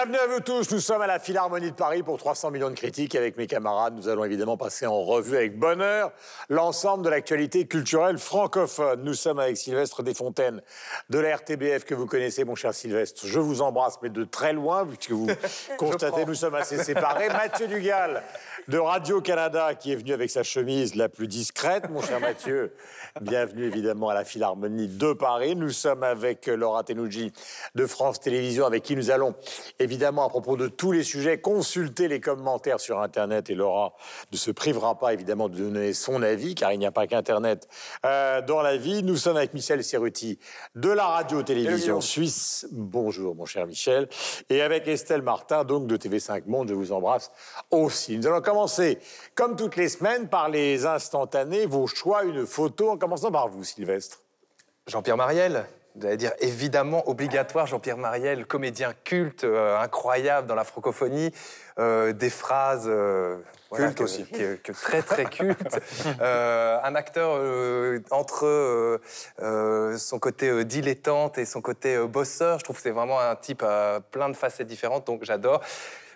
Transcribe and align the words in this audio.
Bienvenue 0.00 0.18
à 0.18 0.26
vous 0.28 0.40
tous. 0.40 0.70
Nous 0.70 0.80
sommes 0.80 1.02
à 1.02 1.06
la 1.06 1.18
Philharmonie 1.18 1.72
de 1.72 1.76
Paris 1.76 2.02
pour 2.02 2.16
300 2.16 2.50
millions 2.52 2.70
de 2.70 2.74
critiques. 2.74 3.14
Avec 3.14 3.36
mes 3.36 3.46
camarades, 3.46 3.94
nous 3.94 4.08
allons 4.08 4.24
évidemment 4.24 4.56
passer 4.56 4.86
en 4.86 5.02
revue 5.02 5.36
avec 5.36 5.58
bonheur 5.58 6.10
l'ensemble 6.48 7.04
de 7.04 7.10
l'actualité 7.10 7.66
culturelle 7.66 8.16
francophone. 8.16 9.02
Nous 9.04 9.12
sommes 9.12 9.38
avec 9.38 9.58
Sylvestre 9.58 10.02
Desfontaines 10.02 10.62
de 11.10 11.18
la 11.18 11.36
RTBF 11.36 11.84
que 11.84 11.94
vous 11.94 12.06
connaissez, 12.06 12.44
mon 12.44 12.54
cher 12.54 12.72
Sylvestre. 12.72 13.26
Je 13.26 13.38
vous 13.38 13.60
embrasse, 13.60 13.98
mais 14.02 14.08
de 14.08 14.24
très 14.24 14.54
loin, 14.54 14.86
puisque 14.86 15.10
vous 15.10 15.26
constatez, 15.76 16.24
nous 16.24 16.34
sommes 16.34 16.54
assez 16.54 16.82
séparés. 16.82 17.28
Mathieu 17.34 17.66
Dugal 17.66 18.22
de 18.68 18.78
Radio-Canada 18.78 19.74
qui 19.74 19.92
est 19.92 19.96
venu 19.96 20.14
avec 20.14 20.30
sa 20.30 20.42
chemise 20.42 20.94
la 20.94 21.10
plus 21.10 21.28
discrète, 21.28 21.90
mon 21.90 22.00
cher 22.00 22.20
Mathieu. 22.20 22.72
Bienvenue 23.20 23.66
évidemment 23.66 24.08
à 24.08 24.14
la 24.14 24.24
Philharmonie 24.24 24.88
de 24.88 25.12
Paris. 25.12 25.56
Nous 25.56 25.70
sommes 25.70 26.04
avec 26.04 26.46
Laura 26.46 26.84
Tenouji 26.84 27.32
de 27.74 27.86
France 27.86 28.20
Télévisions, 28.20 28.64
avec 28.64 28.82
qui 28.82 28.96
nous 28.96 29.10
allons 29.10 29.34
évidemment 29.78 29.89
à 29.92 30.28
propos 30.28 30.56
de 30.56 30.68
tous 30.68 30.92
les 30.92 31.02
sujets 31.02 31.38
consulter 31.40 32.06
les 32.06 32.20
commentaires 32.20 32.78
sur 32.78 33.00
Internet. 33.00 33.50
Et 33.50 33.54
Laura 33.54 33.94
ne 34.30 34.36
se 34.36 34.50
privera 34.50 34.98
pas 34.98 35.12
évidemment 35.12 35.48
de 35.48 35.56
donner 35.56 35.92
son 35.92 36.22
avis, 36.22 36.54
car 36.54 36.72
il 36.72 36.78
n'y 36.78 36.86
a 36.86 36.92
pas 36.92 37.06
qu'Internet 37.06 37.68
euh, 38.06 38.40
dans 38.42 38.62
la 38.62 38.76
vie. 38.76 39.02
Nous 39.02 39.16
sommes 39.16 39.36
avec 39.36 39.52
Michel 39.52 39.82
Serruti 39.82 40.38
de 40.76 40.90
la 40.90 41.06
Radio-Télévision 41.06 42.00
Suisse. 42.00 42.68
Bonjour 42.70 43.34
mon 43.34 43.46
cher 43.46 43.66
Michel. 43.66 44.08
Et 44.48 44.62
avec 44.62 44.86
Estelle 44.86 45.22
Martin, 45.22 45.64
donc 45.64 45.86
de 45.86 45.96
TV5 45.96 46.42
Monde, 46.46 46.68
je 46.68 46.74
vous 46.74 46.92
embrasse 46.92 47.30
aussi. 47.70 48.16
Nous 48.16 48.26
allons 48.26 48.40
commencer, 48.40 48.98
comme 49.34 49.56
toutes 49.56 49.76
les 49.76 49.88
semaines, 49.88 50.28
par 50.28 50.48
les 50.48 50.86
instantanés, 50.86 51.66
vos 51.66 51.86
choix, 51.86 52.24
une 52.24 52.46
photo, 52.46 52.90
en 52.90 52.96
commençant 52.96 53.32
par 53.32 53.48
vous, 53.48 53.64
Sylvestre. 53.64 54.22
Jean-Pierre 54.86 55.16
Mariel, 55.16 55.66
allez 56.06 56.16
dire 56.16 56.32
évidemment 56.40 57.08
obligatoire, 57.08 57.66
Jean-Pierre 57.66 57.96
Mariel, 57.96 58.46
comédien 58.46 58.92
culte, 59.04 59.44
euh, 59.44 59.78
incroyable 59.78 60.46
dans 60.46 60.54
la 60.54 60.64
francophonie, 60.64 61.32
euh, 61.78 62.12
des 62.12 62.30
phrases. 62.30 62.84
Euh, 62.86 63.36
voilà, 63.70 63.86
Culte 63.86 63.98
que- 63.98 64.02
aussi. 64.04 64.26
que- 64.26 64.56
que 64.56 64.72
très 64.72 65.02
très 65.02 65.24
culte. 65.26 65.78
Un 66.20 66.94
acteur 66.94 67.40
entre 68.10 69.00
son 69.96 70.18
côté 70.18 70.64
dilettante 70.64 71.38
et 71.38 71.44
son 71.44 71.60
côté 71.60 71.96
bosseur. 72.06 72.58
Je 72.58 72.64
trouve 72.64 72.76
que 72.76 72.82
c'est 72.82 72.90
vraiment 72.90 73.20
un 73.20 73.36
type 73.36 73.62
à 73.62 74.00
plein 74.10 74.28
de 74.28 74.34
facettes 74.36 74.66
différentes, 74.66 75.06
donc 75.06 75.24
j'adore. 75.24 75.60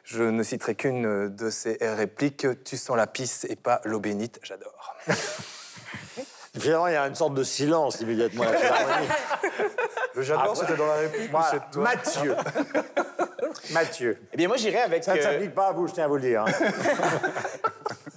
Je 0.02 0.22
ne 0.22 0.42
citerai 0.42 0.74
qu'une 0.74 1.28
de 1.34 1.48
ses 1.50 1.78
répliques. 1.80 2.46
Tu 2.64 2.76
sens 2.76 2.96
la 2.96 3.06
pisse 3.06 3.46
et 3.48 3.56
pas 3.56 3.80
l'eau 3.84 4.00
bénite. 4.00 4.38
J'adore. 4.42 4.96
Finalement, 6.58 6.86
il 6.86 6.92
y 6.92 6.96
a 6.96 7.06
une 7.08 7.14
sorte 7.14 7.34
de 7.34 7.42
silence 7.42 8.00
immédiatement 8.00 8.44
j'adore, 10.22 10.54
Ah, 10.56 10.60
c'était 10.60 10.76
dans 10.76 10.86
la 10.86 10.94
réplique. 10.94 11.30
Voilà. 11.30 11.46
c'est 11.50 11.70
toi 11.72 11.82
Mathieu. 11.82 12.36
Mathieu. 13.72 14.18
Eh 14.32 14.36
bien, 14.36 14.48
moi, 14.48 14.56
j'irai 14.56 14.80
avec. 14.80 15.04
Ça 15.04 15.14
ne 15.14 15.18
euh, 15.18 15.22
s'applique 15.22 15.54
pas 15.54 15.68
à 15.68 15.72
vous, 15.72 15.86
je 15.88 15.94
tiens 15.94 16.04
à 16.04 16.08
vous 16.08 16.16
le 16.16 16.22
dire. 16.22 16.44
hein. 16.46 16.52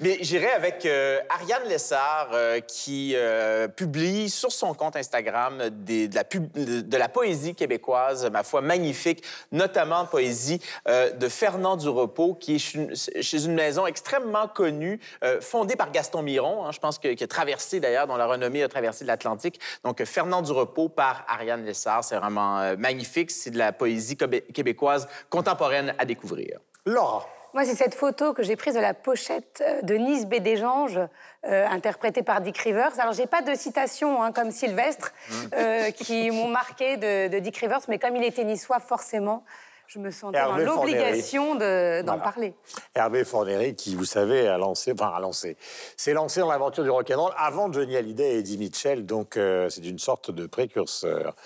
mais 0.00 0.18
j'irai 0.20 0.50
avec 0.50 0.86
euh, 0.86 1.20
Ariane 1.28 1.68
Lessard 1.68 2.30
euh, 2.32 2.60
qui 2.60 3.12
euh, 3.14 3.68
publie 3.68 4.30
sur 4.30 4.52
son 4.52 4.74
compte 4.74 4.96
Instagram 4.96 5.70
de, 5.70 6.96
la 6.96 7.08
poésie 7.08 7.54
québécoise, 7.54 8.28
ma 8.30 8.42
foi, 8.42 8.60
magnifique, 8.60 9.22
notamment 9.52 10.04
poésie 10.06 10.60
de 10.86 11.28
Fernand 11.28 11.76
Durepos, 11.76 12.34
qui 12.34 12.56
est 12.56 12.58
chez- 12.58 13.44
une 13.44 13.54
maison 13.54 13.86
extrêmement 13.86 14.48
connue, 14.48 15.00
fondée 15.40 15.76
par 15.76 15.90
Gaston 15.90 16.22
Miron, 16.22 16.64
hein, 16.64 16.72
je 16.72 16.78
pense 16.78 16.98
que, 16.98 17.08
qui 17.14 17.24
a 17.24 17.26
traversé 17.26 17.80
d'ailleurs, 17.80 18.06
dont 18.06 18.16
la 18.16 18.26
renommée 18.26 18.62
a 18.62 18.68
traversé 18.68 19.04
l'Atlantique. 19.04 19.60
Donc, 19.84 20.02
Fernand 20.04 20.42
Durepos 20.42 20.88
par 20.88 21.24
Ariane 21.28 21.64
Lessard, 21.64 22.04
c'est 22.04 22.16
vraiment 22.16 22.74
magnifique. 22.76 23.30
C'est 23.30 23.50
de 23.50 23.58
la 23.58 23.72
poésie 23.72 24.16
québé- 24.16 24.42
québécoise 24.52 25.08
contemporaine 25.30 25.94
à 25.98 26.04
découvrir. 26.04 26.58
Laura. 26.86 27.26
Moi, 27.54 27.64
c'est 27.64 27.76
cette 27.76 27.94
photo 27.94 28.32
que 28.32 28.42
j'ai 28.42 28.56
prise 28.56 28.74
de 28.74 28.80
la 28.80 28.94
pochette 28.94 29.62
euh, 29.64 29.80
de 29.82 29.94
Nice 29.94 30.26
Bédéjange, 30.26 30.98
euh, 31.46 31.66
interprétée 31.68 32.24
par 32.24 32.40
Dick 32.40 32.58
Rivers. 32.58 32.98
Alors, 32.98 33.12
j'ai 33.12 33.26
pas 33.28 33.42
de 33.42 33.54
citation 33.54 34.22
hein, 34.22 34.32
comme 34.32 34.50
Sylvestre, 34.50 35.12
euh, 35.54 35.90
qui 35.92 36.32
m'ont 36.32 36.48
marqué 36.48 36.96
de, 36.96 37.28
de 37.28 37.38
Dick 37.38 37.56
Rivers, 37.58 37.78
mais 37.86 38.00
comme 38.00 38.16
il 38.16 38.24
était 38.24 38.42
niçois, 38.42 38.80
forcément, 38.80 39.44
je 39.86 40.00
me 40.00 40.10
sentais 40.10 40.40
dans 40.40 40.56
l'obligation 40.56 41.54
de- 41.54 42.00
d'en 42.02 42.14
Voilà. 42.16 42.22
parler. 42.24 42.54
Hervé 42.94 43.22
Fornery, 43.24 43.76
qui, 43.76 43.94
vous 43.94 44.04
savez, 44.06 44.48
a 44.48 44.58
lancé, 44.58 44.92
enfin, 44.92 45.12
a 45.14 45.20
lancé, 45.20 45.56
s'est 45.96 46.12
lancé 46.14 46.40
dans 46.40 46.50
l'aventure 46.50 46.82
du 46.82 46.90
rock'n'roll 46.90 47.32
avant 47.36 47.70
Johnny 47.70 47.96
Hallyday 47.96 48.34
et 48.34 48.38
Eddie 48.38 48.58
Mitchell, 48.58 49.06
donc 49.06 49.36
euh, 49.36 49.68
c'est 49.68 49.84
une 49.84 49.98
sorte 50.00 50.32
de 50.32 50.46
précurseur. 50.46 51.36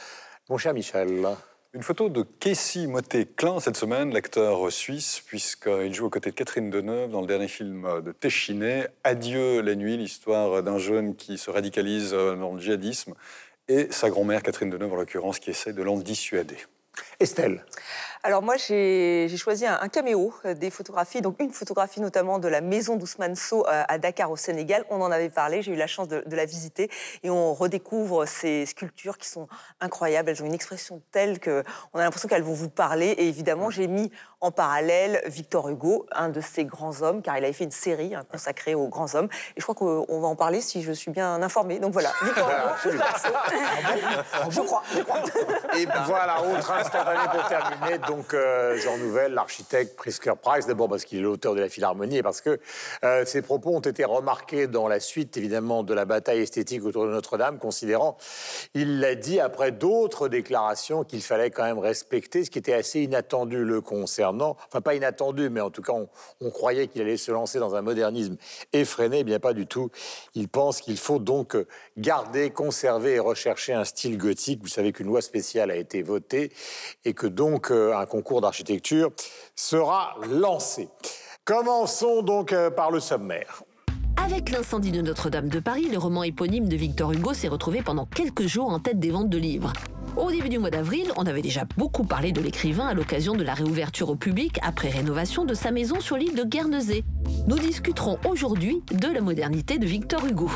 Mon 0.48 0.56
cher 0.56 0.72
Michel, 0.72 1.26
Une 1.74 1.82
photo 1.82 2.08
de 2.08 2.22
Casey 2.22 2.86
Motet-Klein 2.86 3.60
cette 3.60 3.76
semaine, 3.76 4.10
l'acteur 4.10 4.72
suisse, 4.72 5.20
puisqu'il 5.26 5.92
joue 5.92 6.06
aux 6.06 6.10
côtés 6.10 6.30
de 6.30 6.34
Catherine 6.34 6.70
Deneuve 6.70 7.10
dans 7.10 7.20
le 7.20 7.26
dernier 7.26 7.46
film 7.46 7.86
de 8.02 8.10
Téchiné, 8.10 8.86
Adieu 9.04 9.60
la 9.60 9.74
nuit, 9.74 9.98
l'histoire 9.98 10.62
d'un 10.62 10.78
jeune 10.78 11.14
qui 11.14 11.36
se 11.36 11.50
radicalise 11.50 12.12
dans 12.12 12.54
le 12.54 12.58
djihadisme, 12.58 13.12
et 13.68 13.88
sa 13.90 14.08
grand-mère, 14.08 14.42
Catherine 14.42 14.70
Deneuve 14.70 14.94
en 14.94 14.96
l'occurrence, 14.96 15.40
qui 15.40 15.50
essaie 15.50 15.74
de 15.74 15.82
l'en 15.82 15.98
dissuader. 15.98 16.56
Estelle. 17.20 17.62
Alors 18.28 18.42
moi, 18.42 18.56
j'ai 18.58 19.26
choisi 19.38 19.64
un, 19.64 19.78
un 19.80 19.88
caméo 19.88 20.34
euh, 20.44 20.52
des 20.52 20.68
photographies, 20.68 21.22
donc 21.22 21.36
une 21.40 21.50
photographie 21.50 22.02
notamment 22.02 22.38
de 22.38 22.46
la 22.46 22.60
maison 22.60 22.96
d'Ousmane 22.96 23.34
Sow 23.34 23.66
euh, 23.66 23.84
à 23.88 23.96
Dakar 23.96 24.30
au 24.30 24.36
Sénégal. 24.36 24.84
On 24.90 25.00
en 25.00 25.10
avait 25.10 25.30
parlé, 25.30 25.62
j'ai 25.62 25.72
eu 25.72 25.76
la 25.76 25.86
chance 25.86 26.08
de, 26.08 26.22
de 26.26 26.36
la 26.36 26.44
visiter 26.44 26.90
et 27.22 27.30
on 27.30 27.54
redécouvre 27.54 28.28
ces 28.28 28.66
sculptures 28.66 29.16
qui 29.16 29.28
sont 29.28 29.48
incroyables. 29.80 30.28
Elles 30.28 30.42
ont 30.42 30.46
une 30.46 30.52
expression 30.52 31.00
telle 31.10 31.38
que 31.38 31.64
on 31.94 31.98
a 32.00 32.02
l'impression 32.02 32.28
qu'elles 32.28 32.42
vont 32.42 32.52
vous 32.52 32.68
parler. 32.68 33.06
Et 33.06 33.28
évidemment, 33.28 33.70
j'ai 33.70 33.86
mis 33.86 34.12
en 34.42 34.50
parallèle 34.50 35.22
Victor 35.24 35.70
Hugo, 35.70 36.06
un 36.12 36.28
de 36.28 36.42
ces 36.42 36.66
grands 36.66 37.00
hommes, 37.00 37.22
car 37.22 37.38
il 37.38 37.44
avait 37.44 37.54
fait 37.54 37.64
une 37.64 37.70
série 37.70 38.14
hein, 38.14 38.24
consacrée 38.30 38.74
aux 38.74 38.88
grands 38.88 39.14
hommes. 39.14 39.28
Et 39.56 39.60
je 39.60 39.62
crois 39.62 39.74
qu'on 39.74 40.04
on 40.06 40.20
va 40.20 40.28
en 40.28 40.36
parler 40.36 40.60
si 40.60 40.82
je 40.82 40.92
suis 40.92 41.10
bien 41.10 41.42
informée. 41.42 41.78
Donc 41.78 41.94
voilà, 41.94 42.12
Victor 42.22 42.50
Hugo, 42.50 42.98
je 44.50 44.60
crois, 44.60 44.82
je 44.94 45.00
crois. 45.00 45.22
Et 45.78 45.86
voilà, 46.04 46.42
autre 46.42 46.70
instantané 46.72 47.20
pour 47.32 47.48
terminer. 47.48 47.98
Donc, 48.06 48.17
euh, 48.34 48.76
Jean 48.78 48.96
Nouvel, 48.98 49.32
l'architecte 49.34 49.96
Prisker 49.96 50.34
Price, 50.40 50.66
d'abord 50.66 50.88
parce 50.88 51.04
qu'il 51.04 51.18
est 51.18 51.22
l'auteur 51.22 51.54
de 51.54 51.60
la 51.60 51.68
Philharmonie 51.68 52.18
et 52.18 52.22
parce 52.22 52.40
que 52.40 52.58
euh, 53.04 53.24
ses 53.24 53.42
propos 53.42 53.70
ont 53.70 53.80
été 53.80 54.04
remarqués 54.04 54.66
dans 54.66 54.88
la 54.88 55.00
suite, 55.00 55.36
évidemment, 55.36 55.82
de 55.82 55.94
la 55.94 56.04
bataille 56.04 56.40
esthétique 56.40 56.84
autour 56.84 57.06
de 57.06 57.10
Notre-Dame, 57.10 57.58
considérant, 57.58 58.16
il 58.74 59.00
l'a 59.00 59.14
dit 59.14 59.40
après 59.40 59.72
d'autres 59.72 60.28
déclarations 60.28 61.04
qu'il 61.04 61.22
fallait 61.22 61.50
quand 61.50 61.64
même 61.64 61.78
respecter, 61.78 62.44
ce 62.44 62.50
qui 62.50 62.58
était 62.58 62.74
assez 62.74 63.00
inattendu 63.00 63.64
le 63.64 63.80
concernant. 63.80 64.56
Enfin, 64.68 64.80
pas 64.80 64.94
inattendu, 64.94 65.50
mais 65.50 65.60
en 65.60 65.70
tout 65.70 65.82
cas, 65.82 65.92
on, 65.92 66.08
on 66.40 66.50
croyait 66.50 66.88
qu'il 66.88 67.02
allait 67.02 67.16
se 67.16 67.32
lancer 67.32 67.58
dans 67.58 67.74
un 67.74 67.82
modernisme 67.82 68.36
effréné. 68.72 69.18
Eh 69.20 69.24
bien, 69.24 69.40
pas 69.40 69.52
du 69.52 69.66
tout. 69.66 69.90
Il 70.34 70.48
pense 70.48 70.80
qu'il 70.80 70.98
faut 70.98 71.18
donc 71.18 71.56
garder, 71.96 72.50
conserver 72.50 73.14
et 73.14 73.18
rechercher 73.18 73.72
un 73.72 73.84
style 73.84 74.18
gothique. 74.18 74.60
Vous 74.62 74.68
savez 74.68 74.92
qu'une 74.92 75.06
loi 75.06 75.22
spéciale 75.22 75.70
a 75.70 75.76
été 75.76 76.02
votée 76.02 76.52
et 77.04 77.14
que 77.14 77.26
donc 77.26 77.70
euh, 77.70 77.94
un 78.00 78.06
concours 78.06 78.40
d'architecture 78.40 79.10
sera 79.54 80.14
lancé. 80.30 80.88
Commençons 81.44 82.22
donc 82.22 82.52
euh, 82.52 82.70
par 82.70 82.90
le 82.90 83.00
sommaire. 83.00 83.62
Avec 84.16 84.50
l'incendie 84.50 84.90
de 84.90 85.00
Notre-Dame 85.00 85.48
de 85.48 85.60
Paris, 85.60 85.88
le 85.90 85.96
roman 85.96 86.22
éponyme 86.22 86.68
de 86.68 86.76
Victor 86.76 87.12
Hugo 87.12 87.32
s'est 87.32 87.48
retrouvé 87.48 87.82
pendant 87.82 88.04
quelques 88.04 88.46
jours 88.46 88.68
en 88.68 88.78
tête 88.80 88.98
des 88.98 89.10
ventes 89.10 89.30
de 89.30 89.38
livres. 89.38 89.72
Au 90.16 90.30
début 90.30 90.48
du 90.48 90.58
mois 90.58 90.70
d'avril, 90.70 91.12
on 91.16 91.26
avait 91.26 91.42
déjà 91.42 91.64
beaucoup 91.76 92.04
parlé 92.04 92.32
de 92.32 92.40
l'écrivain 92.40 92.88
à 92.88 92.94
l'occasion 92.94 93.34
de 93.34 93.44
la 93.44 93.54
réouverture 93.54 94.10
au 94.10 94.16
public 94.16 94.58
après 94.62 94.88
rénovation 94.88 95.44
de 95.44 95.54
sa 95.54 95.70
maison 95.70 96.00
sur 96.00 96.16
l'île 96.16 96.34
de 96.34 96.42
Guernesey. 96.42 97.04
Nous 97.46 97.58
discuterons 97.58 98.18
aujourd'hui 98.28 98.82
de 98.92 99.06
la 99.06 99.20
modernité 99.20 99.78
de 99.78 99.86
Victor 99.86 100.26
Hugo. 100.26 100.50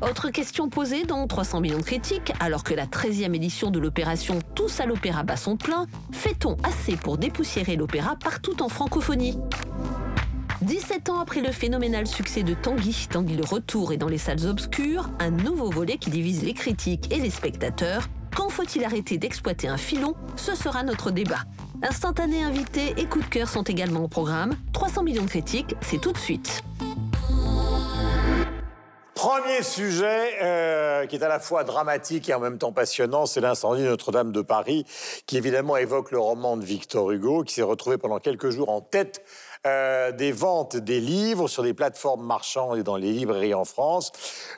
Autre 0.00 0.30
question 0.30 0.68
posée 0.68 1.02
dans 1.02 1.26
300 1.26 1.60
millions 1.60 1.78
de 1.78 1.82
critiques, 1.82 2.32
alors 2.38 2.62
que 2.62 2.72
la 2.72 2.86
13e 2.86 3.34
édition 3.34 3.72
de 3.72 3.80
l'opération 3.80 4.38
Tous 4.54 4.78
à 4.78 4.86
l'opéra 4.86 5.24
bat 5.24 5.36
son 5.36 5.56
plein, 5.56 5.86
fait-on 6.12 6.56
assez 6.62 6.96
pour 6.96 7.18
dépoussiérer 7.18 7.74
l'opéra 7.74 8.14
partout 8.14 8.62
en 8.62 8.68
francophonie? 8.68 9.36
17 10.62 11.08
ans 11.10 11.18
après 11.18 11.40
le 11.40 11.50
phénoménal 11.50 12.06
succès 12.06 12.44
de 12.44 12.54
Tanguy, 12.54 13.08
Tanguy 13.10 13.36
le 13.36 13.44
retour 13.44 13.92
et 13.92 13.96
dans 13.96 14.06
les 14.06 14.18
salles 14.18 14.46
obscures, 14.46 15.10
un 15.18 15.30
nouveau 15.30 15.68
volet 15.68 15.98
qui 15.98 16.10
divise 16.10 16.44
les 16.44 16.54
critiques 16.54 17.12
et 17.12 17.18
les 17.18 17.30
spectateurs. 17.30 18.06
Quand 18.36 18.50
faut-il 18.50 18.84
arrêter 18.84 19.18
d'exploiter 19.18 19.66
un 19.66 19.76
filon? 19.76 20.14
Ce 20.36 20.54
sera 20.54 20.84
notre 20.84 21.10
débat. 21.10 21.42
Instantané 21.82 22.44
invité 22.44 22.94
et 22.98 23.06
coup 23.06 23.20
de 23.20 23.26
cœur 23.26 23.48
sont 23.48 23.62
également 23.62 24.04
au 24.04 24.08
programme. 24.08 24.54
300 24.72 25.02
millions 25.02 25.24
de 25.24 25.28
critiques, 25.28 25.74
c'est 25.80 26.00
tout 26.00 26.12
de 26.12 26.18
suite. 26.18 26.62
Premier 29.18 29.64
sujet 29.64 30.36
euh, 30.42 31.06
qui 31.06 31.16
est 31.16 31.24
à 31.24 31.28
la 31.28 31.40
fois 31.40 31.64
dramatique 31.64 32.28
et 32.28 32.34
en 32.34 32.38
même 32.38 32.56
temps 32.56 32.70
passionnant, 32.70 33.26
c'est 33.26 33.40
l'incendie 33.40 33.82
de 33.82 33.88
Notre-Dame 33.88 34.30
de 34.30 34.42
Paris, 34.42 34.86
qui 35.26 35.36
évidemment 35.36 35.76
évoque 35.76 36.12
le 36.12 36.20
roman 36.20 36.56
de 36.56 36.64
Victor 36.64 37.10
Hugo, 37.10 37.42
qui 37.42 37.54
s'est 37.54 37.62
retrouvé 37.62 37.98
pendant 37.98 38.20
quelques 38.20 38.50
jours 38.50 38.68
en 38.68 38.80
tête 38.80 39.24
euh, 39.66 40.12
des 40.12 40.32
ventes 40.32 40.76
des 40.76 41.00
livres 41.00 41.48
sur 41.48 41.62
des 41.62 41.74
plateformes 41.74 42.24
marchandes 42.24 42.78
et 42.78 42.82
dans 42.82 42.96
les 42.96 43.12
librairies 43.12 43.54
en 43.54 43.64
France. 43.64 44.12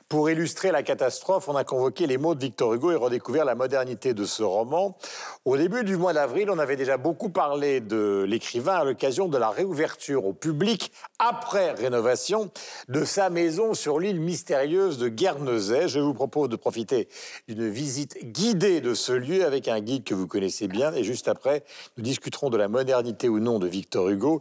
Pour 0.08 0.28
illustrer 0.30 0.72
la 0.72 0.82
catastrophe, 0.82 1.48
on 1.48 1.56
a 1.56 1.64
convoqué 1.64 2.06
les 2.06 2.18
mots 2.18 2.34
de 2.34 2.40
Victor 2.40 2.74
Hugo 2.74 2.90
et 2.92 2.96
redécouvert 2.96 3.44
la 3.44 3.54
modernité 3.54 4.14
de 4.14 4.24
ce 4.24 4.42
roman. 4.42 4.96
Au 5.44 5.56
début 5.56 5.84
du 5.84 5.96
mois 5.96 6.12
d'avril, 6.12 6.50
on 6.50 6.58
avait 6.58 6.76
déjà 6.76 6.96
beaucoup 6.96 7.30
parlé 7.30 7.80
de 7.80 8.24
l'écrivain 8.28 8.74
à 8.74 8.84
l'occasion 8.84 9.28
de 9.28 9.38
la 9.38 9.50
réouverture 9.50 10.26
au 10.26 10.32
public 10.32 10.92
après 11.18 11.72
rénovation 11.72 12.50
de 12.88 13.04
sa 13.04 13.30
maison 13.30 13.74
sur 13.74 13.98
l'île 13.98 14.20
mystérieuse 14.20 14.98
de 14.98 15.08
Guernesey. 15.08 15.88
Je 15.88 16.00
vous 16.00 16.14
propose 16.14 16.48
de 16.48 16.56
profiter 16.56 17.08
d'une 17.48 17.68
visite 17.68 18.18
guidée 18.32 18.80
de 18.80 18.94
ce 18.94 19.12
lieu 19.12 19.44
avec 19.44 19.68
un 19.68 19.80
guide 19.80 20.04
que 20.04 20.14
vous 20.14 20.26
connaissez 20.26 20.68
bien. 20.68 20.92
Et 20.92 21.04
juste 21.04 21.28
après, 21.28 21.64
nous 21.96 22.02
discuterons 22.02 22.50
de 22.50 22.56
la 22.56 22.68
modernité 22.68 23.28
ou 23.28 23.38
non 23.38 23.58
de 23.58 23.66
Victor 23.66 24.08
Hugo. 24.08 24.40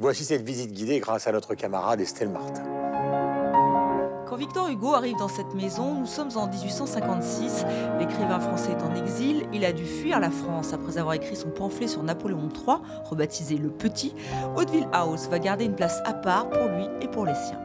Voici 0.00 0.24
cette 0.24 0.42
visite 0.42 0.72
guidée 0.72 0.98
grâce 0.98 1.28
à 1.28 1.32
notre 1.32 1.54
camarade 1.54 2.00
Estelle 2.00 2.28
Martin. 2.28 2.64
Quand 4.26 4.34
Victor 4.34 4.68
Hugo 4.68 4.92
arrive 4.92 5.16
dans 5.18 5.28
cette 5.28 5.54
maison, 5.54 5.94
nous 5.94 6.06
sommes 6.06 6.30
en 6.34 6.48
1856. 6.48 7.64
L'écrivain 8.00 8.40
français 8.40 8.72
est 8.72 8.82
en 8.82 8.92
exil. 8.96 9.46
Il 9.52 9.64
a 9.64 9.72
dû 9.72 9.84
fuir 9.84 10.18
la 10.18 10.32
France 10.32 10.72
après 10.72 10.98
avoir 10.98 11.14
écrit 11.14 11.36
son 11.36 11.50
pamphlet 11.50 11.86
sur 11.86 12.02
Napoléon 12.02 12.48
III, 12.48 12.78
rebaptisé 13.04 13.56
Le 13.56 13.70
Petit. 13.70 14.16
Hauteville 14.56 14.88
House 14.92 15.28
va 15.28 15.38
garder 15.38 15.64
une 15.64 15.76
place 15.76 16.00
à 16.04 16.12
part 16.12 16.50
pour 16.50 16.66
lui 16.70 16.86
et 17.00 17.06
pour 17.06 17.24
les 17.24 17.36
siens. 17.36 17.60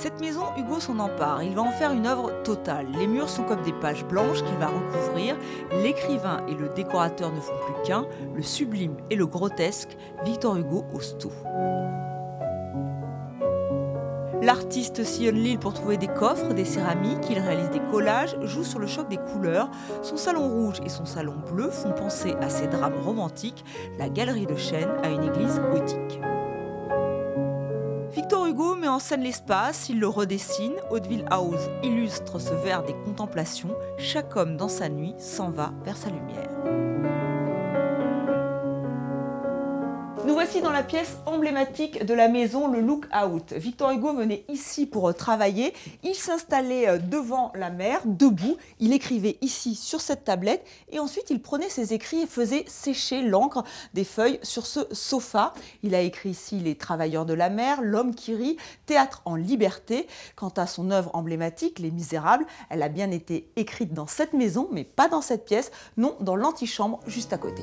Cette 0.00 0.18
maison, 0.18 0.44
Hugo 0.56 0.80
s'en 0.80 0.98
empare. 0.98 1.42
Il 1.42 1.54
va 1.54 1.60
en 1.60 1.72
faire 1.72 1.92
une 1.92 2.06
œuvre 2.06 2.32
totale. 2.42 2.86
Les 2.98 3.06
murs 3.06 3.28
sont 3.28 3.42
comme 3.42 3.60
des 3.60 3.74
pages 3.74 4.02
blanches 4.06 4.42
qu'il 4.42 4.56
va 4.56 4.68
recouvrir. 4.68 5.36
L'écrivain 5.82 6.38
et 6.48 6.54
le 6.54 6.70
décorateur 6.70 7.30
ne 7.30 7.38
font 7.38 7.52
plus 7.66 7.86
qu'un. 7.86 8.06
Le 8.34 8.42
sublime 8.42 8.96
et 9.10 9.14
le 9.14 9.26
grotesque, 9.26 9.98
Victor 10.24 10.56
Hugo 10.56 10.86
ose. 10.94 11.18
L'artiste 14.40 15.04
sillonne 15.04 15.34
l'île 15.34 15.58
pour 15.58 15.74
trouver 15.74 15.98
des 15.98 16.08
coffres, 16.08 16.54
des 16.54 16.64
céramiques, 16.64 17.28
il 17.28 17.38
réalise 17.38 17.68
des 17.68 17.82
collages, 17.90 18.38
joue 18.44 18.64
sur 18.64 18.78
le 18.78 18.86
choc 18.86 19.06
des 19.10 19.18
couleurs. 19.18 19.70
Son 20.00 20.16
salon 20.16 20.48
rouge 20.48 20.80
et 20.82 20.88
son 20.88 21.04
salon 21.04 21.34
bleu 21.52 21.68
font 21.68 21.92
penser 21.92 22.34
à 22.40 22.48
ses 22.48 22.68
drames 22.68 22.98
romantiques. 23.04 23.66
La 23.98 24.08
galerie 24.08 24.46
de 24.46 24.56
Chêne 24.56 24.88
à 25.02 25.10
une 25.10 25.24
église 25.24 25.60
gothique. 25.70 25.89
Hugo 29.00 29.16
met 29.16 29.16
en 29.16 29.16
scène 29.16 29.22
l'espace, 29.22 29.88
il 29.88 29.98
le 29.98 30.08
redessine. 30.08 30.74
Hauteville 30.90 31.24
House 31.30 31.70
illustre 31.82 32.38
ce 32.38 32.52
vers 32.52 32.82
des 32.82 32.94
contemplations. 33.04 33.74
Chaque 33.98 34.36
homme 34.36 34.56
dans 34.56 34.68
sa 34.68 34.88
nuit 34.88 35.14
s'en 35.18 35.50
va 35.50 35.72
vers 35.84 35.96
sa 35.96 36.10
lumière. 36.10 37.19
Voici 40.52 40.64
dans 40.64 40.72
la 40.72 40.82
pièce 40.82 41.18
emblématique 41.26 42.04
de 42.04 42.12
la 42.12 42.26
maison, 42.26 42.66
le 42.66 42.80
Look 42.80 43.06
Out. 43.14 43.52
Victor 43.52 43.92
Hugo 43.92 44.14
venait 44.14 44.44
ici 44.48 44.84
pour 44.84 45.14
travailler. 45.14 45.72
Il 46.02 46.16
s'installait 46.16 46.88
euh, 46.88 46.98
devant 46.98 47.52
la 47.54 47.70
mer, 47.70 48.00
debout. 48.04 48.56
Il 48.80 48.92
écrivait 48.92 49.38
ici 49.42 49.76
sur 49.76 50.00
cette 50.00 50.24
tablette 50.24 50.66
et 50.90 50.98
ensuite 50.98 51.30
il 51.30 51.40
prenait 51.40 51.68
ses 51.68 51.92
écrits 51.92 52.22
et 52.22 52.26
faisait 52.26 52.64
sécher 52.66 53.22
l'encre 53.22 53.62
des 53.94 54.02
feuilles 54.02 54.40
sur 54.42 54.66
ce 54.66 54.80
sofa. 54.90 55.54
Il 55.84 55.94
a 55.94 56.00
écrit 56.00 56.30
ici 56.30 56.58
Les 56.58 56.74
Travailleurs 56.74 57.26
de 57.26 57.34
la 57.34 57.48
mer, 57.48 57.78
L'homme 57.80 58.12
qui 58.12 58.34
rit, 58.34 58.56
Théâtre 58.86 59.22
en 59.26 59.36
liberté. 59.36 60.08
Quant 60.34 60.52
à 60.56 60.66
son 60.66 60.90
œuvre 60.90 61.12
emblématique, 61.14 61.78
Les 61.78 61.92
Misérables, 61.92 62.46
elle 62.70 62.82
a 62.82 62.88
bien 62.88 63.12
été 63.12 63.48
écrite 63.54 63.94
dans 63.94 64.08
cette 64.08 64.32
maison, 64.32 64.68
mais 64.72 64.82
pas 64.82 65.06
dans 65.06 65.22
cette 65.22 65.44
pièce, 65.44 65.70
non, 65.96 66.16
dans 66.18 66.34
l'antichambre 66.34 66.98
juste 67.06 67.32
à 67.32 67.38
côté. 67.38 67.62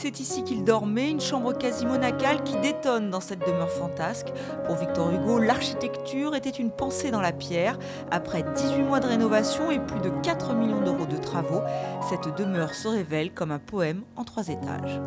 C'est 0.00 0.20
ici 0.20 0.44
qu'il 0.44 0.62
dormait, 0.62 1.10
une 1.10 1.20
chambre 1.20 1.52
quasi 1.58 1.84
monacale 1.84 2.44
qui 2.44 2.56
détonne 2.60 3.10
dans 3.10 3.20
cette 3.20 3.40
demeure 3.40 3.68
fantasque. 3.68 4.28
Pour 4.64 4.76
Victor 4.76 5.12
Hugo, 5.12 5.40
l'architecture 5.40 6.36
était 6.36 6.50
une 6.50 6.70
pensée 6.70 7.10
dans 7.10 7.20
la 7.20 7.32
pierre. 7.32 7.80
Après 8.12 8.44
18 8.44 8.82
mois 8.82 9.00
de 9.00 9.08
rénovation 9.08 9.72
et 9.72 9.80
plus 9.80 9.98
de 9.98 10.10
4 10.22 10.54
millions 10.54 10.82
d'euros 10.82 11.06
de 11.06 11.16
travaux, 11.16 11.62
cette 12.08 12.32
demeure 12.36 12.74
se 12.74 12.86
révèle 12.86 13.34
comme 13.34 13.50
un 13.50 13.58
poème 13.58 14.02
en 14.14 14.22
trois 14.22 14.46
étages. 14.46 15.00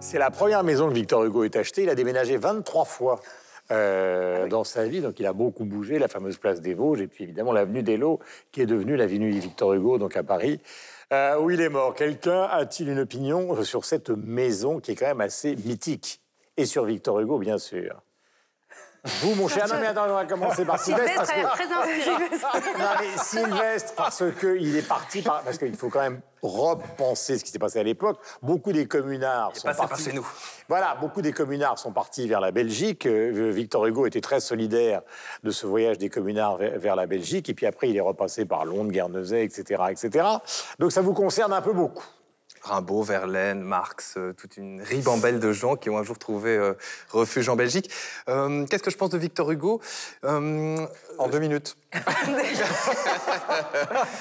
C'est 0.00 0.18
la 0.18 0.32
première 0.32 0.64
maison 0.64 0.88
que 0.88 0.94
Victor 0.94 1.22
Hugo 1.22 1.44
ait 1.44 1.56
achetée. 1.56 1.84
Il 1.84 1.88
a 1.88 1.94
déménagé 1.94 2.36
23 2.36 2.84
fois. 2.84 3.20
euh, 3.70 4.46
dans 4.46 4.62
sa 4.62 4.86
vie, 4.86 5.00
donc 5.00 5.18
il 5.20 5.24
a 5.24 5.32
beaucoup 5.32 5.64
bougé, 5.64 5.98
la 5.98 6.08
fameuse 6.08 6.36
place 6.36 6.60
des 6.60 6.74
Vosges, 6.74 7.00
et 7.00 7.06
puis 7.06 7.24
évidemment 7.24 7.50
l'avenue 7.50 7.82
des 7.82 7.96
Lots, 7.96 8.18
qui 8.52 8.60
est 8.60 8.66
devenue 8.66 8.94
l'avenue 8.94 9.30
Victor 9.30 9.72
Hugo, 9.72 9.96
donc 9.96 10.18
à 10.18 10.22
Paris, 10.22 10.60
euh, 11.14 11.38
où 11.38 11.50
il 11.50 11.60
est 11.60 11.68
mort. 11.68 11.94
Quelqu'un 11.94 12.42
a-t-il 12.42 12.88
une 12.88 12.98
opinion 12.98 13.62
sur 13.62 13.84
cette 13.84 14.10
maison 14.10 14.80
qui 14.80 14.90
est 14.90 14.94
quand 14.96 15.06
même 15.06 15.20
assez 15.20 15.54
mythique? 15.56 16.20
Et 16.56 16.66
sur 16.66 16.84
Victor 16.84 17.20
Hugo, 17.20 17.38
bien 17.38 17.58
sûr. 17.58 18.02
Vous, 19.04 19.34
mon 19.34 19.48
cher. 19.48 19.66
Non, 19.68 19.74
mais 19.80 19.88
attends, 19.88 20.06
on 20.08 20.14
va 20.14 20.24
commencer 20.24 20.64
par 20.64 20.80
Sylvestre. 20.80 21.26
Sylvestre 21.26 21.46
Parce 21.46 21.58
que... 21.58 21.64
très 21.64 21.74
inspiré. 21.74 22.24
Non, 22.78 22.86
mais 23.00 23.22
Sylvestre, 23.22 23.94
parce 23.94 24.22
qu'il 24.40 24.76
est 24.76 24.88
parti, 24.88 25.20
par... 25.20 25.42
parce 25.42 25.58
qu'il 25.58 25.76
faut 25.76 25.90
quand 25.90 26.00
même 26.00 26.20
repenser 26.42 27.38
ce 27.38 27.44
qui 27.44 27.50
s'est 27.50 27.58
passé 27.58 27.78
à 27.78 27.82
l'époque. 27.82 28.18
Beaucoup 28.42 28.72
des 28.72 28.86
communards 28.86 29.54
sont 29.56 29.68
passé 29.68 29.78
par 29.78 29.88
partis. 29.90 30.04
chez 30.04 30.12
nous. 30.14 30.26
Voilà, 30.68 30.96
beaucoup 30.98 31.20
des 31.20 31.32
communards 31.32 31.78
sont 31.78 31.92
partis 31.92 32.26
vers 32.26 32.40
la 32.40 32.50
Belgique. 32.50 33.06
Euh, 33.06 33.50
Victor 33.50 33.84
Hugo 33.86 34.06
était 34.06 34.22
très 34.22 34.40
solidaire 34.40 35.02
de 35.42 35.50
ce 35.50 35.66
voyage 35.66 35.98
des 35.98 36.08
communards 36.08 36.56
vers, 36.56 36.78
vers 36.78 36.96
la 36.96 37.06
Belgique. 37.06 37.50
Et 37.50 37.54
puis 37.54 37.66
après, 37.66 37.90
il 37.90 37.96
est 37.96 38.00
repassé 38.00 38.46
par 38.46 38.64
Londres, 38.64 38.90
Guernesey, 38.90 39.44
etc., 39.44 39.82
etc. 39.90 40.26
Donc 40.78 40.92
ça 40.92 41.02
vous 41.02 41.12
concerne 41.12 41.52
un 41.52 41.62
peu 41.62 41.72
beaucoup. 41.72 42.06
Rimbaud, 42.64 43.02
Verlaine, 43.02 43.62
Marx, 43.62 44.14
euh, 44.16 44.32
toute 44.32 44.56
une 44.56 44.80
ribambelle 44.80 45.38
de 45.38 45.52
gens 45.52 45.76
qui 45.76 45.90
ont 45.90 45.98
un 45.98 46.02
jour 46.02 46.18
trouvé 46.18 46.56
euh, 46.56 46.72
refuge 47.10 47.48
en 47.48 47.56
Belgique. 47.56 47.90
Euh, 48.28 48.64
Qu'est-ce 48.66 48.82
que 48.82 48.90
je 48.90 48.96
pense 48.96 49.10
de 49.10 49.18
Victor 49.18 49.50
Hugo? 49.50 49.80
En 51.18 51.28
deux 51.28 51.38
minutes. 51.38 51.76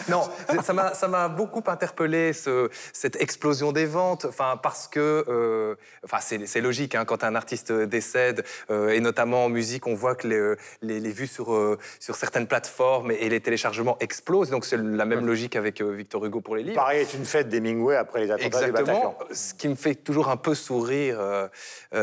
Non, 0.09 0.23
ça 0.63 1.07
m'a- 1.07 1.27
beaucoup 1.27 1.63
interpellé 1.67 2.33
ce- 2.33 2.69
cette 2.91 3.15
explosion 3.21 3.71
des 3.71 3.85
ventes, 3.85 4.25
enfin 4.25 4.59
parce 4.61 4.87
que, 4.87 5.23
euh, 5.27 5.75
enfin 6.03 6.17
c'est 6.19 6.61
logique 6.61 6.95
hein, 6.95 7.05
quand 7.05 7.23
un 7.23 7.35
artiste 7.35 7.71
décède 7.71 8.43
euh, 8.69 8.89
et 8.89 8.99
notamment 8.99 9.45
en 9.45 9.49
musique, 9.49 9.87
on 9.87 9.95
voit 9.95 10.15
que 10.15 10.27
les, 10.27 10.55
les- 10.81 10.99
les 10.99 11.11
vues 11.11 11.27
sur 11.27 11.53
euh, 11.53 11.77
sur 11.99 12.15
certaines 12.15 12.47
plateformes 12.47 13.11
et, 13.11 13.15
et 13.15 13.29
les 13.29 13.39
téléchargements 13.39 13.97
explosent. 13.99 14.49
Donc 14.49 14.65
c'est 14.65 14.77
la 14.77 15.05
même 15.05 15.25
logique 15.25 15.55
avec 15.55 15.81
Victor 15.81 16.25
Hugo 16.25 16.41
pour 16.41 16.55
les 16.55 16.63
livres. 16.63 16.75
Pareil 16.75 17.01
est 17.01 17.13
une 17.13 17.25
fête 17.25 17.49
d'Hemingway 17.49 17.95
après 17.95 18.19
les 18.21 18.31
attentats 18.31 18.59
du. 18.59 18.69
Exactement. 18.69 19.17
Ce 19.31 19.53
qui 19.53 19.67
me 19.67 19.75
fait 19.75 19.95
toujours 19.95 20.29
un 20.29 20.37
peu 20.37 20.53
sourire, 20.55 21.19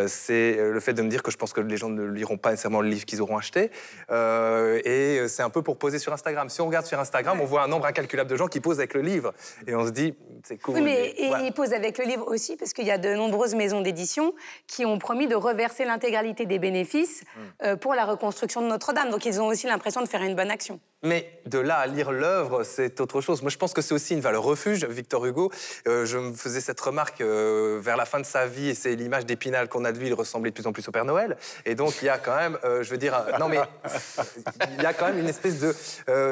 c'est 0.06 0.56
le 0.56 0.80
fait 0.80 0.92
de 0.94 1.02
me 1.02 1.09
dire 1.09 1.23
que 1.23 1.30
je 1.30 1.37
pense 1.37 1.52
que 1.52 1.61
les 1.61 1.76
gens 1.76 1.88
ne 1.90 2.04
liront 2.04 2.38
pas 2.38 2.50
nécessairement 2.50 2.80
le 2.80 2.88
livre 2.88 3.04
qu'ils 3.04 3.20
auront 3.23 3.37
acheté. 3.38 3.70
Euh, 4.87 5.25
et 5.25 5.28
c'est 5.28 5.42
un 5.42 5.50
peu 5.50 5.62
pour 5.62 5.78
poser 5.78 5.99
sur 5.99 6.12
Instagram. 6.12 6.49
Si 6.49 6.60
on 6.60 6.66
regarde 6.66 6.87
sur 6.87 6.99
Instagram, 6.99 7.40
on 7.40 7.44
voit 7.44 7.62
un 7.62 7.68
nombre 7.68 7.87
incalculable 7.87 8.30
de 8.30 8.37
gens 8.37 8.46
qui 8.49 8.60
posent 8.60 8.78
avec 8.78 8.94
le 8.94 9.02
livre. 9.02 9.32
Et 9.66 9.75
on 9.75 9.84
se 9.87 9.90
dit, 9.90 10.14
c'est 10.44 10.58
cool. 10.58 10.75
Oui, 10.76 10.80
mais 10.82 10.90
mais 10.90 11.25
et 11.25 11.28
voilà. 11.28 11.44
il 11.44 11.52
pose 11.52 11.72
avec 11.72 11.99
le 11.99 12.04
livre 12.04 12.26
aussi, 12.28 12.56
parce 12.56 12.72
qu'il 12.72 12.87
y 12.87 12.90
a 12.90 12.99
de 12.99 13.14
nombreuses 13.14 13.54
maisons 13.54 13.80
d'édition 13.80 14.34
qui 14.66 14.84
ont 14.84 14.99
promis 14.99 15.26
de 15.28 15.34
reverser 15.34 15.84
l'intégralité 15.84 16.46
des 16.46 16.58
bénéfices 16.58 16.90
Hmm. 17.00 17.66
euh, 17.66 17.76
pour 17.76 17.94
la 17.94 18.04
reconstruction 18.04 18.62
de 18.62 18.66
Notre-Dame. 18.66 19.10
Donc 19.10 19.25
ils 19.25 19.40
ont 19.40 19.46
aussi 19.46 19.66
l'impression 19.66 20.02
de 20.02 20.08
faire 20.08 20.22
une 20.22 20.34
bonne 20.34 20.50
action. 20.50 20.80
Mais 21.02 21.40
de 21.47 21.59
là 21.59 21.78
à 21.78 21.87
lire 21.87 22.12
l'œuvre, 22.12 22.62
c'est 22.62 23.00
autre 23.00 23.23
chose. 23.23 23.40
Moi, 23.40 23.50
je 23.50 23.57
pense 23.57 23.73
que 23.73 23.80
c'est 23.80 23.95
aussi 23.95 24.12
une 24.12 24.21
valeur 24.21 24.42
refuge. 24.42 24.85
Victor 24.85 25.25
Hugo, 25.25 25.50
euh, 25.88 26.04
je 26.04 26.19
me 26.19 26.35
faisais 26.35 26.61
cette 26.61 26.80
remarque 26.80 27.23
euh, 27.23 27.80
vers 27.83 27.97
la 27.97 28.04
fin 28.04 28.21
de 28.21 28.26
sa 28.26 28.47
vie, 28.47 28.69
et 28.69 28.75
c'est 28.75 28.95
l'image 28.95 29.25
d'Épinal 29.25 29.69
qu'on 29.71 29.87
a 29.87 29.92
de 29.92 29.99
lui, 29.99 30.09
il 30.09 30.14
ressemblait 30.14 30.50
de 30.50 30.54
plus 30.54 30.66
en 30.66 30.73
plus 30.73 30.87
au 30.88 30.92
Père 30.92 31.07
Noël. 31.07 31.38
Et 31.64 31.75
donc, 31.75 32.02
il 32.02 32.04
y 32.04 32.09
a 32.11 32.19
quand 32.19 32.37
même, 32.37 32.59
euh, 32.64 32.83
je 32.83 32.90
veux 32.90 32.99
dire, 32.99 33.25
non 33.38 33.49
mais, 33.49 33.61
il 34.76 34.83
y 34.83 34.87
a 34.87 34.92
quand 34.92 35.07
même 35.07 35.19
une 35.19 35.28
espèce 35.28 35.59
de, 35.59 35.75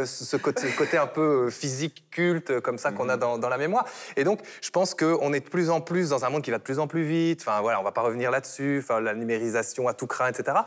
ce 0.04 0.36
côté, 0.36 0.68
côté 0.72 0.98
un 0.98 1.06
peu 1.06 1.48
physique, 1.48 2.04
culte, 2.10 2.60
comme 2.60 2.76
ça, 2.76 2.92
qu'on 2.92 3.08
a 3.08 3.16
dans, 3.16 3.38
dans 3.38 3.48
la 3.48 3.58
mémoire. 3.58 3.86
Et 4.16 4.24
donc, 4.24 4.40
je 4.60 4.70
pense 4.70 4.94
qu'on 4.94 5.32
est 5.32 5.40
de 5.40 5.48
plus 5.48 5.70
en 5.70 5.80
plus 5.80 6.10
dans 6.10 6.26
un 6.26 6.28
monde 6.28 6.42
qui 6.42 6.50
va 6.50 6.58
de 6.58 6.62
plus 6.62 6.78
en 6.78 6.86
plus 6.86 7.04
vite. 7.04 7.40
Enfin, 7.40 7.62
voilà, 7.62 7.80
on 7.80 7.84
va 7.84 7.92
pas 7.92 8.02
revenir 8.02 8.30
là-dessus. 8.30 8.80
Enfin, 8.82 9.00
la 9.00 9.14
numérisation 9.14 9.88
à 9.88 9.94
tout 9.94 10.06
craint, 10.06 10.28
etc. 10.28 10.58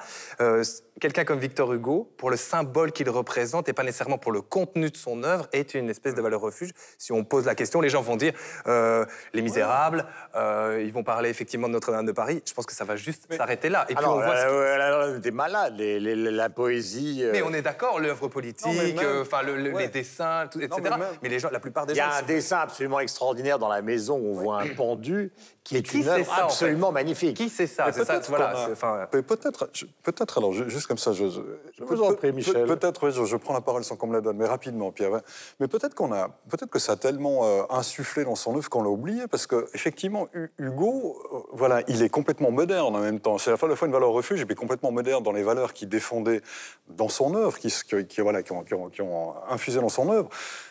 Quelqu'un 0.99 1.23
comme 1.23 1.39
Victor 1.39 1.73
Hugo, 1.73 2.11
pour 2.17 2.29
le 2.29 2.37
symbole 2.37 2.91
qu'il 2.91 3.09
représente 3.09 3.67
et 3.67 3.73
pas 3.73 3.83
nécessairement 3.91 4.17
pour 4.17 4.31
le 4.31 4.41
contenu 4.41 4.89
de 4.89 4.97
son 4.97 5.23
œuvre, 5.23 5.47
est 5.51 5.73
une 5.73 5.89
espèce 5.89 6.15
de 6.15 6.21
valeur 6.21 6.41
refuge. 6.41 6.71
Si 6.97 7.11
on 7.11 7.23
pose 7.23 7.45
la 7.45 7.55
question, 7.55 7.81
les 7.81 7.89
gens 7.89 8.01
vont 8.01 8.15
dire 8.15 8.33
euh, 8.67 9.05
Les 9.33 9.41
Misérables, 9.41 10.05
euh, 10.35 10.81
ils 10.83 10.91
vont 10.93 11.03
parler 11.03 11.29
effectivement 11.29 11.67
de 11.67 11.73
Notre-Dame 11.73 12.05
de 12.05 12.11
Paris. 12.11 12.41
Je 12.47 12.53
pense 12.53 12.65
que 12.65 12.73
ça 12.73 12.85
va 12.85 12.95
juste 12.95 13.31
s'arrêter 13.33 13.69
là. 13.69 13.83
Et 13.89 13.95
puis 13.95 13.97
Alors, 14.03 14.15
on 14.17 14.21
voit. 14.21 14.35
ce 14.37 14.41
qui- 14.41 14.47
euh, 14.47 14.77
là, 14.77 15.00
là, 15.13 15.19
t'es 15.19 15.31
malade, 15.31 15.75
les- 15.77 15.99
les- 15.99 16.15
la 16.15 16.49
poésie. 16.49 17.19
euh, 17.23 17.31
Mais 17.31 17.41
on 17.41 17.53
est 17.53 17.61
d'accord, 17.61 17.99
l'œuvre 17.99 18.27
politique, 18.27 18.65
Non, 18.67 18.73
mais 18.73 18.93
même- 18.93 18.99
euh, 19.05 19.21
enfin 19.21 19.41
le- 19.43 19.55
le- 19.57 19.71
Ouais. 19.73 19.83
les 19.83 19.87
dessins, 19.89 20.47
tout- 20.51 20.59
etc. 20.61 20.79
mais 20.83 20.89
mais, 20.91 20.97
même- 20.97 21.07
les 21.23 21.39
gens, 21.39 21.49
la 21.51 21.59
plupart 21.59 21.85
des 21.85 21.93
Il 21.93 21.97
y 21.97 21.99
gens. 21.99 22.05
a 22.07 22.15
un 22.15 22.19
sont- 22.21 22.25
dessin 22.25 22.57
absolument 22.59 22.99
extraordinaire 22.99 23.59
dans 23.59 23.69
la 23.69 23.81
maison 23.81 24.17
où 24.17 24.31
on 24.31 24.33
voit 24.41 24.61
un 24.61 24.67
pendu 24.75 25.31
qui 25.63 25.77
est 25.77 25.81
Qui 25.83 25.99
une 25.99 26.07
œuvre 26.07 26.25
ça, 26.25 26.31
en 26.31 26.35
fait 26.35 26.41
absolument 26.41 26.91
magnifique. 26.91 27.37
Qui 27.37 27.49
c'est 27.49 27.67
ça 27.67 27.85
Mais 27.87 27.91
C'est 27.93 28.03
ça, 28.05 28.13
peut-être 28.13 28.29
voilà. 28.29 28.67
enfin, 28.71 29.07
Mais 29.13 29.21
Peut-être, 29.21 29.69
je- 29.73 29.85
peut-être 30.03 30.37
alors, 30.39 30.51
ju- 30.53 30.69
juste 30.69 30.87
comme 30.87 30.97
ça, 30.97 31.13
je, 31.13 31.29
je, 31.29 31.83
vous 31.83 32.01
en 32.03 32.13
prie, 32.13 32.31
Michel. 32.31 32.65
Peut-être, 32.65 33.05
oui, 33.07 33.11
je, 33.13 33.25
je 33.25 33.35
prends 33.37 33.53
la 33.53 33.61
parole 33.61 33.83
sans 33.83 33.95
qu'on 33.95 34.07
me 34.07 34.13
la 34.13 34.21
donne, 34.21 34.37
mais 34.37 34.47
rapidement, 34.47 34.91
Pierre. 34.91 35.11
Ouais. 35.11 35.19
Mais 35.59 35.67
peut-être 35.67 35.93
qu'on 35.95 36.11
a, 36.13 36.29
peut-être 36.49 36.69
que 36.69 36.79
ça 36.79 36.93
a 36.93 36.95
tellement 36.95 37.41
euh, 37.45 37.61
insufflé 37.69 38.23
dans 38.23 38.35
son 38.35 38.55
œuvre 38.55 38.69
qu'on 38.69 38.81
l'a 38.83 38.89
oublié, 38.89 39.27
parce 39.27 39.45
que 39.47 39.67
effectivement, 39.73 40.27
Hu- 40.33 40.49
Hugo, 40.57 41.21
euh, 41.33 41.37
voilà, 41.53 41.81
il 41.87 42.01
est 42.01 42.09
complètement 42.09 42.51
moderne 42.51 42.95
en 42.95 42.99
même 42.99 43.19
temps. 43.19 43.37
C'est 43.37 43.49
à 43.51 43.67
la 43.67 43.75
fois 43.75 43.87
une 43.87 43.93
valeur 43.93 44.09
refuge, 44.11 44.41
et 44.41 44.45
puis 44.45 44.55
complètement 44.55 44.91
moderne 44.91 45.00
dans 45.01 45.31
les 45.31 45.43
valeurs 45.43 45.73
qu'il 45.73 45.89
défendait 45.89 46.41
dans 46.89 47.09
son 47.09 47.35
œuvre, 47.35 47.57
qui, 47.57 47.73
qui- 48.07 48.21
voilà, 48.21 48.43
qui, 48.43 48.51
ont, 48.51 48.63
qui 48.63 48.73
ont- 48.73 48.89
qui 48.89 49.01
ont 49.01 49.33
infusé 49.49 49.79
dans 49.79 49.89
son 49.89 50.11
œuvre. 50.11 50.29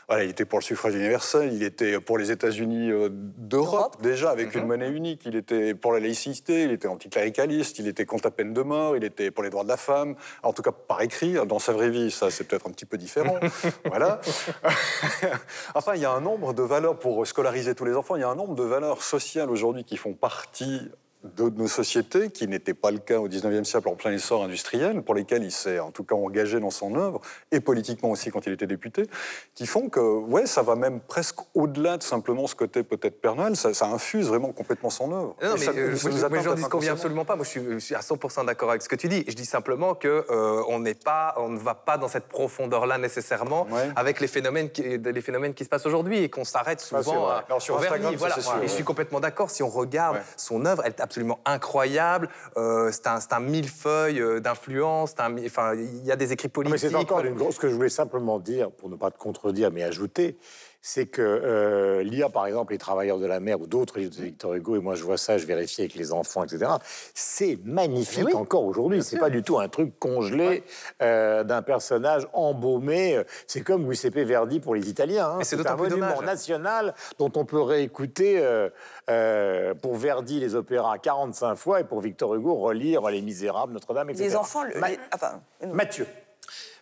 Voilà, 0.09 0.25
il 0.25 0.31
était 0.31 0.45
pour 0.45 0.59
le 0.59 0.65
suffrage 0.65 0.95
universel, 0.95 1.53
il 1.53 1.63
était 1.63 2.01
pour 2.01 2.19
les 2.19 2.31
États-Unis 2.33 2.91
euh, 2.91 3.09
d'Europe, 3.13 4.03
déjà 4.03 4.31
avec 4.31 4.55
une 4.57 4.67
monnaie 4.67 4.91
unique, 4.91 5.23
il 5.25 5.37
était 5.37 5.73
pour 5.75 5.93
la 5.93 6.01
laïcité, 6.01 6.65
il 6.65 6.73
était 6.73 6.89
anticléricaliste, 6.89 7.79
il 7.79 7.87
était 7.87 8.05
contre 8.07 8.25
la 8.25 8.31
peine 8.33 8.53
de 8.53 8.63
mort, 8.63 8.97
il 8.97 9.05
était 9.05 9.31
pour 9.31 9.45
les 9.45 9.51
droits 9.51 9.63
de 9.63 9.69
la 9.69 9.77
femme, 9.77 10.17
en 10.43 10.53
tout 10.53 10.63
cas 10.63 10.73
par 10.73 11.01
écrit. 11.01 11.35
Dans 11.47 11.61
sa 11.61 11.73
vraie 11.73 11.91
vie, 11.91 12.11
ça 12.11 12.31
c'est 12.31 12.45
peut-être 12.45 12.67
un 12.67 12.73
petit 12.73 12.87
peu 12.87 12.99
différent. 12.99 13.39
voilà. 13.85 14.21
enfin, 15.75 15.95
il 15.95 16.01
y 16.03 16.05
a 16.05 16.11
un 16.13 16.21
nombre 16.21 16.53
de 16.55 16.63
valeurs 16.63 16.99
pour 16.99 17.27
scolariser 17.27 17.75
tous 17.75 17.85
les 17.85 17.95
enfants, 17.95 18.17
il 18.17 18.21
y 18.21 18.25
a 18.25 18.29
un 18.29 18.35
nombre 18.35 18.55
de 18.57 18.65
valeurs 18.65 19.03
sociales 19.03 19.51
aujourd'hui 19.51 19.85
qui 19.85 19.97
font 19.97 20.13
partie 20.15 20.81
de 21.23 21.50
nos 21.50 21.69
sociétés, 21.69 22.31
qui 22.31 22.49
n'était 22.49 22.73
pas 22.73 22.91
le 22.91 22.99
cas 22.99 23.19
au 23.19 23.29
19e 23.29 23.65
siècle 23.65 23.89
en 23.89 23.95
plein 23.95 24.11
essor 24.12 24.43
industriel, 24.43 25.03
pour 25.03 25.15
lesquels 25.15 25.43
il 25.45 25.50
s'est 25.53 25.79
en 25.79 25.91
tout 25.91 26.03
cas 26.03 26.15
engagé 26.15 26.61
dans 26.61 26.71
son 26.71 26.95
œuvre, 26.97 27.21
et 27.53 27.61
politiquement 27.61 28.11
aussi 28.11 28.31
quand 28.31 28.47
il 28.47 28.53
était 28.55 28.67
député, 28.67 29.05
qui 29.55 29.67
font 29.67 29.91
que, 29.91 30.00
ouais, 30.00 30.47
ça 30.47 30.62
va 30.62 30.77
même 30.77 31.00
presque 31.00 31.37
au-delà 31.55 31.99
de 31.99 32.03
simplement 32.03 32.47
ce 32.47 32.55
côté 32.55 32.83
peut-être 32.83 33.21
Père 33.21 33.35
Noël, 33.35 33.55
ça, 33.57 33.75
ça 33.75 33.87
infuse 33.87 34.29
vraiment 34.29 34.53
complètement 34.53 34.89
son 34.89 35.12
œuvre. 35.12 35.37
Non, 35.43 35.50
Et 35.57 35.59
mais 35.59 35.65
ça- 35.67 35.73
euh, 35.73 35.97
ça 35.97 36.29
moi, 36.31 36.39
j'en 36.41 36.55
disconviens 36.55 36.93
absolument 36.93 37.25
pas. 37.27 37.37
Moi, 37.37 37.45
je 37.45 37.50
suis, 37.50 37.62
je 37.71 37.79
suis 37.79 37.95
à 37.95 38.00
100% 38.00 38.45
d'accord 38.47 38.71
avec 38.71 38.81
ce 38.83 38.89
que 38.89 38.97
tu 38.97 39.09
dis. 39.09 39.25
Je 39.29 39.35
dis 39.35 39.45
simplement 39.45 39.95
que 39.95 40.25
euh, 40.31 40.62
on 40.69 40.81
n'est 40.81 40.95
pas, 40.95 41.35
on 41.37 41.49
ne 41.50 41.59
va 41.59 41.75
pas 41.75 41.99
dans 41.99 42.09
cette 42.09 42.29
profondeur-là 42.29 42.97
nécessairement 42.99 43.67
Ouais. 43.71 43.91
avec 43.95 44.21
les 44.21 44.27
phénomènes, 44.27 44.71
qui, 44.71 44.83
les 44.83 45.21
phénomènes 45.21 45.53
qui 45.55 45.65
se 45.65 45.69
passent 45.69 45.85
aujourd'hui 45.87 46.23
et 46.23 46.31
qu'on 46.31 46.45
s'arrête 46.45 46.81
souvent 46.81 47.03
vrai. 47.25 47.33
à, 47.35 47.45
Alors, 47.47 47.61
sur 47.61 47.77
Instagram, 47.77 48.00
vernis. 48.00 48.17
Voilà. 48.17 48.37
et 48.65 48.69
je 48.69 48.73
suis 48.73 48.85
complètement 48.85 49.21
d'accord. 49.21 49.50
Si 49.50 49.62
on 49.62 49.69
regarde 49.69 50.17
Ouais. 50.17 50.23
son 50.37 50.65
œuvre, 50.65 50.83
elle 50.87 50.95
absolument 51.11 51.40
incroyable. 51.45 52.29
Euh, 52.57 52.90
c'est 52.93 53.09
un, 53.09 53.19
un 53.33 53.40
millefeuille 53.40 54.21
euh, 54.21 54.38
d'influence. 54.38 55.14
Enfin, 55.45 55.75
il 55.75 56.05
y 56.05 56.12
a 56.12 56.17
des 56.17 56.33
écrits 56.33 56.47
Non, 56.49 56.52
politiques. 56.52 56.85
Mais 56.85 56.88
c'est 56.90 56.95
encore 56.95 57.25
une 57.25 57.35
grosse. 57.35 57.57
Ce 57.57 57.61
que 57.61 57.69
je 57.69 57.75
voulais 57.75 57.88
simplement 57.88 58.38
dire, 58.38 58.71
pour 58.71 58.88
ne 58.88 58.95
pas 58.95 59.11
te 59.11 59.19
contredire, 59.19 59.73
mais 59.73 59.83
ajouter, 59.83 60.38
c'est 60.83 61.07
que 61.07 61.21
euh, 61.23 62.03
lire, 62.03 62.31
par 62.31 62.47
exemple, 62.47 62.73
Les 62.73 62.79
Travailleurs 62.79 63.19
de 63.19 63.27
la 63.27 63.39
mer 63.41 63.61
ou 63.61 63.67
d'autres 63.67 63.99
livres 63.99 64.15
de 64.17 64.23
Victor 64.23 64.55
Hugo, 64.55 64.77
et 64.77 64.79
moi 64.81 64.95
je 64.95 65.03
vois 65.05 65.17
ça, 65.19 65.37
je 65.39 65.47
vérifie 65.47 65.83
avec 65.83 65.95
les 65.95 66.13
enfants, 66.13 66.43
etc., 66.45 66.71
c'est 67.15 67.59
magnifique 67.65 68.35
encore 68.35 68.65
aujourd'hui. 68.65 69.03
C'est 69.03 69.19
pas 69.19 69.31
du 69.31 69.43
tout 69.43 69.59
un 69.59 69.69
truc 69.69 69.99
congelé 69.99 70.63
euh, 71.03 71.45
d'un 71.45 71.63
personnage 71.63 72.27
embaumé. 72.33 73.23
C'est 73.47 73.61
comme 73.61 73.85
Giuseppe 73.91 74.19
Verdi 74.21 74.61
pour 74.61 74.75
les 74.75 74.89
Italiens. 74.89 75.29
hein. 75.31 75.39
C'est 75.43 75.67
un 75.67 75.77
monument 75.77 76.09
dommage. 76.15 76.25
national 76.25 76.95
dont 77.19 77.31
on 77.37 77.45
peut 77.45 77.61
réécouter 77.61 78.39
euh, 78.39 78.69
euh, 79.11 79.75
pour 79.75 79.97
Verdi 79.97 80.41
les 80.41 80.55
opéras 80.55 80.99
45 80.99 81.57
fois 81.57 81.81
et 81.81 81.85
pour 81.85 82.01
Victor 82.01 82.35
Hugo 82.35 82.55
relire 82.55 83.03
Les 83.11 83.21
Misérables, 83.23 83.73
Notre-Dame, 83.73 84.11
etc. 84.11 84.25
Les 84.25 84.37
enfants, 84.37 84.63
le- 84.65 84.79
Ma- 84.81 84.89
les- 84.91 84.99
enfin, 85.15 85.41
non. 85.67 85.75
Mathieu. 85.75 86.07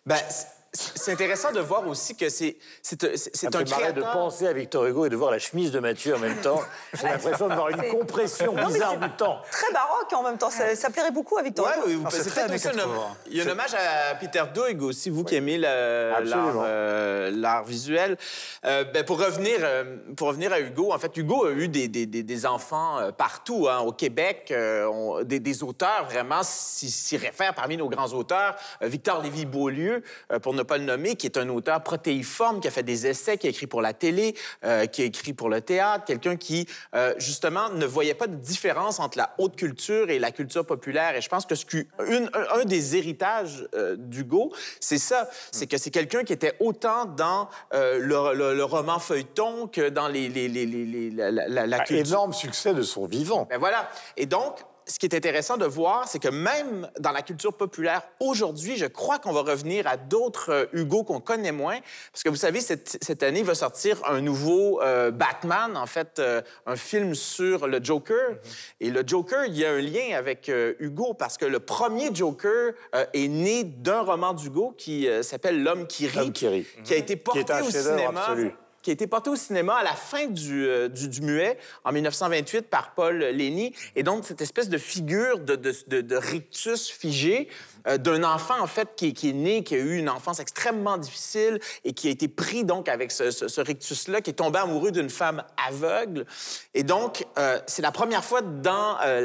Ben, 0.07 0.17
c- 0.17 0.47
c'est 0.95 1.13
intéressant 1.13 1.53
de 1.53 1.61
voir 1.61 1.87
aussi 1.87 2.15
que 2.17 2.29
c'est 2.29 2.57
c'est 2.83 3.05
un- 3.05 3.09
marrer 3.51 3.65
de 3.65 3.71
créateur. 3.71 4.13
penser 4.13 4.47
à 4.47 4.53
Victor 4.53 4.85
Hugo 4.87 5.07
et 5.07 5.09
de 5.09 5.17
voir 5.17 5.31
la 5.31 5.39
chemise 5.39 5.71
de 5.73 5.79
Mathieu 5.81 6.15
en 6.15 6.19
même 6.19 6.37
temps. 6.41 6.61
J'ai 6.95 7.07
l'impression 7.09 7.49
de 7.49 7.55
voir 7.55 7.69
une 7.71 7.89
compression 7.91 8.53
bizarre 8.55 8.93
c'est- 9.01 9.09
du 9.09 9.11
temps. 9.17 9.41
Très 9.51 9.73
baroque 9.73 10.13
en 10.13 10.23
même 10.23 10.39
temps, 10.39 10.51
ça, 10.51 10.75
ça 10.77 10.91
plairait 10.91 11.11
beaucoup 11.11 11.37
à 11.39 11.43
Victor 11.43 11.67
Ouais, 11.67 11.73
Hugo. 11.79 11.87
oui, 11.87 12.03
Ah, 12.07 12.09
c'est 12.11 12.31
très 12.31 12.47
80. 12.49 12.83
il 13.31 13.37
y 13.37 13.41
a 13.41 13.45
un 13.45 13.49
hommage 13.49 13.75
à 13.75 14.15
Peter 14.15 14.43
Doig 14.55 14.83
aussi, 14.83 15.11
vous 15.11 15.25
qui 15.25 15.35
aimez 15.37 15.59
l'art 15.59 16.23
euh, 16.63 17.31
l'art 17.33 17.65
visuel. 17.65 18.17
Euh, 18.65 18.85
ben, 18.85 19.05
pour, 19.05 19.19
revenir, 19.19 19.59
euh, 19.63 19.97
pour 20.17 20.29
revenir 20.29 20.53
à 20.53 20.61
Hugo, 20.61 20.93
en 20.93 20.99
fait, 20.99 21.17
Hugo 21.17 21.47
a 21.47 21.51
eu 21.51 21.69
des, 21.69 21.89
des- 21.89 22.07
des- 22.07 22.23
des 22.23 22.47
enfants 22.47 22.99
euh, 22.99 23.13
partout. 23.13 23.69
hein. 23.69 23.79
Au 23.81 23.93
Québec, 23.93 24.49
euh, 24.51 24.87
on- 24.87 25.23
des, 25.25 25.41
des 25.41 25.63
auteurs 25.63 26.07
vraiment 26.09 26.43
s'y 26.43 27.17
réfèrent 27.17 27.55
parmi 27.55 27.77
nos 27.77 27.89
grands 27.89 28.13
auteurs. 28.13 28.55
Victor 28.81 29.23
Lévy-Beaulieu, 29.23 30.03
pour 30.43 30.55
ne 30.55 30.63
pas 30.69 30.79
le 30.79 30.85
nommer, 30.85 31.17
qui 31.17 31.27
est 31.27 31.37
un 31.37 31.49
auteur 31.49 31.83
protéiforme, 31.83 32.61
qui 32.61 32.69
a 32.69 32.71
fait 32.71 32.85
des 32.85 33.07
essais, 33.09 33.37
qui 33.39 33.49
a 33.49 33.51
écrit 33.51 33.67
pour 33.67 33.83
la 33.83 33.93
télé, 33.93 34.37
euh, 34.65 34.87
qui 34.87 35.03
a 35.03 35.07
écrit 35.07 35.33
pour 35.33 35.49
le 35.49 35.61
théâtre, 35.61 36.05
quelqu'un 36.05 36.37
qui, 36.37 36.67
euh, 36.95 37.15
justement, 37.19 37.71
ne 37.71 37.87
voyait 37.87 38.15
pas 38.15 38.27
de 38.29 38.37
différence 38.37 39.01
entre 39.01 39.19
la 39.19 39.35
haute 39.39 39.57
culture 39.57 40.11
et 40.11 40.19
la 40.21 40.31
culture 40.31 40.65
populaire. 40.65 41.17
Et 41.17 41.21
je 41.21 41.29
pense 41.29 41.45
que 41.47 41.55
ce 41.57 41.65
une- 42.07 42.31
un, 42.35 42.61
un 42.61 42.65
des 42.65 42.97
héritages 42.97 43.67
euh, 43.75 43.97
d'Hugo, 43.99 44.53
c'est 44.81 44.99
ça, 44.99 45.29
c'est 45.51 45.67
que 45.67 45.77
c'est 45.79 45.91
quelqu'un 45.91 46.23
qui 46.25 46.33
était 46.33 46.55
autant 46.61 47.07
dans 47.07 47.49
euh, 47.75 47.99
le, 47.99 48.35
le- 48.35 48.55
le 48.55 48.65
roman 48.65 48.99
feuilleton 48.99 49.67
que 49.67 49.89
dans 49.89 50.09
les, 50.09 50.29
les- 50.29 50.49
les- 50.49 50.67
les- 50.67 50.85
les- 50.85 51.11
la, 51.11 51.31
la- 51.31 51.49
la- 51.49 51.67
la 51.67 51.77
Ah, 51.81 51.85
culture. 51.85 52.07
énorme 52.07 52.33
succès 52.33 52.75
de 52.75 52.83
son 52.83 53.07
vivant. 53.07 53.47
Ben 53.51 53.59
voilà. 53.59 53.91
Et 54.19 54.27
donc, 54.27 54.59
ce 54.89 54.99
qui 54.99 55.07
est 55.07 55.15
intéressant 55.15 55.57
de 55.57 55.67
voir, 55.67 56.09
c'est 56.09 56.19
que 56.19 56.29
même 56.29 56.89
dans 56.99 57.13
la 57.13 57.23
culture 57.23 57.53
populaire 57.53 58.03
aujourd'hui, 58.21 58.77
je 58.77 58.87
crois 58.87 59.19
qu'on 59.19 59.33
va 59.33 59.43
revenir 59.43 59.87
à 59.87 59.97
d'autres 59.97 60.51
euh, 60.51 60.67
Hugo 60.73 61.05
qu'on 61.05 61.21
connaît 61.21 61.53
moins. 61.53 61.79
Parce 62.13 62.23
que 62.23 62.31
vous 62.31 62.37
savez, 62.37 62.61
cette, 62.61 62.99
cette 63.03 63.23
année 63.23 63.43
va 63.43 63.55
sortir 63.55 64.01
un 64.07 64.21
nouveau 64.21 64.81
euh, 64.83 65.11
Batman, 65.11 65.77
en 65.77 65.87
fait, 65.87 66.19
euh, 66.19 66.41
un 66.67 66.77
film 66.77 67.15
sur 67.15 67.67
le 67.67 67.81
Joker. 67.83 68.37
Et 68.81 68.91
le 68.91 69.03
Joker, 69.07 69.45
il 69.45 69.57
y 69.57 69.65
a 69.65 69.73
un 69.73 69.81
lien 69.81 70.17
avec 70.17 70.49
euh, 70.49 70.75
Hugo 70.81 71.15
parce 71.15 71.37
que 71.37 71.45
le 71.45 71.61
premier 71.61 72.15
Joker 72.15 72.73
est 73.13 73.29
né 73.29 73.65
d'un 73.65 74.01
roman 74.01 74.33
d'Hugo 74.33 74.75
qui 74.77 75.09
s'appelle 75.23 75.63
L'homme 75.63 75.87
qui 75.87 76.07
rit, 76.07 76.33
qui 76.33 76.49
rit. 76.49 76.67
qui 76.85 76.95
a 76.95 76.97
été 76.97 77.17
porté 77.17 77.41
est 77.41 77.51
un 77.51 77.63
au 77.63 77.71
cinéma 77.71 78.21
absolu. 78.21 78.53
Qui 78.83 78.91
a 78.91 78.93
été 78.93 79.07
porté 79.07 79.29
au 79.31 79.37
cinéma 79.37 79.75
à 79.77 79.83
la 79.83 79.95
fin 79.95 80.27
du, 80.27 80.67
euh, 80.67 80.89
du, 80.89 81.21
muet 81.21 81.59
en 81.85 81.93
1928 81.93 82.63
par 82.69 82.95
Paul 82.95 83.19
Lény. 83.19 83.75
Et 83.97 84.03
donc, 84.03 84.25
cette 84.25 84.41
espèce 84.41 84.69
de 84.69 84.79
figure 84.79 85.41
de, 85.41 85.57
de, 85.57 85.75
de- 85.89 86.01
de 86.01 86.17
rictus 86.17 86.89
figé 86.89 87.49
euh, 87.89 87.99
d'un 87.99 88.23
enfant, 88.25 88.61
en 88.61 88.67
fait, 88.67 88.95
qui, 88.97 89.09
est 89.09 89.33
né, 89.33 89.65
qui 89.65 89.75
a 89.75 89.79
eu 89.79 89.97
une 89.97 90.11
enfance 90.11 90.41
extrêmement 90.41 90.99
difficile 90.99 91.59
et 91.85 91.93
qui 91.93 92.09
a 92.09 92.11
été 92.11 92.29
pris, 92.29 92.65
donc, 92.65 92.89
avec 92.89 93.11
ce, 93.11 93.61
rictus-là, 93.61 94.21
qui 94.21 94.31
est 94.31 94.35
tombé 94.35 94.59
amoureux 94.59 94.91
d'une 94.91 95.11
femme 95.11 95.43
aveugle. 95.69 96.27
Et 96.75 96.83
donc, 96.83 97.27
euh, 97.39 97.59
c'est 97.67 97.83
la 97.83 97.93
première 97.93 98.25
fois 98.25 98.43
dans, 98.43 98.99
euh, 99.03 99.21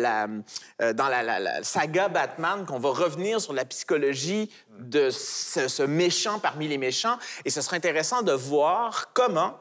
la, 0.80 1.64
saga 1.64 2.08
Batman 2.08 2.66
qu'on 2.66 2.80
va 2.80 2.90
revenir 2.90 3.42
sur 3.42 3.54
la 3.54 3.66
psychologie 3.66 4.50
de 4.80 5.10
ce, 5.10 5.84
méchant 5.84 6.40
parmi 6.40 6.68
les 6.68 6.78
méchants. 6.78 7.18
Et 7.46 7.50
ce 7.50 7.62
serait 7.62 7.78
intéressant 7.78 8.22
de 8.22 8.32
voir 8.32 9.12
comment 9.14 9.58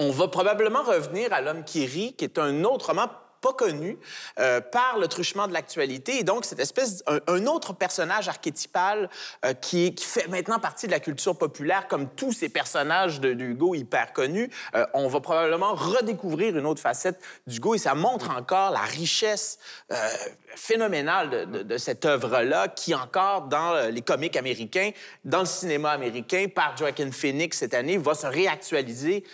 on 0.00 0.10
va 0.10 0.28
probablement 0.28 0.82
revenir 0.82 1.32
à 1.32 1.40
L'homme 1.40 1.62
qui 1.62 1.86
rit, 1.86 2.14
qui 2.14 2.24
est 2.24 2.38
un 2.38 2.64
autre 2.64 2.86
roman 2.86 3.08
pas 3.40 3.52
connu 3.52 3.98
euh, 4.38 4.60
par 4.60 4.98
le 4.98 5.08
truchement 5.08 5.46
de 5.46 5.52
l'actualité. 5.52 6.18
Et 6.18 6.24
donc, 6.24 6.44
cette 6.44 6.60
espèce, 6.60 7.02
un, 7.06 7.46
autre 7.46 7.72
personnage 7.72 8.28
archétypal 8.28 9.08
euh, 9.44 9.54
qui, 9.54 9.94
fait 9.98 10.28
maintenant 10.28 10.58
partie 10.58 10.86
de 10.86 10.92
la 10.92 11.00
culture 11.00 11.36
populaire, 11.36 11.88
comme 11.88 12.08
tous 12.08 12.32
ces 12.32 12.48
personnages 12.48 13.20
de, 13.20 13.32
d'Hugo 13.32 13.74
hyper 13.74 14.12
connus. 14.12 14.50
Euh, 14.74 14.86
on 14.94 15.08
va 15.08 15.20
probablement 15.20 15.74
redécouvrir 15.74 16.56
une 16.56 16.66
autre 16.66 16.80
facette 16.80 17.20
d'Hugo 17.46 17.74
et 17.74 17.78
ça 17.78 17.94
montre 17.94 18.30
encore 18.30 18.70
la 18.70 18.80
richesse 18.80 19.58
phénoménale 20.54 21.30
de, 21.30 21.62
de- 21.62 21.78
cette 21.78 22.04
œuvre-là 22.04 22.68
qui, 22.68 22.94
encore 22.94 23.42
dans 23.42 23.90
les 23.90 24.02
comics 24.02 24.36
américains, 24.36 24.90
dans 25.24 25.40
le 25.40 25.46
cinéma 25.46 25.90
américain, 25.90 26.46
par 26.52 26.76
Joaquin 26.76 27.10
Phoenix 27.12 27.58
cette 27.58 27.74
année, 27.74 27.96
va 27.98 28.14
se 28.14 28.26
réactualiser 28.26 29.24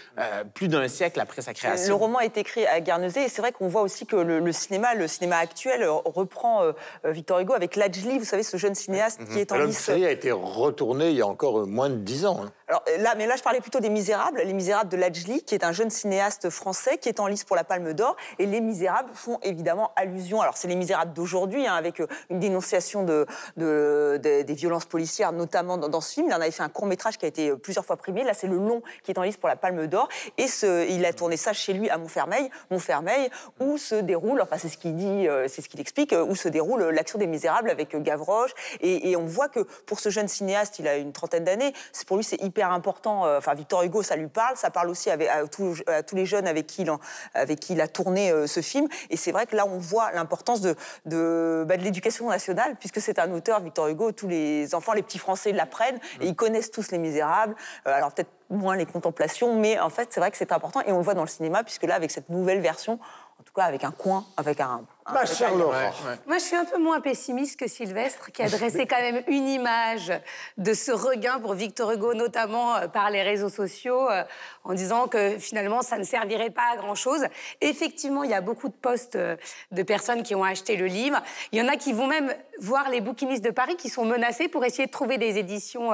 plus 0.54 0.68
d'un 0.68 0.88
siècle 0.88 1.20
après 1.20 1.42
sa 1.42 1.54
création. 1.54 1.88
Le 1.88 1.94
roman 1.94 2.20
est 2.20 2.36
écrit 2.36 2.66
à 2.66 2.80
Guernesey 2.80 3.24
et 3.24 3.28
c'est 3.28 3.40
vrai 3.40 3.52
qu'on 3.52 3.68
voit 3.68 3.82
aussi 3.82 3.93
que 4.02 4.16
le, 4.16 4.40
le 4.40 4.52
cinéma, 4.52 4.94
le 4.94 5.06
cinéma 5.06 5.36
actuel 5.36 5.82
euh, 5.82 5.92
reprend 6.04 6.62
euh, 6.62 6.72
euh, 7.04 7.12
Victor 7.12 7.38
Hugo 7.38 7.54
avec 7.54 7.76
Lajli, 7.76 8.18
vous 8.18 8.24
savez, 8.24 8.42
ce 8.42 8.56
jeune 8.56 8.74
cinéaste 8.74 9.20
qui 9.32 9.38
est 9.38 9.52
en 9.52 9.58
lice. 9.58 9.88
a 9.88 10.10
été 10.10 10.32
retourné 10.32 11.10
il 11.10 11.16
y 11.16 11.22
a 11.22 11.26
encore 11.26 11.66
moins 11.66 11.88
de 11.90 11.96
10 11.96 12.26
ans. 12.26 12.40
hein. 12.44 12.52
Alors 12.68 12.82
euh, 12.88 12.98
là, 12.98 13.14
mais 13.16 13.26
là, 13.26 13.36
je 13.36 13.42
parlais 13.42 13.60
plutôt 13.60 13.80
des 13.80 13.90
Misérables, 13.90 14.40
Les 14.40 14.52
Misérables 14.54 14.88
de 14.88 14.96
Lajli, 14.96 15.42
qui 15.42 15.54
est 15.54 15.64
un 15.64 15.72
jeune 15.72 15.90
cinéaste 15.90 16.48
français 16.48 16.96
qui 16.98 17.08
est 17.08 17.20
en 17.20 17.26
lice 17.26 17.44
pour 17.44 17.56
la 17.56 17.64
Palme 17.64 17.92
d'Or. 17.92 18.16
Et 18.38 18.46
Les 18.46 18.60
Misérables 18.60 19.10
font 19.12 19.38
évidemment 19.42 19.92
allusion. 19.96 20.40
Alors 20.40 20.56
c'est 20.56 20.68
Les 20.68 20.74
Misérables 20.76 21.12
d'aujourd'hui, 21.12 21.66
hein, 21.66 21.74
avec 21.74 22.00
euh, 22.00 22.06
une 22.30 22.40
dénonciation 22.40 23.04
de, 23.04 23.26
de- 23.56 24.18
de- 24.22 24.42
des 24.42 24.54
violences 24.54 24.86
policières, 24.86 25.32
notamment 25.32 25.76
dans, 25.76 26.00
ce 26.00 26.14
film. 26.14 26.28
Il 26.28 26.32
en 26.34 26.40
avait 26.40 26.50
fait 26.50 26.62
un 26.62 26.68
court 26.70 26.86
métrage 26.86 27.18
qui 27.18 27.26
a 27.26 27.28
été 27.28 27.50
euh, 27.50 27.56
plusieurs 27.56 27.84
fois 27.84 27.96
primé. 27.96 28.24
Là, 28.24 28.32
c'est 28.32 28.46
le 28.46 28.56
long 28.56 28.82
qui 29.02 29.10
est 29.10 29.18
en 29.18 29.22
lice 29.22 29.36
pour 29.36 29.48
la 29.48 29.56
Palme 29.56 29.86
d'Or. 29.86 30.08
Et 30.38 30.46
il 30.88 31.04
a 31.04 31.12
tourné 31.12 31.36
ça 31.36 31.52
chez 31.52 31.72
lui 31.74 31.90
à 31.90 31.98
Montfermeil, 31.98 32.48
Montfermeil, 32.70 33.28
où 33.60 33.76
se 33.76 33.94
déroule, 33.94 34.40
enfin 34.40 34.56
c'est 34.56 34.68
ce 34.68 34.78
qu'il 34.78 34.94
dit, 34.94 35.26
c'est 35.48 35.60
ce 35.62 35.68
qu'il 35.68 35.80
explique, 35.80 36.14
où 36.14 36.34
se 36.34 36.48
déroule 36.48 36.84
l'action 36.90 37.18
des 37.18 37.26
Misérables 37.26 37.68
avec 37.70 37.96
Gavroche. 38.02 38.52
Et, 38.80 39.10
et 39.10 39.16
on 39.16 39.26
voit 39.26 39.48
que 39.48 39.60
pour 39.60 40.00
ce 40.00 40.08
jeune 40.08 40.28
cinéaste, 40.28 40.78
il 40.78 40.88
a 40.88 40.96
une 40.96 41.12
trentaine 41.12 41.44
d'années, 41.44 41.72
pour 42.06 42.16
lui 42.16 42.24
c'est 42.24 42.40
hyper 42.42 42.63
important. 42.70 43.26
euh, 43.26 43.38
Enfin, 43.38 43.54
Victor 43.54 43.82
Hugo, 43.82 44.02
ça 44.02 44.16
lui 44.16 44.28
parle. 44.28 44.56
Ça 44.56 44.70
parle 44.70 44.88
aussi 44.88 45.10
avec, 45.10 45.28
à, 45.28 45.46
tous, 45.46 45.82
à 45.86 46.02
tous 46.02 46.16
les 46.16 46.26
jeunes 46.26 46.46
avec 46.46 46.66
qui 46.66 46.82
il, 46.82 46.90
en- 46.90 47.00
avec 47.34 47.60
qui 47.60 47.72
il 47.74 47.80
a 47.80 47.88
tourné 47.88 48.30
euh, 48.30 48.46
ce 48.46 48.60
film. 48.60 48.88
Et 49.10 49.16
c'est 49.16 49.32
vrai 49.32 49.46
que 49.46 49.56
là, 49.56 49.66
on 49.66 49.78
voit 49.78 50.12
l'importance 50.12 50.60
de, 50.60 50.74
de, 51.06 51.64
bah, 51.66 51.76
de 51.76 51.82
l'éducation 51.82 52.28
nationale, 52.28 52.76
puisque 52.76 53.00
c'est 53.00 53.18
un 53.18 53.30
auteur, 53.32 53.60
Victor 53.60 53.88
Hugo. 53.88 54.12
Tous 54.12 54.28
les 54.28 54.74
enfants, 54.74 54.92
les 54.92 55.02
petits 55.02 55.18
Français 55.18 55.52
l'apprennent 55.52 55.98
et 56.20 56.26
ils 56.26 56.36
connaissent 56.36 56.70
tous 56.70 56.90
Les 56.90 56.98
Misérables. 56.98 57.54
Euh, 57.86 57.92
alors 57.94 58.12
peut-être 58.12 58.30
moins 58.50 58.76
les 58.76 58.86
contemplations, 58.86 59.58
mais 59.58 59.78
en 59.80 59.88
fait, 59.90 60.12
c'est 60.12 60.20
vrai 60.20 60.30
que 60.30 60.36
c'est 60.36 60.52
important. 60.52 60.80
Et 60.86 60.92
on 60.92 60.98
le 60.98 61.02
voit 61.04 61.14
dans 61.14 61.22
le 61.22 61.28
cinéma, 61.28 61.64
puisque 61.64 61.84
là, 61.84 61.94
avec 61.94 62.10
cette 62.10 62.28
nouvelle 62.28 62.60
version, 62.60 62.98
en 63.40 63.42
tout 63.42 63.52
cas 63.54 63.64
avec 63.64 63.84
un 63.84 63.90
coin, 63.90 64.24
avec 64.36 64.60
un. 64.60 64.82
Un- 65.06 65.12
Ma 65.12 65.26
chère 65.26 65.54
Laura. 65.54 65.90
Moi, 66.26 66.38
je 66.38 66.42
suis 66.42 66.56
un 66.56 66.64
peu 66.64 66.78
moins 66.78 67.00
pessimiste 67.00 67.58
que 67.58 67.68
Sylvestre, 67.68 68.32
qui 68.32 68.42
a 68.42 68.48
dressé 68.48 68.86
quand 68.86 69.00
même 69.00 69.22
une 69.26 69.48
image 69.48 70.12
de 70.58 70.74
ce 70.74 70.92
regain 70.92 71.38
pour 71.40 71.54
Victor 71.54 71.92
Hugo, 71.92 72.14
notamment 72.14 72.76
euh, 72.76 72.88
par 72.88 73.10
les 73.10 73.22
réseaux 73.22 73.48
sociaux, 73.48 74.10
euh, 74.10 74.24
en 74.64 74.74
disant 74.74 75.06
que 75.08 75.38
finalement, 75.38 75.82
ça 75.82 75.98
ne 75.98 76.04
servirait 76.04 76.50
pas 76.50 76.72
à 76.72 76.76
grand-chose. 76.76 77.26
Effectivement, 77.60 78.24
il 78.24 78.30
y 78.30 78.34
a 78.34 78.40
beaucoup 78.40 78.68
de 78.68 78.74
posts 78.74 79.16
euh, 79.16 79.36
de 79.72 79.82
personnes 79.82 80.22
qui 80.22 80.34
ont 80.34 80.44
acheté 80.44 80.76
le 80.76 80.86
livre. 80.86 81.20
Il 81.52 81.58
y 81.58 81.62
en 81.62 81.68
a 81.68 81.76
qui 81.76 81.92
vont 81.92 82.06
même 82.06 82.34
voir 82.60 82.88
les 82.88 83.00
bouquinistes 83.00 83.44
de 83.44 83.50
Paris 83.50 83.76
qui 83.76 83.88
sont 83.88 84.04
menacés 84.04 84.48
pour 84.48 84.64
essayer 84.64 84.86
de 84.86 84.92
trouver 84.92 85.18
des 85.18 85.38
éditions 85.38 85.90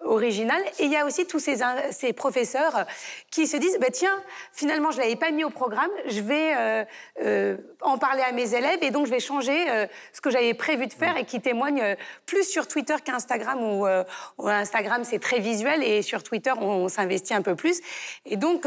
originales. 0.00 0.62
Et 0.78 0.84
il 0.84 0.90
y 0.90 0.96
a 0.96 1.06
aussi 1.06 1.26
tous 1.26 1.38
ces, 1.38 2.12
professeurs 2.12 2.86
qui 3.30 3.46
se 3.46 3.56
disent, 3.56 3.78
bah, 3.80 3.88
tiens, 3.92 4.22
finalement, 4.52 4.90
je 4.90 4.98
ne 4.98 5.02
l'avais 5.02 5.16
pas 5.16 5.30
mis 5.30 5.44
au 5.44 5.50
programme, 5.50 5.90
je 6.06 6.20
vais 6.20 6.54
euh, 6.56 6.84
euh, 7.22 7.56
en 7.80 7.98
parler 7.98 8.22
à 8.22 8.32
mes 8.32 8.49
élèves 8.54 8.78
et 8.82 8.90
donc 8.90 9.06
je 9.06 9.10
vais 9.10 9.20
changer 9.20 9.70
euh, 9.70 9.86
ce 10.12 10.20
que 10.20 10.30
j'avais 10.30 10.54
prévu 10.54 10.86
de 10.86 10.92
faire 10.92 11.16
et 11.16 11.24
qui 11.24 11.40
témoigne 11.40 11.80
euh, 11.80 11.94
plus 12.26 12.44
sur 12.44 12.68
Twitter 12.68 12.94
qu'Instagram 13.04 13.62
où, 13.62 13.86
euh, 13.86 14.04
où 14.38 14.48
Instagram 14.48 15.04
c'est 15.04 15.18
très 15.18 15.38
visuel 15.38 15.82
et 15.82 16.02
sur 16.02 16.22
Twitter 16.22 16.52
on, 16.60 16.66
on 16.66 16.88
s'investit 16.88 17.34
un 17.34 17.42
peu 17.42 17.54
plus. 17.54 17.80
Et 18.26 18.36
donc 18.36 18.66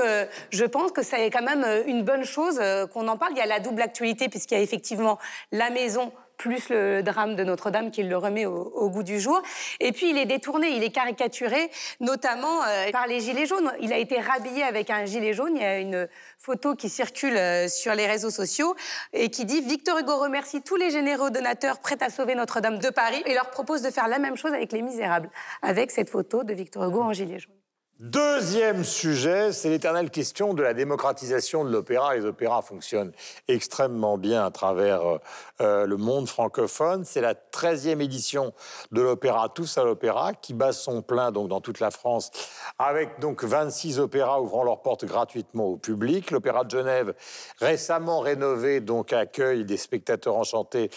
je 0.51 0.65
pense 0.65 0.91
que 0.91 1.03
c'est 1.03 1.29
quand 1.29 1.43
même 1.43 1.65
une 1.87 2.03
bonne 2.03 2.25
chose 2.25 2.59
qu'on 2.93 3.07
en 3.07 3.17
parle. 3.17 3.33
Il 3.33 3.37
y 3.37 3.41
a 3.41 3.45
la 3.45 3.59
double 3.59 3.81
actualité 3.81 4.29
puisqu'il 4.29 4.55
y 4.55 4.57
a 4.57 4.63
effectivement 4.63 5.19
la 5.51 5.69
maison 5.69 6.11
plus 6.37 6.69
le 6.69 7.01
drame 7.01 7.35
de 7.35 7.43
Notre-Dame 7.43 7.91
qui 7.91 8.03
le 8.03 8.17
remet 8.17 8.45
au, 8.45 8.89
goût 8.89 9.03
du 9.03 9.19
jour. 9.19 9.41
Et 9.79 9.91
puis 9.91 10.09
il 10.09 10.17
est 10.17 10.25
détourné, 10.25 10.69
il 10.75 10.83
est 10.83 10.91
caricaturé, 10.91 11.69
notamment 11.99 12.63
euh, 12.63 12.91
par 12.91 13.07
les 13.07 13.19
gilets 13.19 13.45
jaunes. 13.45 13.71
Il 13.79 13.93
a 13.93 13.97
été 13.97 14.19
rhabillé 14.19 14.63
avec 14.63 14.89
un 14.89 15.05
gilet 15.05 15.33
jaune. 15.33 15.55
Il 15.55 15.61
y 15.61 15.65
a 15.65 15.79
une 15.79 16.07
photo 16.37 16.75
qui 16.75 16.89
circule 16.89 17.37
euh, 17.37 17.67
sur 17.67 17.95
les 17.95 18.07
réseaux 18.07 18.29
sociaux 18.29 18.75
et 19.13 19.29
qui 19.29 19.45
dit 19.45 19.61
Victor 19.61 19.97
Hugo 19.99 20.17
remercie 20.17 20.61
tous 20.61 20.75
les 20.75 20.91
généreux 20.91 21.31
donateurs 21.31 21.79
prêts 21.79 22.01
à 22.01 22.09
sauver 22.09 22.35
Notre-Dame 22.35 22.79
de 22.79 22.89
Paris 22.89 23.23
et 23.25 23.33
leur 23.33 23.49
propose 23.49 23.81
de 23.81 23.89
faire 23.89 24.07
la 24.07 24.19
même 24.19 24.35
chose 24.35 24.53
avec 24.53 24.71
les 24.71 24.81
Misérables, 24.81 25.29
avec 25.61 25.91
cette 25.91 26.09
photo 26.09 26.43
de 26.43 26.53
Victor 26.53 26.83
Hugo 26.83 27.01
en 27.01 27.13
gilet 27.13 27.39
jaune. 27.39 27.62
Deuxième 28.03 28.83
sujet, 28.83 29.53
c'est 29.53 29.69
l'éternelle 29.69 30.09
question 30.09 30.53
de 30.53 30.61
la 30.61 30.73
démocratisation 30.73 31.63
de 31.63 31.69
l'opéra. 31.69 32.13
Les 32.13 32.25
opéras 32.25 32.61
fonctionnent 32.61 33.13
extrêmement 33.47 34.17
bien 34.17 34.45
à 34.45 34.51
travers 34.51 35.07
euh, 35.07 35.17
euh, 35.61 35.85
le 35.85 35.95
monde 35.95 36.27
francophone. 36.27 37.05
C'est 37.05 37.21
la 37.21 37.33
13e 37.33 38.01
édition 38.01 38.51
de 38.91 39.01
l'opéra 39.01 39.47
Tous 39.47 39.77
à 39.77 39.85
l'opéra 39.85 40.33
qui 40.33 40.53
bat 40.53 40.73
son 40.73 41.01
plein 41.01 41.31
donc 41.31 41.47
dans 41.47 41.61
toute 41.61 41.79
la 41.79 41.91
France 41.91 42.29
avec 42.77 43.21
donc 43.21 43.45
26 43.45 44.01
opéras 44.01 44.41
ouvrant 44.41 44.65
leurs 44.65 44.81
portes 44.81 45.05
gratuitement 45.05 45.67
au 45.67 45.77
public. 45.77 46.29
L'opéra 46.31 46.65
de 46.65 46.71
Genève, 46.71 47.13
récemment 47.59 48.19
rénové, 48.19 48.81
donc 48.81 49.13
accueille 49.13 49.63
des 49.63 49.77
spectateurs 49.77 50.35
enchantés 50.35 50.89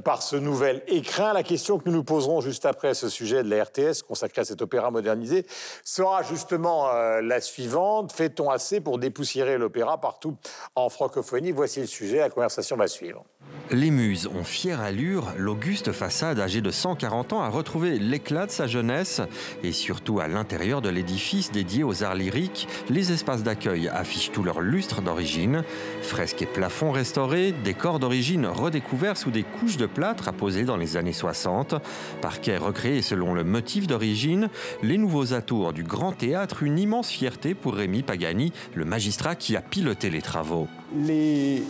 par 0.00 0.22
ce 0.22 0.36
nouvel 0.36 0.82
écrin. 0.86 1.32
La 1.32 1.42
question 1.42 1.78
que 1.78 1.88
nous 1.88 1.92
nous 1.92 2.04
poserons 2.04 2.40
juste 2.40 2.66
après 2.66 2.94
ce 2.94 3.08
sujet 3.08 3.42
de 3.42 3.50
la 3.50 3.64
RTS 3.64 4.02
consacré 4.06 4.42
à 4.42 4.44
cet 4.44 4.62
opéra 4.62 4.90
modernisé 4.90 5.46
sera 5.84 6.22
justement 6.22 6.88
euh, 6.88 7.20
la 7.20 7.40
suivante. 7.40 8.12
Fait-on 8.12 8.50
assez 8.50 8.80
pour 8.80 8.98
dépoussiérer 8.98 9.58
l'opéra 9.58 10.00
partout 10.00 10.36
en 10.74 10.88
francophonie? 10.88 11.52
Voici 11.52 11.80
le 11.80 11.86
sujet, 11.86 12.18
la 12.18 12.30
conversation 12.30 12.76
va 12.76 12.88
suivre. 12.88 13.24
Les 13.70 13.90
Muses 13.90 14.26
ont 14.26 14.44
fière 14.44 14.80
allure, 14.80 15.32
l'auguste 15.38 15.92
façade 15.92 16.38
âgée 16.40 16.60
de 16.60 16.70
140 16.70 17.32
ans 17.32 17.40
a 17.40 17.48
retrouvé 17.48 17.98
l'éclat 17.98 18.46
de 18.46 18.50
sa 18.50 18.66
jeunesse 18.66 19.22
et 19.62 19.72
surtout 19.72 20.20
à 20.20 20.28
l'intérieur 20.28 20.82
de 20.82 20.90
l'édifice 20.90 21.52
dédié 21.52 21.82
aux 21.82 22.02
arts 22.02 22.14
lyriques, 22.14 22.68
les 22.90 23.12
espaces 23.12 23.42
d'accueil 23.42 23.88
affichent 23.88 24.30
tout 24.30 24.42
leur 24.42 24.60
lustre 24.60 25.00
d'origine. 25.00 25.64
Fresques 26.02 26.42
et 26.42 26.46
plafonds 26.46 26.92
restaurés, 26.92 27.52
décors 27.52 27.98
d'origine 27.98 28.46
redécouverts 28.46 29.16
sous 29.16 29.30
des 29.30 29.42
couches 29.42 29.78
de 29.78 29.81
plâtre 29.86 30.28
apposées 30.28 30.64
dans 30.64 30.76
les 30.76 30.96
années 30.96 31.12
60, 31.12 31.74
parquets 32.20 32.56
recréés 32.56 33.02
selon 33.02 33.34
le 33.34 33.44
motif 33.44 33.86
d'origine, 33.86 34.48
les 34.82 34.98
nouveaux 34.98 35.34
atours 35.34 35.72
du 35.72 35.82
Grand 35.82 36.12
Théâtre, 36.12 36.62
une 36.62 36.78
immense 36.78 37.08
fierté 37.08 37.54
pour 37.54 37.74
Rémi 37.74 38.02
Pagani, 38.02 38.52
le 38.74 38.84
magistrat 38.84 39.34
qui 39.34 39.56
a 39.56 39.60
piloté 39.60 40.10
les 40.10 40.22
travaux. 40.22 40.68
Les 40.96 41.62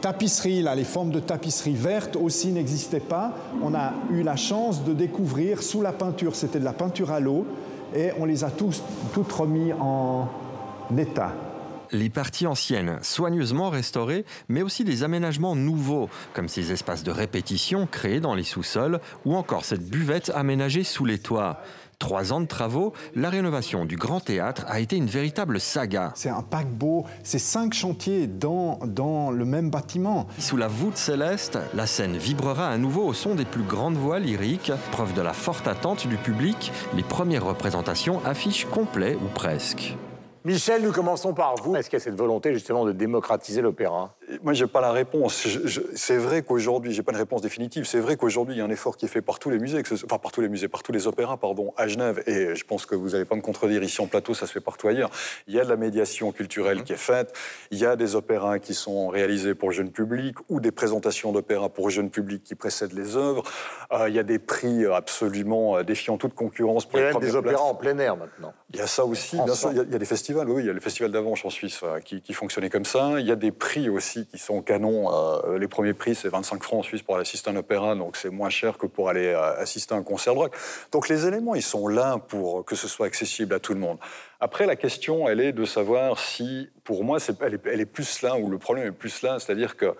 tapisseries, 0.00 0.62
là, 0.62 0.74
les 0.74 0.84
formes 0.84 1.10
de 1.10 1.20
tapisserie 1.20 1.74
vertes 1.74 2.16
aussi 2.16 2.48
n'existaient 2.52 3.00
pas. 3.00 3.32
On 3.62 3.74
a 3.74 3.92
eu 4.10 4.22
la 4.22 4.36
chance 4.36 4.84
de 4.84 4.92
découvrir 4.92 5.62
sous 5.62 5.82
la 5.82 5.92
peinture, 5.92 6.34
c'était 6.34 6.60
de 6.60 6.64
la 6.64 6.72
peinture 6.72 7.10
à 7.10 7.20
l'eau, 7.20 7.46
et 7.94 8.10
on 8.18 8.24
les 8.24 8.44
a 8.44 8.50
tous 8.50 8.82
toutes 9.12 9.32
remis 9.32 9.72
en 9.72 10.28
état. 10.96 11.32
Les 11.92 12.08
parties 12.08 12.46
anciennes, 12.46 12.98
soigneusement 13.02 13.68
restaurées, 13.68 14.24
mais 14.48 14.62
aussi 14.62 14.82
des 14.82 15.04
aménagements 15.04 15.54
nouveaux, 15.54 16.08
comme 16.32 16.48
ces 16.48 16.72
espaces 16.72 17.02
de 17.02 17.10
répétition 17.10 17.86
créés 17.86 18.20
dans 18.20 18.34
les 18.34 18.44
sous-sols, 18.44 18.98
ou 19.26 19.36
encore 19.36 19.66
cette 19.66 19.86
buvette 19.86 20.32
aménagée 20.34 20.84
sous 20.84 21.04
les 21.04 21.18
toits. 21.18 21.60
Trois 21.98 22.32
ans 22.32 22.40
de 22.40 22.46
travaux, 22.46 22.94
la 23.14 23.28
rénovation 23.28 23.84
du 23.84 23.96
Grand 23.96 24.20
Théâtre 24.20 24.64
a 24.68 24.80
été 24.80 24.96
une 24.96 25.06
véritable 25.06 25.60
saga. 25.60 26.12
C'est 26.16 26.30
un 26.30 26.42
paquebot, 26.42 27.04
c'est 27.22 27.38
cinq 27.38 27.74
chantiers 27.74 28.26
dans, 28.26 28.80
dans 28.86 29.30
le 29.30 29.44
même 29.44 29.70
bâtiment. 29.70 30.26
Sous 30.38 30.56
la 30.56 30.68
voûte 30.68 30.96
céleste, 30.96 31.58
la 31.74 31.86
scène 31.86 32.16
vibrera 32.16 32.70
à 32.70 32.78
nouveau 32.78 33.04
au 33.04 33.12
son 33.12 33.34
des 33.34 33.44
plus 33.44 33.62
grandes 33.62 33.96
voix 33.96 34.18
lyriques, 34.18 34.72
preuve 34.92 35.12
de 35.12 35.20
la 35.20 35.34
forte 35.34 35.68
attente 35.68 36.08
du 36.08 36.16
public. 36.16 36.72
Les 36.96 37.04
premières 37.04 37.44
représentations 37.44 38.24
affichent 38.24 38.64
complet 38.64 39.16
ou 39.22 39.28
presque. 39.28 39.94
Michel, 40.44 40.82
nous 40.82 40.90
commençons 40.90 41.34
par 41.34 41.54
vous. 41.56 41.76
Est-ce 41.76 41.88
qu'il 41.88 41.98
y 41.98 42.02
a 42.02 42.04
cette 42.04 42.16
volonté 42.16 42.52
justement 42.52 42.84
de 42.84 42.90
démocratiser 42.90 43.62
l'opéra? 43.62 44.12
Moi, 44.42 44.52
j'ai 44.52 44.66
pas 44.66 44.80
la 44.80 44.92
réponse. 44.92 45.46
Je- 45.46 45.66
je- 45.66 45.80
c'est 45.94 46.16
vrai 46.16 46.42
qu'aujourd'hui, 46.42 46.92
j'ai 46.92 47.02
pas 47.02 47.12
une 47.12 47.18
réponse 47.18 47.42
définitive. 47.42 47.84
C'est 47.84 47.98
vrai 48.00 48.16
qu'aujourd'hui, 48.16 48.54
il 48.54 48.58
y 48.58 48.60
a 48.60 48.64
un 48.64 48.70
effort 48.70 48.96
qui 48.96 49.04
est 49.04 49.08
fait 49.08 49.20
par 49.22 49.38
tous 49.38 49.50
les 49.50 49.58
musées, 49.58 49.82
ce 49.84 49.94
enfin 50.04 50.18
par 50.18 50.32
tous 50.32 50.40
les 50.40 50.48
musées, 50.48 50.68
par 50.68 50.82
tous 50.82 50.92
les 50.92 51.06
opéras, 51.06 51.36
pardon, 51.36 51.72
à 51.76 51.88
Genève. 51.88 52.22
Et 52.26 52.54
je 52.54 52.64
pense 52.64 52.86
que 52.86 52.94
vous 52.94 53.10
n'allez 53.10 53.24
pas 53.24 53.36
me 53.36 53.40
contredire 53.40 53.82
ici 53.82 54.00
en 54.00 54.06
plateau, 54.06 54.34
ça 54.34 54.46
se 54.46 54.52
fait 54.52 54.60
partout 54.60 54.88
ailleurs. 54.88 55.10
Il 55.46 55.54
y 55.54 55.60
a 55.60 55.64
de 55.64 55.68
la 55.70 55.76
médiation 55.76 56.32
culturelle 56.32 56.82
qui 56.84 56.92
est 56.92 56.96
faite. 56.96 57.34
Il 57.70 57.78
y 57.78 57.84
a 57.86 57.96
des 57.96 58.14
opéras 58.14 58.58
qui 58.58 58.74
sont 58.74 59.08
réalisés 59.08 59.54
pour 59.54 59.70
le 59.70 59.74
jeune 59.74 59.90
public 59.90 60.36
ou 60.48 60.60
des 60.60 60.70
présentations 60.72 61.32
d'opéras 61.32 61.68
pour 61.68 61.86
le 61.88 61.92
jeune 61.92 62.10
public 62.10 62.42
qui 62.44 62.54
précèdent 62.54 62.92
les 62.94 63.16
œuvres. 63.16 63.42
Euh, 63.92 64.08
il 64.08 64.14
y 64.14 64.18
a 64.18 64.22
des 64.22 64.38
prix 64.38 64.86
absolument 64.86 65.76
euh, 65.76 65.82
défiant 65.82 66.16
toute 66.16 66.34
concurrence 66.34 66.86
pour 66.86 66.98
Il 66.98 67.02
y 67.02 67.04
a 67.04 67.08
les 67.08 67.14
même 67.14 67.22
des 67.22 67.36
opéras 67.36 67.54
places. 67.56 67.66
en 67.70 67.74
plein 67.74 67.98
air 67.98 68.16
maintenant. 68.16 68.52
Il 68.72 68.78
y 68.78 68.82
a 68.82 68.86
ça 68.86 69.04
aussi, 69.04 69.36
bien 69.36 69.44
sûr. 69.46 69.52
Ensemble. 69.68 69.74
Il 69.74 69.76
y, 69.76 69.80
a, 69.80 69.84
il 69.84 69.92
y 69.92 69.94
a 69.94 69.98
des 69.98 70.04
festivals, 70.06 70.48
oui, 70.48 70.62
il 70.62 70.66
y 70.66 70.70
a 70.70 70.72
le 70.72 70.80
festival 70.80 71.10
d'Avanche 71.12 71.44
en 71.44 71.50
Suisse 71.50 71.80
euh, 71.82 72.00
qui, 72.00 72.22
qui 72.22 72.32
fonctionnait 72.32 72.70
comme 72.70 72.84
ça. 72.84 73.20
Il 73.20 73.26
y 73.26 73.32
a 73.32 73.36
des 73.36 73.50
prix 73.52 73.88
aussi 73.90 74.21
qui 74.26 74.38
sont 74.38 74.62
canons. 74.62 75.12
Euh, 75.12 75.58
les 75.58 75.68
premiers 75.68 75.94
prix, 75.94 76.14
c'est 76.14 76.28
25 76.28 76.62
francs 76.62 76.80
en 76.80 76.82
Suisse 76.82 77.02
pour 77.02 77.14
aller 77.14 77.22
assister 77.22 77.50
à 77.50 77.52
un 77.52 77.56
opéra, 77.56 77.94
donc 77.94 78.16
c'est 78.16 78.30
moins 78.30 78.50
cher 78.50 78.78
que 78.78 78.86
pour 78.86 79.08
aller 79.08 79.26
euh, 79.26 79.56
assister 79.56 79.94
à 79.94 79.98
un 79.98 80.02
concert 80.02 80.34
de 80.34 80.38
rock. 80.38 80.56
Donc 80.92 81.08
les 81.08 81.26
éléments, 81.26 81.54
ils 81.54 81.62
sont 81.62 81.88
là 81.88 82.18
pour 82.18 82.64
que 82.64 82.74
ce 82.74 82.88
soit 82.88 83.06
accessible 83.06 83.54
à 83.54 83.60
tout 83.60 83.74
le 83.74 83.80
monde. 83.80 83.98
Après, 84.40 84.66
la 84.66 84.74
question, 84.74 85.28
elle 85.28 85.40
est 85.40 85.52
de 85.52 85.64
savoir 85.64 86.18
si, 86.18 86.68
pour 86.82 87.04
moi, 87.04 87.18
elle, 87.40 87.54
est, 87.54 87.60
elle 87.66 87.80
est 87.80 87.86
plus 87.86 88.22
là, 88.22 88.36
ou 88.36 88.50
le 88.50 88.58
problème 88.58 88.88
est 88.88 88.92
plus 88.92 89.22
là, 89.22 89.38
c'est-à-dire 89.38 89.76
que 89.76 89.94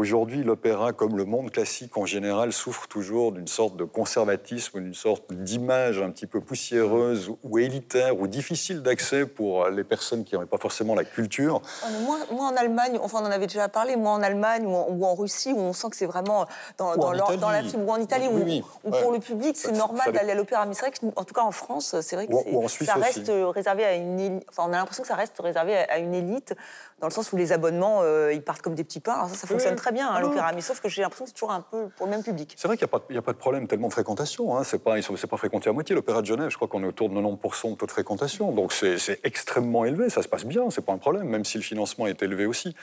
Aujourd'hui, 0.00 0.44
l'opéra, 0.44 0.92
comme 0.92 1.16
le 1.16 1.24
monde 1.24 1.50
classique 1.50 1.96
en 1.96 2.04
général, 2.04 2.52
souffre 2.52 2.86
toujours 2.86 3.32
d'une 3.32 3.46
sorte 3.46 3.78
de 3.78 3.84
conservatisme, 3.84 4.78
d'une 4.82 4.92
sorte 4.92 5.32
d'image 5.32 6.02
un 6.02 6.10
petit 6.10 6.26
peu 6.26 6.42
poussiéreuse 6.42 7.30
ou 7.42 7.58
élitaire 7.58 8.20
ou 8.20 8.26
difficile 8.26 8.82
d'accès 8.82 9.24
pour 9.24 9.68
les 9.68 9.84
personnes 9.84 10.24
qui 10.24 10.34
n'ont 10.34 10.44
pas 10.46 10.58
forcément 10.58 10.94
la 10.94 11.04
culture. 11.04 11.62
Moi, 12.02 12.18
moi, 12.30 12.44
en 12.52 12.56
Allemagne, 12.56 12.98
enfin 13.00 13.20
on 13.22 13.26
en 13.26 13.30
avait 13.30 13.46
déjà 13.46 13.70
parlé, 13.70 13.96
moi 13.96 14.10
en 14.12 14.22
Allemagne 14.22 14.66
ou 14.66 14.74
en, 14.74 14.86
ou 14.90 15.02
en 15.06 15.14
Russie, 15.14 15.54
où 15.54 15.60
on 15.60 15.72
sent 15.72 15.88
que 15.88 15.96
c'est 15.96 16.04
vraiment 16.04 16.44
dans, 16.76 16.92
Ou 16.92 16.96
dans, 16.98 17.06
en 17.08 17.12
leur- 17.12 17.24
Italie. 17.28 17.40
dans 17.40 17.50
la 17.50 17.62
film, 17.62 17.88
ou 17.88 17.90
en 17.90 17.96
Italie, 17.96 18.26
Oui, 18.30 18.42
où, 18.42 18.44
oui, 18.44 18.64
où 18.84 18.90
ouais. 18.90 19.00
pour 19.00 19.12
le 19.12 19.18
public 19.18 19.56
c'est 19.56 19.72
normal 19.72 20.12
d'aller 20.12 20.32
à 20.32 20.34
l'opéra. 20.34 20.66
Mais 20.66 20.74
c'est 20.74 20.82
vrai 20.82 20.90
que, 20.90 21.06
en 21.16 21.24
tout 21.24 21.32
cas 21.32 21.40
en 21.40 21.52
France, 21.52 21.96
c'est 22.02 22.16
vrai 22.16 22.26
que 22.26 22.34
Ou- 22.34 22.68
ça 22.68 22.96
reste 22.96 23.32
réservé 23.54 23.86
à 23.86 23.94
une 23.94 24.20
élite. 24.20 24.44
Enfin, 24.50 24.64
on 24.68 24.74
a 24.74 24.76
l'impression 24.76 25.04
que 25.04 25.08
ça 25.08 25.14
reste 25.14 25.40
réservé 25.40 25.74
à 25.74 25.96
une 25.96 26.12
élite, 26.12 26.54
dans 27.00 27.08
le 27.08 27.12
sens 27.12 27.30
où 27.32 27.36
les 27.36 27.52
abonnements, 27.52 28.00
euh, 28.02 28.32
ils 28.32 28.42
partent 28.42 28.62
comme 28.62 28.74
des 28.74 28.84
petits 28.84 29.00
pains. 29.00 29.28
Ça, 29.28 29.34
ça 29.34 29.46
fonctionne 29.46 29.72
oui. 29.74 29.76
très 29.78 29.92
bien, 29.92 30.08
hein, 30.08 30.14
Ah 30.16 30.20
l'opéra. 30.20 30.52
Mais 30.54 30.62
sauf 30.62 30.80
que 30.80 30.88
j'ai 30.88 31.02
l'impression 31.02 31.24
que 31.26 31.30
c'est 31.30 31.34
toujours 31.34 31.50
un 31.52 31.60
peu 31.60 31.88
pour 31.96 32.06
le 32.06 32.10
même 32.12 32.22
public. 32.22 32.54
C'est 32.56 32.66
vrai 32.68 32.76
qu'il 32.78 32.86
n'y 33.10 33.16
a, 33.18 33.22
pas- 33.22 33.30
a 33.30 33.32
de 33.34 33.38
problème 33.38 33.66
tellement 33.68 33.88
de 33.88 33.92
fréquentation. 33.92 34.56
Hein. 34.56 34.64
C'est 34.64 34.78
pas, 34.82 34.94
c'est 35.02 35.26
pas 35.26 35.36
fréquenté 35.36 35.68
à 35.68 35.72
moitié. 35.74 35.94
L'Opéra 35.94 36.22
de 36.22 36.26
Genève, 36.26 36.48
je 36.50 36.56
crois 36.56 36.68
qu'on 36.68 36.82
est 36.82 36.86
autour 36.86 37.10
de 37.10 37.14
90% 37.14 37.70
de 37.72 37.74
taux 37.76 37.86
de 37.86 37.90
fréquentation. 37.90 38.50
Donc 38.52 38.72
c'est 38.72 38.96
c'est 38.98 39.20
extrêmement 39.24 39.84
élevé. 39.84 40.08
Ça 40.08 40.22
se 40.22 40.28
passe 40.28 40.44
bien. 40.46 40.70
C'est 40.70 40.84
pas 40.84 40.92
un 40.94 40.98
problème, 40.98 41.28
même 41.28 41.44
si 41.44 41.58
le 41.58 41.64
financement 41.64 42.06
est 42.06 42.22
élevé 42.22 42.46
aussi. 42.46 42.74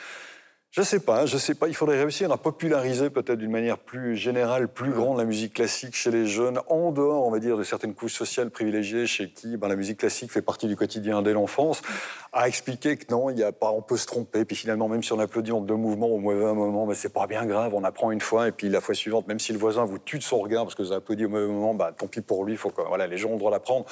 Je 0.76 0.82
sais 0.82 1.00
pas, 1.00 1.28
je 1.28 1.38
sais 1.38 1.54
pas. 1.54 1.68
Il 1.68 1.76
faudrait 1.76 2.00
réussir 2.00 2.32
à 2.32 2.38
populariser 2.38 3.12
peut-être 3.12 3.38
d'une 3.38 3.52
manière 3.52 3.78
plus 3.78 4.16
générale, 4.16 4.68
plus 4.68 4.90
grande 4.90 5.20
la 5.20 5.24
musique 5.24 5.54
classique 5.54 5.94
chez 5.96 6.10
les 6.10 6.26
jeunes, 6.26 6.60
en 6.68 6.92
dehors, 6.92 7.28
on 7.28 7.30
va 7.30 7.38
dire, 7.38 7.60
de 7.60 7.64
certaines 7.64 7.94
couches 7.94 8.16
sociales 8.16 8.50
privilégiées 8.50 9.06
chez 9.06 9.30
qui 9.30 9.56
ben, 9.56 9.68
la 9.68 9.76
musique 9.76 10.00
classique 10.00 10.32
fait 10.32 10.42
partie 10.42 10.66
du 10.66 10.76
quotidien 10.76 11.22
dès 11.22 11.34
l'enfance, 11.34 11.84
à 12.32 12.48
expliquer 12.48 12.98
que 12.98 13.06
non, 13.12 13.30
il 13.30 13.38
y 13.38 13.44
a 13.44 13.52
pas, 13.52 13.70
on 13.70 13.84
peut 13.84 13.98
se 13.98 14.08
tromper. 14.08 14.46
Puis 14.46 14.56
finalement, 14.56 14.90
même 14.90 15.04
si 15.04 15.14
on 15.14 15.20
applaudit 15.20 15.52
en 15.52 15.62
deux 15.62 15.76
mouvements 15.76 16.08
au 16.08 16.18
mauvais 16.18 16.52
moment, 16.56 16.88
mais 16.88 16.96
c'est 16.96 17.14
pas 17.14 17.28
bien 17.28 17.46
grave. 17.46 17.76
On 17.76 17.84
apprend 17.84 18.10
une 18.10 18.22
fois 18.22 18.48
et 18.48 18.52
puis 18.52 18.68
la 18.68 18.82
fois 18.82 18.96
suivante, 18.96 19.28
même 19.28 19.38
si 19.38 19.54
le 19.54 19.60
voisin 19.60 19.86
vous 19.86 20.00
tue 20.00 20.18
de 20.18 20.24
son 20.24 20.40
regard 20.40 20.64
parce 20.64 20.74
que 20.74 20.82
vous 20.82 20.92
avez 20.92 20.98
applaudi 20.98 21.26
au 21.26 21.30
mauvais 21.30 21.46
moment, 21.46 21.76
bah, 21.76 21.92
tant 21.96 22.08
pis 22.08 22.22
pour 22.22 22.46
lui. 22.46 22.58
Faut 22.58 22.72
que, 22.72 22.82
voilà, 22.82 23.06
les 23.06 23.20
gens 23.20 23.30
ont 23.30 23.34
le 23.34 23.38
droit 23.38 23.52
d'apprendre. 23.52 23.86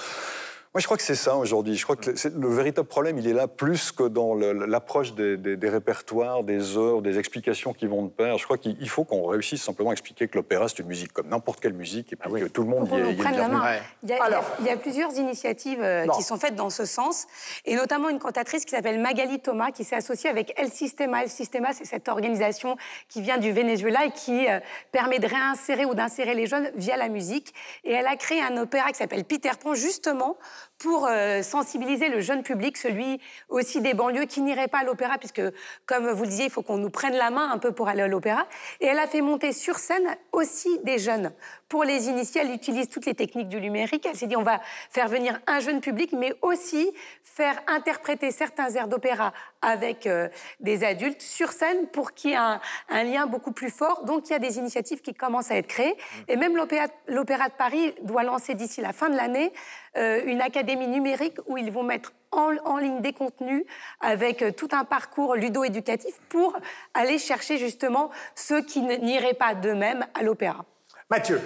Moi, 0.74 0.80
je 0.80 0.86
crois 0.86 0.96
que 0.96 1.04
c'est 1.04 1.16
ça 1.16 1.36
aujourd'hui. 1.36 1.76
Je 1.76 1.84
crois 1.84 1.98
que 1.98 2.16
c'est- 2.16 2.34
le 2.34 2.48
véritable 2.48 2.88
problème, 2.88 3.18
il 3.18 3.28
est 3.28 3.34
là 3.34 3.50
plus 3.50 3.92
que 3.92 4.04
dans 4.04 4.36
l'approche 4.36 5.14
des, 5.16 5.36
des- 5.36 5.58
des 5.58 5.68
répertoires, 5.70 6.46
des 6.46 6.78
œuvres, 6.78 7.02
des 7.02 7.20
explications 7.20 7.74
qui 7.74 7.88
vont 7.88 8.04
de 8.04 8.10
pair. 8.10 8.38
Je 8.38 8.46
crois 8.46 8.58
qu'il 8.58 8.78
il 8.80 8.88
faut 8.88 9.04
qu'on 9.04 9.26
réussisse 9.26 9.62
simplement 9.62 9.90
à 9.90 9.92
expliquer 9.92 10.30
que 10.30 10.38
l'opéra, 10.38 10.70
c'est 10.70 10.80
une 10.80 10.88
musique 10.88 11.12
comme 11.12 11.28
n'importe 11.28 11.60
quelle 11.60 11.74
musique 11.74 12.14
et 12.14 12.16
puis 12.16 12.32
que 12.44 12.46
tout 12.48 12.62
le 12.64 12.70
monde 12.70 12.88
y 12.90 12.96
est, 12.96 13.06
y 13.06 13.10
est 13.12 13.16
prenne 13.16 13.36
la 13.38 13.50
main. 13.50 13.62
Ouais. 13.62 13.82
Il, 14.04 14.10
y 14.12 14.14
a, 14.14 14.24
Alors. 14.24 14.46
il 14.62 14.66
y 14.66 14.70
a- 14.70 14.78
plusieurs 14.78 15.12
initiatives 15.18 15.82
euh, 15.82 16.06
Non. 16.06 16.14
qui 16.14 16.24
sont 16.24 16.38
faites 16.38 16.56
dans 16.56 16.70
ce 16.70 16.86
sens, 16.86 17.28
et 17.66 17.76
notamment 17.76 18.08
une 18.08 18.20
cantatrice 18.20 18.64
qui 18.64 18.72
s'appelle 18.72 19.02
Magali 19.02 19.42
Thomas, 19.42 19.72
qui 19.72 19.84
s'est 19.84 19.98
associée 19.98 20.30
avec 20.30 20.54
El 20.58 20.72
Sistema. 20.72 21.22
El 21.24 21.30
Sistema, 21.30 21.74
c'est 21.74 21.84
cette 21.86 22.08
organisation 22.08 22.78
qui 23.10 23.22
vient 23.22 23.38
du 23.40 23.52
Venezuela 23.52 24.06
et 24.06 24.12
qui 24.12 24.48
euh, 24.48 24.62
permet 24.94 25.20
de 25.20 25.28
réinsérer 25.28 25.84
ou 25.84 25.96
d'insérer 25.96 26.34
les 26.34 26.46
jeunes 26.48 26.72
via 26.76 26.96
la 26.96 27.10
musique. 27.10 27.54
Et 27.84 27.92
elle 27.92 28.08
a 28.08 28.16
créé 28.16 28.42
un 28.42 28.56
opéra 28.56 28.88
qui 28.92 29.00
s'appelle 29.00 29.26
Peter 29.26 29.52
Pan, 29.62 29.74
justement 29.76 30.38
pour 30.82 31.06
euh, 31.08 31.44
sensibiliser 31.44 32.10
le 32.10 32.22
jeune 32.22 32.42
public, 32.42 32.76
celui 32.76 33.22
aussi 33.50 33.82
des 33.82 33.94
banlieues 33.94 34.26
qui 34.26 34.42
n'irait 34.42 34.68
pas 34.68 34.80
à 34.80 34.84
l'opéra, 34.84 35.20
puisque, 35.20 35.42
comme 35.86 36.10
vous 36.10 36.24
le 36.24 36.30
disiez, 36.30 36.46
il 36.46 36.52
faut 36.52 36.64
qu'on 36.64 36.80
nous 36.80 36.90
prenne 36.90 37.14
la 37.14 37.30
main 37.30 37.52
un 37.52 37.60
peu 37.60 37.72
pour 37.72 37.88
aller 37.88 38.02
à 38.02 38.08
l'opéra. 38.08 38.48
Et 38.80 38.88
elle 38.88 38.98
a 38.98 39.06
fait 39.06 39.22
monter 39.22 39.54
sur 39.54 39.78
scène 39.78 40.18
aussi 40.32 40.80
des 40.80 40.98
jeunes. 40.98 41.34
Pour 41.70 41.84
les 41.84 42.10
initier, 42.10 42.42
elle 42.42 42.52
utilise 42.52 42.90
toutes 42.90 43.06
les 43.06 43.14
techniques 43.14 43.48
du 43.48 43.62
numérique. 43.62 44.08
Elle 44.08 44.16
s'est 44.16 44.26
dit, 44.26 44.36
on 44.36 44.42
va 44.42 44.60
faire 44.90 45.08
venir 45.08 45.40
un 45.46 45.60
jeune 45.60 45.82
public, 45.82 46.14
mais 46.14 46.34
aussi 46.42 46.92
faire 47.24 47.62
interpréter 47.68 48.32
certains 48.32 48.72
airs 48.72 48.88
d'opéra 48.88 49.34
avec 49.62 50.08
euh, 50.08 50.28
des 50.60 50.84
adultes 50.84 51.22
sur 51.22 51.52
scène 51.52 51.88
pour 51.88 52.14
qu'il 52.14 52.32
y 52.32 52.34
ait 52.34 52.38
un, 52.38 52.60
un 52.90 53.04
lien 53.04 53.26
beaucoup 53.28 53.52
plus 53.52 53.70
fort. 53.70 54.06
Donc, 54.06 54.30
il 54.30 54.34
y 54.34 54.36
a 54.36 54.40
des 54.40 54.58
initiatives 54.58 55.02
qui 55.02 55.14
commencent 55.14 55.52
à 55.52 55.56
être 55.56 55.68
créées. 55.68 55.96
Et 56.28 56.36
même 56.36 56.56
l'Opéra 56.56 57.48
de 57.48 57.54
Paris 57.58 57.94
doit 58.02 58.24
lancer 58.24 58.56
d'ici 58.56 58.82
la 58.82 58.94
fin 58.94 59.10
de 59.10 59.16
l'année 59.16 59.52
euh, 59.98 60.22
une 60.26 60.42
académie 60.42 60.88
numérique 60.88 61.38
où 61.48 61.58
ils 61.58 61.72
vont 61.72 61.84
mettre 61.84 62.14
en, 62.32 62.56
en 62.66 62.78
ligne 62.78 63.02
des 63.02 63.14
contenus 63.14 63.66
avec 64.00 64.42
euh, 64.42 64.52
tout 64.52 64.70
un 64.72 64.86
parcours 64.86 65.36
ludo-éducatif 65.36 66.16
pour 66.30 66.58
aller 66.94 67.18
chercher 67.18 67.58
justement 67.58 68.10
ceux 68.36 68.62
qui 68.62 68.82
n'iraient 68.82 69.34
pas 69.34 69.54
d'eux-mêmes 69.54 70.06
à 70.14 70.24
l'opéra. 70.24 70.66
Mathieu. 71.10 71.42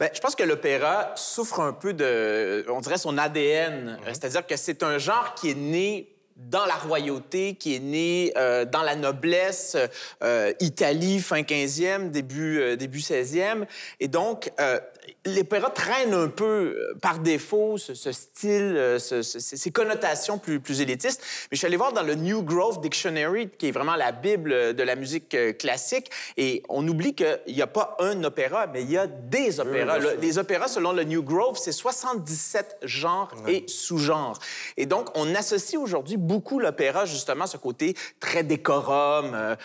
Ben, 0.00 0.08
je 0.14 0.20
pense 0.20 0.34
que 0.34 0.42
l'opéra 0.42 1.12
souffre 1.16 1.60
un 1.60 1.74
peu 1.74 1.92
de, 1.92 2.64
on 2.70 2.80
dirait, 2.80 2.96
son 2.96 3.18
ADN. 3.18 3.98
Euh, 4.00 4.06
C'est-à-dire 4.06 4.46
que 4.46 4.56
c'est 4.56 4.82
un 4.82 4.96
genre 4.96 5.34
qui 5.34 5.50
est 5.50 5.54
né 5.54 6.11
dans 6.36 6.64
la 6.66 6.74
royauté, 6.74 7.54
qui 7.54 7.74
est 7.74 7.80
né 7.80 8.32
euh, 8.36 8.64
dans 8.64 8.82
la 8.82 8.96
noblesse, 8.96 9.76
euh, 10.22 10.52
Italie, 10.60 11.20
fin 11.20 11.42
15e, 11.42 12.10
début, 12.10 12.60
euh, 12.60 12.76
début 12.76 13.00
16e. 13.00 13.66
Et 14.00 14.08
donc, 14.08 14.52
euh, 14.60 14.80
l'opéra 15.26 15.70
traîne 15.70 16.14
un 16.14 16.28
peu 16.28 16.44
euh, 16.76 16.94
par 17.00 17.18
défaut 17.18 17.78
ce, 17.78 17.94
ce 17.94 18.12
style, 18.12 18.74
euh, 18.76 18.98
ce- 18.98 19.22
ce- 19.22 19.38
ces 19.40 19.70
connotations 19.70 20.38
plus, 20.38 20.60
plus 20.60 20.80
élitistes. 20.80 21.20
Mais 21.50 21.56
je 21.56 21.58
suis 21.58 21.66
allé 21.66 21.76
voir 21.76 21.92
dans 21.92 22.02
le 22.02 22.14
New 22.14 22.42
Grove 22.42 22.80
Dictionary, 22.80 23.48
qui 23.50 23.68
est 23.68 23.70
vraiment 23.72 23.96
la 23.96 24.12
Bible 24.12 24.74
de 24.74 24.82
la 24.82 24.94
musique 24.96 25.34
euh, 25.34 25.52
classique, 25.52 26.10
et 26.36 26.62
on 26.68 26.86
oublie 26.86 27.14
qu'il 27.14 27.38
n'y 27.48 27.62
a 27.62 27.66
pas 27.66 27.96
un 28.00 28.22
opéra, 28.24 28.66
mais 28.66 28.82
il 28.82 28.90
y 28.90 28.98
a 28.98 29.06
des 29.06 29.60
opéras. 29.60 29.98
Le- 29.98 30.16
les 30.20 30.38
opéras, 30.38 30.68
selon 30.68 30.92
le 30.92 31.04
New 31.04 31.22
Grove, 31.22 31.58
c'est 31.60 31.72
77 31.72 32.76
genres 32.82 33.32
et 33.48 33.64
sous-genres. 33.68 34.38
Et 34.76 34.86
donc, 34.86 35.08
on 35.16 35.34
associe 35.34 35.80
aujourd'hui 35.80 36.16
beaucoup 36.16 36.58
l'opéra, 36.58 37.04
justement, 37.06 37.44
à 37.44 37.48
ce 37.48 37.56
côté 37.56 37.94
très 38.20 38.42
décorum, 38.42 39.56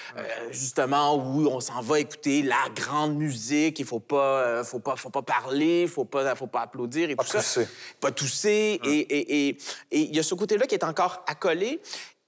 justement, 0.51 1.15
où 1.15 1.47
on 1.47 1.59
s'en 1.59 1.81
va 1.81 1.99
écouter 1.99 2.41
la 2.41 2.55
grande 2.75 3.15
musique, 3.15 3.79
il 3.79 3.85
faut 3.85 3.99
pas, 3.99 4.63
faut 4.63 4.79
pas, 4.79 4.95
faut 4.95 5.09
pas 5.09 5.21
parler, 5.27 5.83
il 5.83 5.87
faut 5.87 6.05
pas, 6.05 6.35
faut 6.35 6.47
pas 6.47 6.61
applaudir 6.61 7.09
et 7.09 7.15
Pas 7.15 7.23
tout 7.23 7.29
ça. 7.39 7.61
Pas 7.99 8.11
tousser. 8.11 8.79
Et- 8.83 8.99
Et 8.99 9.47
et- 9.49 9.57
et 9.91 9.99
il 9.99 10.15
y 10.15 10.19
a 10.19 10.23
ce 10.23 10.33
côté-là 10.33 10.65
qui 10.65 10.73
est 10.75 10.83
encore 10.83 11.23
accolé. 11.27 11.79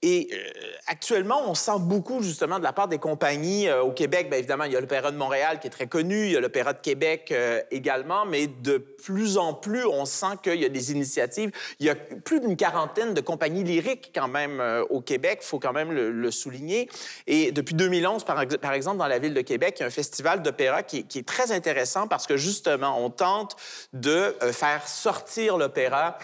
Et 0.02 0.28
euh, 0.32 0.36
actuellement, 0.86 1.42
on 1.46 1.54
sent 1.54 1.78
beaucoup, 1.80 2.22
justement, 2.22 2.58
de 2.58 2.64
la 2.64 2.72
part 2.72 2.88
des 2.88 2.98
compagnies. 2.98 3.68
euh, 3.68 3.82
au 3.82 3.92
Québec, 3.92 4.30
bien 4.30 4.38
évidemment, 4.38 4.64
il 4.64 4.72
y 4.72 4.76
a 4.76 4.80
l'Opéra 4.80 5.10
de 5.10 5.16
Montréal 5.18 5.60
qui 5.60 5.66
est 5.66 5.70
très 5.70 5.88
connu, 5.88 6.24
il 6.26 6.32
y 6.32 6.36
a 6.36 6.40
l'Opéra 6.40 6.72
de 6.72 6.80
Québec 6.80 7.28
euh, 7.32 7.60
également, 7.70 8.24
mais 8.24 8.46
de 8.46 8.78
plus 8.78 9.36
en 9.36 9.52
plus, 9.52 9.84
on 9.84 10.06
sent 10.06 10.38
qu'il 10.42 10.54
y 10.54 10.64
a 10.64 10.70
des 10.70 10.92
initiatives. 10.92 11.50
Il 11.80 11.86
y 11.86 11.90
a 11.90 11.94
plus 11.94 12.40
d'une 12.40 12.56
quarantaine 12.56 13.12
de 13.12 13.20
compagnies 13.20 13.62
lyriques, 13.62 14.10
quand 14.14 14.28
même, 14.28 14.62
au 14.90 15.00
Québec, 15.00 15.40
il 15.42 15.46
faut 15.46 15.58
quand 15.58 15.72
même 15.72 15.92
le, 15.92 16.30
souligner. 16.30 16.88
Et 17.26 17.50
depuis 17.50 17.74
2011, 17.74 18.24
par, 18.24 18.40
ex- 18.40 18.56
par 18.58 18.72
exemple, 18.72 18.98
dans 18.98 19.06
la 19.06 19.18
ville 19.18 19.34
de 19.34 19.40
Québec, 19.40 19.76
il 19.78 19.80
y 19.80 19.84
a 19.84 19.86
un 19.86 19.90
festival 19.90 20.42
d'opéra 20.42 20.82
qui, 20.82 21.04
qui 21.04 21.18
est 21.18 21.26
très 21.26 21.50
intéressant 21.50 22.06
parce 22.06 22.26
que, 22.26 22.36
justement, 22.36 23.02
on 23.02 23.10
tente 23.10 23.56
de 23.92 24.34
faire 24.52 24.86
sortir 24.86 25.56
l'opéra 25.56 26.18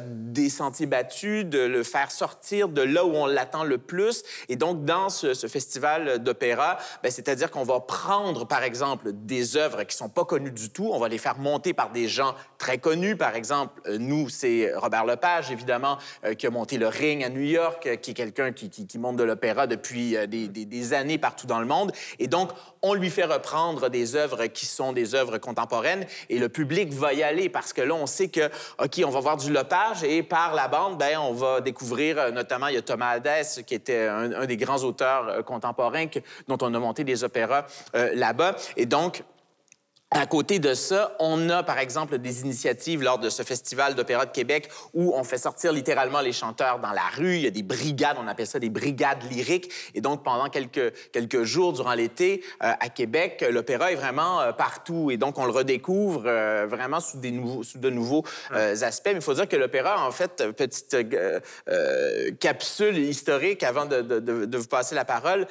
des 0.00 0.48
sentiers 0.48 0.86
battus, 0.86 1.44
de 1.44 1.60
le 1.60 1.82
faire 1.82 2.10
sortir 2.10 2.68
de 2.68 2.82
là 2.82 3.04
où 3.04 3.14
on 3.14 3.21
l'attend 3.26 3.64
le 3.64 3.78
plus. 3.78 4.22
Et 4.48 4.56
donc, 4.56 4.84
dans 4.84 5.08
ce, 5.08 5.34
festival 5.48 6.18
d'opéra, 6.18 6.78
ben, 7.02 7.10
c'est-à-dire 7.10 7.50
qu'on 7.50 7.64
va 7.64 7.80
prendre, 7.80 8.46
par 8.46 8.62
exemple, 8.62 9.10
des 9.12 9.56
œuvres 9.56 9.84
qui 9.84 9.96
sont 9.96 10.08
pas 10.08 10.24
connues 10.24 10.50
du 10.50 10.70
tout, 10.70 10.90
on 10.92 10.98
va 10.98 11.08
les 11.08 11.18
faire 11.18 11.38
monter 11.38 11.72
par 11.74 11.90
des 11.90 12.08
gens 12.08 12.34
très 12.58 12.78
connus. 12.78 13.16
Par 13.16 13.34
exemple, 13.34 13.80
euh, 13.86 13.98
nous, 13.98 14.28
c'est 14.28 14.72
Robert 14.74 15.04
Lepage, 15.04 15.50
évidemment, 15.50 15.98
euh, 16.24 16.34
qui 16.34 16.46
a 16.46 16.50
monté 16.50 16.78
le 16.78 16.88
Ring 16.88 17.24
à 17.24 17.28
New 17.28 17.40
York, 17.40 17.86
euh, 17.86 17.96
qui 17.96 18.12
est 18.12 18.14
quelqu'un 18.14 18.52
qui, 18.52 18.70
monte 18.98 19.16
de 19.16 19.24
l'opéra 19.24 19.66
depuis 19.66 20.16
des, 20.28 20.92
années 20.92 21.18
partout 21.18 21.46
dans 21.46 21.58
le 21.58 21.66
monde. 21.66 21.92
Et 22.18 22.28
donc, 22.28 22.50
on 22.82 22.94
lui 22.94 23.10
fait 23.10 23.24
reprendre 23.24 23.88
des 23.88 24.14
œuvres 24.16 24.46
qui 24.46 24.66
sont 24.66 24.92
des 24.92 25.14
œuvres 25.14 25.38
contemporaines 25.38 26.06
et 26.28 26.38
le 26.38 26.48
public 26.48 26.92
va 26.92 27.12
y 27.14 27.22
aller 27.22 27.48
parce 27.48 27.72
que 27.72 27.80
là, 27.80 27.94
on 27.94 28.06
sait 28.06 28.28
que, 28.28 28.48
OK, 28.78 29.00
on 29.04 29.10
va 29.10 29.20
voir 29.20 29.36
du 29.36 29.52
Lepage 29.52 30.04
et 30.04 30.22
par 30.22 30.54
la 30.54 30.68
bande, 30.68 30.98
ben, 30.98 31.18
on 31.18 31.32
va 31.32 31.60
découvrir, 31.60 32.32
notamment, 32.32 32.68
il 32.68 32.74
y 32.74 32.78
a 32.78 32.82
Thomas 32.82 33.11
Qui 33.66 33.74
était 33.74 34.06
un, 34.08 34.46
des 34.46 34.56
grands 34.56 34.82
auteurs 34.82 35.28
euh, 35.28 35.42
contemporains 35.42 36.06
dont 36.48 36.58
on 36.60 36.74
a 36.74 36.78
monté 36.78 37.04
des 37.04 37.24
opéras 37.24 37.66
euh, 37.94 38.10
là-bas. 38.14 38.56
Et 38.76 38.86
donc, 38.86 39.22
à 40.14 40.26
côté 40.26 40.58
de 40.58 40.74
ça, 40.74 41.16
on 41.20 41.48
a 41.48 41.62
par 41.62 41.78
exemple 41.78 42.18
des 42.18 42.42
initiatives 42.42 43.02
lors 43.02 43.18
de 43.18 43.30
ce 43.30 43.42
festival 43.42 43.94
d'opéra 43.94 44.26
de 44.26 44.30
Québec 44.30 44.68
où 44.92 45.14
on 45.14 45.24
fait 45.24 45.38
sortir 45.38 45.72
littéralement 45.72 46.20
les 46.20 46.32
chanteurs 46.32 46.78
dans 46.80 46.92
la 46.92 47.06
rue. 47.16 47.36
Il 47.36 47.40
y 47.42 47.46
a 47.46 47.50
des 47.50 47.62
brigades, 47.62 48.16
on 48.22 48.28
appelle 48.28 48.46
ça 48.46 48.58
des 48.58 48.68
brigades 48.68 49.22
lyriques. 49.30 49.70
Et 49.94 50.00
donc 50.02 50.22
pendant 50.22 50.48
quelques, 50.50 50.92
quelques 51.12 51.44
jours 51.44 51.72
durant 51.72 51.94
l'été 51.94 52.42
euh, 52.62 52.72
à 52.78 52.88
Québec, 52.90 53.44
l'opéra 53.50 53.90
est 53.90 53.94
vraiment 53.96 54.40
euh, 54.40 54.52
partout. 54.52 55.10
Et 55.10 55.16
donc 55.16 55.38
on 55.38 55.46
le 55.46 55.50
redécouvre 55.52 56.24
euh, 56.26 56.66
vraiment 56.68 57.00
sous, 57.00 57.18
des 57.18 57.30
nouveaux, 57.30 57.62
sous 57.62 57.78
de 57.78 57.88
nouveaux 57.90 58.24
aspects. 58.52 59.06
Mais 59.06 59.14
il 59.14 59.20
faut 59.22 59.34
dire 59.34 59.48
que 59.48 59.56
l'opéra, 59.56 60.06
en 60.06 60.10
fait, 60.10 60.44
petite 60.56 60.94
capsule 62.38 62.98
historique 62.98 63.62
avant 63.62 63.86
de, 63.86 64.02
de- 64.02 64.20
de- 64.20 64.44
de 64.44 64.58
vous 64.58 64.66
passer 64.66 64.94
la 64.94 65.04
parole. 65.04 65.46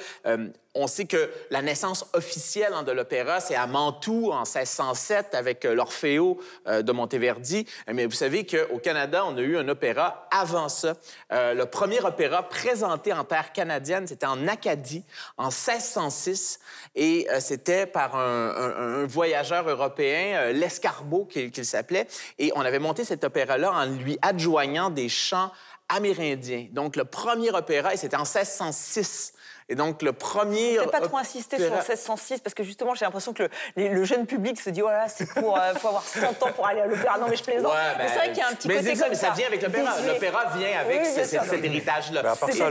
On 0.73 0.87
sait 0.87 1.05
que 1.05 1.29
la 1.49 1.61
naissance 1.61 2.05
officielle 2.13 2.73
hein, 2.73 2.83
de 2.83 2.91
l'opéra, 2.91 3.39
c'est 3.39 3.55
à 3.55 3.67
Mantoue 3.67 4.31
en 4.31 4.43
1607 4.43 5.35
avec 5.35 5.65
euh, 5.65 5.73
l'Orfeo 5.73 6.39
euh, 6.67 6.81
de 6.81 6.91
Monteverdi. 6.91 7.65
Mais 7.91 8.05
vous 8.05 8.15
savez 8.15 8.45
qu'au 8.45 8.77
Canada, 8.77 9.25
on 9.25 9.35
a 9.37 9.41
eu 9.41 9.57
un 9.57 9.67
opéra 9.67 10.27
avant 10.31 10.69
ça. 10.69 10.93
Euh, 11.33 11.53
le 11.53 11.65
premier 11.65 11.99
opéra 12.01 12.47
présenté 12.47 13.11
en 13.13 13.23
terre 13.23 13.51
canadienne, 13.51 14.07
c'était 14.07 14.25
en 14.25 14.47
Acadie 14.47 15.03
en 15.37 15.45
1606 15.45 16.59
et 16.95 17.27
c'était 17.39 17.85
par 17.85 18.15
un, 18.15 19.05
voyageur 19.05 19.69
européen, 19.69 20.37
euh, 20.37 20.51
l'Escarbeau 20.53 21.25
qu'il 21.25 21.51
qu'il 21.51 21.65
s'appelait. 21.65 22.07
Et 22.39 22.51
on 22.55 22.61
avait 22.61 22.79
monté 22.79 23.03
cet 23.03 23.23
opéra-là 23.23 23.71
en 23.71 23.85
lui 23.85 24.17
adjoignant 24.21 24.89
des 24.89 25.09
chants 25.09 25.51
amérindiens. 25.89 26.67
Donc 26.71 26.95
le 26.95 27.05
premier 27.05 27.51
opéra, 27.51 27.93
et 27.93 27.97
c'était 27.97 28.15
en 28.15 28.19
1606. 28.19 29.33
Et 29.71 29.75
donc, 29.75 30.01
le 30.01 30.11
premier. 30.11 30.75
Je 30.75 30.89
pas 30.89 30.99
trop 30.99 31.17
insister 31.17 31.55
sur 31.57 31.67
opéra- 31.67 31.77
1606 31.87 32.39
parce 32.41 32.53
que 32.53 32.61
justement, 32.63 32.93
j'ai 32.93 33.05
l'impression 33.05 33.31
que 33.31 33.43
le, 33.43 33.49
les- 33.77 33.87
le 33.89 34.03
jeune 34.03 34.25
public 34.25 34.59
se 34.59 34.69
dit 34.69 34.81
oh 34.81 34.87
là 34.87 34.97
là, 34.97 35.07
c'est 35.07 35.27
pour 35.33 35.57
euh, 35.57 35.73
faut 35.75 35.87
avoir 35.87 36.03
100 36.03 36.43
ans 36.43 36.51
pour 36.53 36.67
aller 36.67 36.81
à 36.81 36.87
l'opéra. 36.87 37.17
Non 37.17 37.27
mais 37.29 37.37
je 37.37 37.43
plaisante. 37.43 37.71
Ouais, 37.71 37.77
mais 37.97 38.07
c'est 38.09 38.15
vrai 38.15 38.27
qu'il 38.29 38.37
y 38.39 38.41
a 38.41 38.47
un 38.49 38.53
petit 38.53 38.67
mais 38.67 38.75
côté 38.75 38.89
c'est 38.89 38.95
ça, 38.95 39.01
comme 39.03 39.09
mais 39.11 39.15
ça 39.17 39.29
vient 39.31 39.47
avec 39.47 39.61
l'opéra. 39.61 39.91
L'opéra 40.05 40.45
vient 40.57 40.79
avec 40.79 40.99
Oui, 40.99 41.05
ce- 41.07 41.15
bien 41.15 41.23
ce- 41.23 41.29
sûr. 41.29 41.43
cet 41.45 41.63
héritage-là. 41.63 42.21
Mais 42.23 42.29
à 42.29 42.35
part 42.35 42.51
ça, 42.51 42.69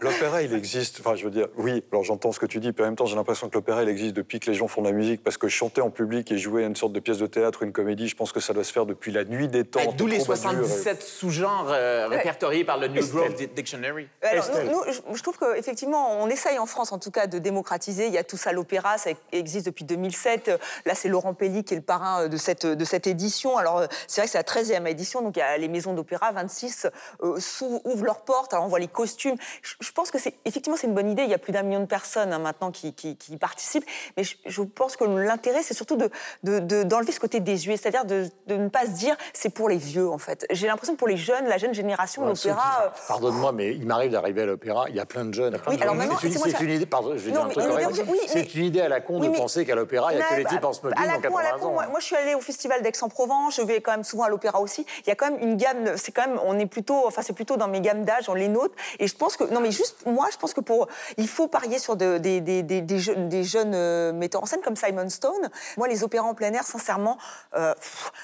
l'opéra, 0.00 0.42
il 0.42 0.52
existe. 0.52 0.98
Enfin, 1.00 1.14
je 1.14 1.24
veux 1.24 1.30
dire, 1.30 1.46
oui, 1.56 1.84
alors 1.92 2.02
j'entends 2.04 2.32
ce 2.32 2.40
que 2.40 2.46
tu 2.46 2.58
dis, 2.58 2.72
puis 2.72 2.82
en 2.82 2.86
même 2.88 2.96
temps, 2.96 3.06
j'ai 3.06 3.16
l'impression 3.16 3.48
que 3.48 3.54
l'opéra, 3.54 3.82
il 3.84 3.88
existe 3.88 4.14
depuis 4.14 4.40
que 4.40 4.50
les 4.50 4.54
gens 4.56 4.68
font 4.68 4.82
de 4.82 4.88
la 4.88 4.92
musique, 4.92 5.22
parce 5.22 5.38
que 5.38 5.48
chanter 5.48 5.80
en 5.80 5.90
public 5.90 6.30
et 6.32 6.38
jouer 6.38 6.64
à 6.64 6.66
une 6.66 6.76
sorte 6.76 6.92
de 6.92 7.00
pièce 7.00 7.18
de 7.18 7.26
théâtre, 7.26 7.62
une 7.62 7.72
comédie, 7.72 8.08
je 8.08 8.16
pense 8.16 8.32
que 8.32 8.40
ça 8.40 8.52
doit 8.52 8.64
se 8.64 8.72
faire 8.72 8.86
depuis 8.86 9.12
la 9.12 9.24
nuit 9.24 9.48
des 9.48 9.64
temps. 9.64 9.80
Ben, 9.84 9.92
D'où 9.96 10.06
les 10.06 10.18
troubadours 10.18 10.50
et- 10.50 10.66
77 10.66 11.02
sous-genres 11.02 11.68
euh, 11.70 12.08
répertoriés 12.08 12.64
par 12.64 12.78
le 12.78 12.88
New. 12.88 13.06
Grove 13.06 13.34
Di- 13.34 13.46
Dictionary. 13.46 14.08
Alors, 14.22 14.44
nous, 14.64 15.14
je 15.14 15.22
trouve 15.22 15.38
qu'effectivement, 15.38 16.15
on 16.18 16.28
essaye 16.28 16.58
en 16.58 16.66
France, 16.66 16.92
en 16.92 16.98
tout 16.98 17.10
cas, 17.10 17.26
de 17.26 17.38
démocratiser. 17.38 18.06
Il 18.06 18.12
y 18.12 18.18
a 18.18 18.24
tout 18.24 18.36
ça 18.36 18.52
l'opéra, 18.52 18.98
ça 18.98 19.10
existe 19.32 19.66
depuis 19.66 19.84
2007. 19.84 20.50
Là, 20.84 20.94
c'est 20.94 21.08
Laurent 21.08 21.34
Pelli 21.34 21.64
qui 21.64 21.74
est 21.74 21.76
le 21.76 21.82
parrain 21.82 22.28
de 22.28 22.36
cette, 22.36 22.66
de 22.66 22.84
cette 22.84 23.06
édition. 23.06 23.56
Alors, 23.56 23.84
c'est 24.06 24.20
vrai 24.20 24.26
que 24.26 24.32
c'est 24.32 24.38
la 24.38 24.44
13e 24.44 24.86
édition, 24.86 25.22
donc 25.22 25.36
il 25.36 25.40
y 25.40 25.42
a 25.42 25.56
les 25.56 25.68
maisons 25.68 25.94
d'opéra, 25.94 26.32
26, 26.32 26.86
euh, 27.22 27.38
ouvrent 27.84 28.04
leurs 28.04 28.22
portes. 28.22 28.52
Alors, 28.52 28.64
on 28.64 28.68
voit 28.68 28.78
les 28.78 28.88
costumes. 28.88 29.36
Je, 29.62 29.92
pense 29.92 30.10
que 30.10 30.18
c'est 30.18 30.34
effectivement, 30.44 30.76
c'est 30.76 30.86
une 30.86 30.94
bonne 30.94 31.10
idée. 31.10 31.22
Il 31.22 31.30
y 31.30 31.34
a 31.34 31.38
plus 31.38 31.52
d'un 31.52 31.62
million 31.62 31.80
de 31.80 31.86
personnes 31.86 32.32
hein, 32.32 32.38
maintenant 32.38 32.70
qui, 32.70 32.94
qui, 32.94 33.36
participent. 33.36 33.86
Mais 34.16 34.24
je, 34.24 34.62
pense 34.62 34.96
que 34.96 35.04
l'intérêt, 35.04 35.62
c'est 35.62 35.74
surtout 35.74 35.96
d'enlever 35.96 36.84
de, 36.84 36.84
de, 36.84 37.12
ce 37.12 37.20
côté 37.20 37.40
désuet, 37.40 37.76
c'est-à-dire 37.76 38.04
de, 38.04 38.28
ne 38.48 38.68
pas 38.68 38.86
se 38.86 38.90
dire 38.90 39.16
c'est 39.32 39.50
pour 39.50 39.68
les 39.68 39.76
vieux, 39.76 40.08
en 40.08 40.18
fait. 40.18 40.46
J'ai 40.50 40.66
l'impression 40.66 40.94
que 40.94 40.98
pour 40.98 41.08
les 41.08 41.16
jeunes, 41.16 41.46
la 41.46 41.58
jeune 41.58 41.74
génération, 41.74 42.24
l'opéra. 42.26 42.84
Euh, 42.84 42.88
Pardonne-moi, 43.08 43.52
mais 43.52 43.74
il 43.74 43.86
m'arrive 43.86 44.12
d'arriver 44.12 44.42
à 44.42 44.46
l'opéra, 44.46 44.86
il 44.88 44.96
y 44.96 45.00
a 45.00 45.06
plein 45.06 45.24
de 45.24 45.34
jeunes. 45.34 45.58
Plein 45.58 45.72
oui, 45.72 45.76
de 45.76 45.82
alors 45.82 45.94
c'est 46.20 46.60
une, 46.60 46.70
idée, 46.70 46.86
pardon, 46.86 47.16
je 47.16 47.28
une 47.28 48.80
à 48.80 48.88
la 48.88 49.00
con 49.00 49.20
de 49.20 49.28
penser 49.28 49.64
qu'à 49.64 49.74
l'opéra, 49.74 50.12
il 50.12 50.18
y 50.18 50.22
a 50.22 50.24
que 50.24 50.34
les 50.34 50.44
types 50.44 50.64
en 50.64 50.72
smoking 50.72 51.08
en 51.08 51.20
80 51.20 51.62
ans. 51.62 51.72
Moi, 51.72 52.00
je 52.00 52.04
suis 52.04 52.16
allée 52.16 52.34
au 52.34 52.40
festival 52.40 52.82
d'Aix-en-Provence, 52.82 53.56
je 53.56 53.62
vais 53.62 53.80
quand 53.80 53.92
même 53.92 54.04
souvent 54.04 54.24
à 54.24 54.28
l'opéra 54.28 54.60
aussi. 54.60 54.86
Il 55.04 55.08
y 55.08 55.10
a 55.10 55.14
quand 55.14 55.30
même 55.30 55.40
une 55.40 55.56
gamme, 55.56 55.96
c'est 55.96 56.12
quand 56.12 56.26
même, 56.26 56.38
on 56.44 56.58
est 56.58 56.66
plutôt, 56.66 57.06
enfin, 57.06 57.22
c'est 57.22 57.32
plutôt 57.32 57.56
dans 57.56 57.68
mes 57.68 57.80
gammes 57.80 58.04
d'âge, 58.04 58.28
on 58.28 58.34
les 58.34 58.48
note. 58.48 58.72
Et 58.98 59.06
je 59.06 59.16
pense 59.16 59.36
que, 59.36 59.44
non, 59.44 59.60
mais 59.60 59.70
juste, 59.70 60.06
moi, 60.06 60.28
je 60.32 60.36
pense 60.36 60.54
que 60.54 60.60
pour, 60.60 60.88
il 61.16 61.28
faut 61.28 61.48
parier 61.48 61.78
sur 61.78 61.96
des, 61.96 62.18
des, 62.18 62.40
des, 62.40 62.62
des, 62.62 62.98
jeunes, 62.98 63.28
des 63.28 63.44
jeunes 63.44 63.74
euh, 63.74 64.12
metteurs 64.12 64.42
en 64.42 64.46
scène 64.46 64.60
comme 64.62 64.76
Simon 64.76 65.08
Stone. 65.08 65.50
Moi, 65.76 65.88
les 65.88 66.04
opéras 66.04 66.26
en 66.26 66.34
plein 66.34 66.52
air, 66.52 66.64
sincèrement, 66.64 67.18
euh, 67.56 67.74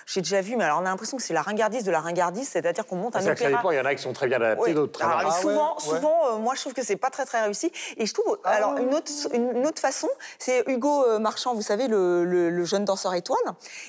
j'ai 0.07 0.21
déjà 0.21 0.41
vu, 0.41 0.57
mais 0.57 0.65
alors 0.65 0.79
on 0.81 0.87
a 0.87 0.91
l'impression 0.91 1.17
que 1.17 1.23
c'est 1.23 1.35
la 1.35 1.43
ringardise 1.43 1.85
de 1.85 1.91
la 1.91 2.01
ringardise, 2.01 2.49
c'est-à-dire 2.49 2.87
qu'on 2.87 2.97
monte 2.97 3.17
un 3.17 3.27
opéra. 3.27 3.63
il 3.73 3.77
y 3.77 3.81
en 3.81 3.85
a 3.85 3.95
qui 3.95 4.03
sont 4.03 4.13
très 4.13 4.27
bien 4.27 4.41
adaptés, 4.41 4.75
d'autres 4.75 4.93
très 4.93 5.07
mal. 5.07 5.31
souvent, 5.33 5.79
souvent 5.79 6.33
euh, 6.33 6.39
moi, 6.39 6.55
je 6.55 6.61
trouve 6.61 6.75
que 6.75 6.85
c'est 6.85 6.97
pas 6.97 7.11
très 7.11 7.25
très 7.25 7.43
réussi. 7.43 7.62
Et 7.97 8.07
je 8.07 8.15
trouve, 8.15 8.39
ah 8.45 8.51
alors 8.51 8.77
une 8.79 8.95
autre, 8.95 9.11
une 9.33 9.67
autre 9.67 9.81
façon, 9.81 10.09
c'est 10.39 10.65
Hugo 10.67 11.19
Marchand, 11.19 11.55
vous 11.55 11.63
savez, 11.63 11.89
le, 11.89 12.25
le, 12.25 12.65
jeune 12.65 12.85
danseur 12.85 13.15
étoile. 13.15 13.39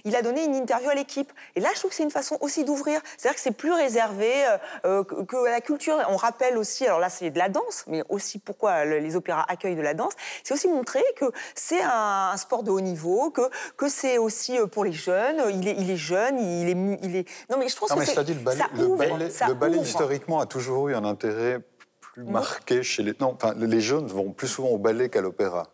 Il 0.04 0.16
a 0.16 0.22
donné 0.22 0.44
une 0.44 0.56
interview 0.56 0.90
à 0.90 0.96
l'équipe. 0.96 1.32
Et 1.56 1.60
là, 1.60 1.70
je 1.74 1.80
trouve 1.80 1.92
que 1.92 1.96
c'est 1.96 2.04
une 2.04 2.12
façon 2.12 2.38
aussi 2.42 2.64
d'ouvrir. 2.64 3.02
C'est-à-dire 3.18 3.36
que 3.36 3.42
c'est 3.42 3.52
plus 3.52 3.72
réservé, 3.72 4.32
euh, 4.86 5.04
que, 5.04 5.46
la 5.46 5.62
culture. 5.62 5.98
On 6.10 6.16
rappelle 6.16 6.58
aussi, 6.58 6.86
alors 6.86 7.00
là, 7.00 7.10
c'est 7.10 7.30
de 7.30 7.38
la 7.38 7.50
danse, 7.50 7.86
mais 7.88 8.04
aussi 8.10 8.40
pourquoi 8.40 8.86
les 8.86 9.16
opéras 9.16 9.46
accueillent 9.48 9.76
de 9.76 9.82
la 9.82 9.94
danse. 9.94 10.14
C'est 10.44 10.54
aussi 10.54 10.68
montrer 10.68 11.04
que 11.16 11.26
c'est 11.56 11.82
un, 11.82 12.36
sport 12.38 12.64
de 12.64 12.72
haut 12.72 12.82
niveau, 12.82 13.30
que, 13.30 13.42
que 13.78 13.88
c'est 13.88 14.18
aussi 14.18 14.58
pour 14.72 14.84
les 14.84 14.92
jeunes. 14.92 15.42
Il 15.52 15.68
est, 15.68 15.76
il 15.78 15.90
est 15.90 15.98
jeune, 15.98 16.40
il 16.40 16.70
est, 16.70 17.00
il 17.04 17.16
est. 17.16 17.30
Non, 17.50 17.58
mais 17.58 17.68
je 17.68 17.76
trouve 17.76 17.90
que 17.90 18.06
c'est. 18.06 18.24
Dit, 18.24 18.34
le 18.34 18.40
ballet, 18.40 18.64
le 19.48 19.54
ballet, 19.54 19.78
historiquement 19.78 20.40
a 20.40 20.46
toujours 20.46 20.90
eu 20.90 20.96
un 20.96 21.04
intérêt 21.04 21.60
plus 22.14 22.24
marqué 22.24 22.84
chez 22.84 23.04
les. 23.04 23.14
Non, 23.20 23.36
enfin, 23.36 23.54
les 23.58 23.82
jeunes 23.82 24.06
vont 24.06 24.32
plus 24.32 24.48
souvent 24.48 24.70
au 24.70 24.78
ballet 24.78 25.10
qu'à 25.10 25.22
l'opéra. 25.22 25.68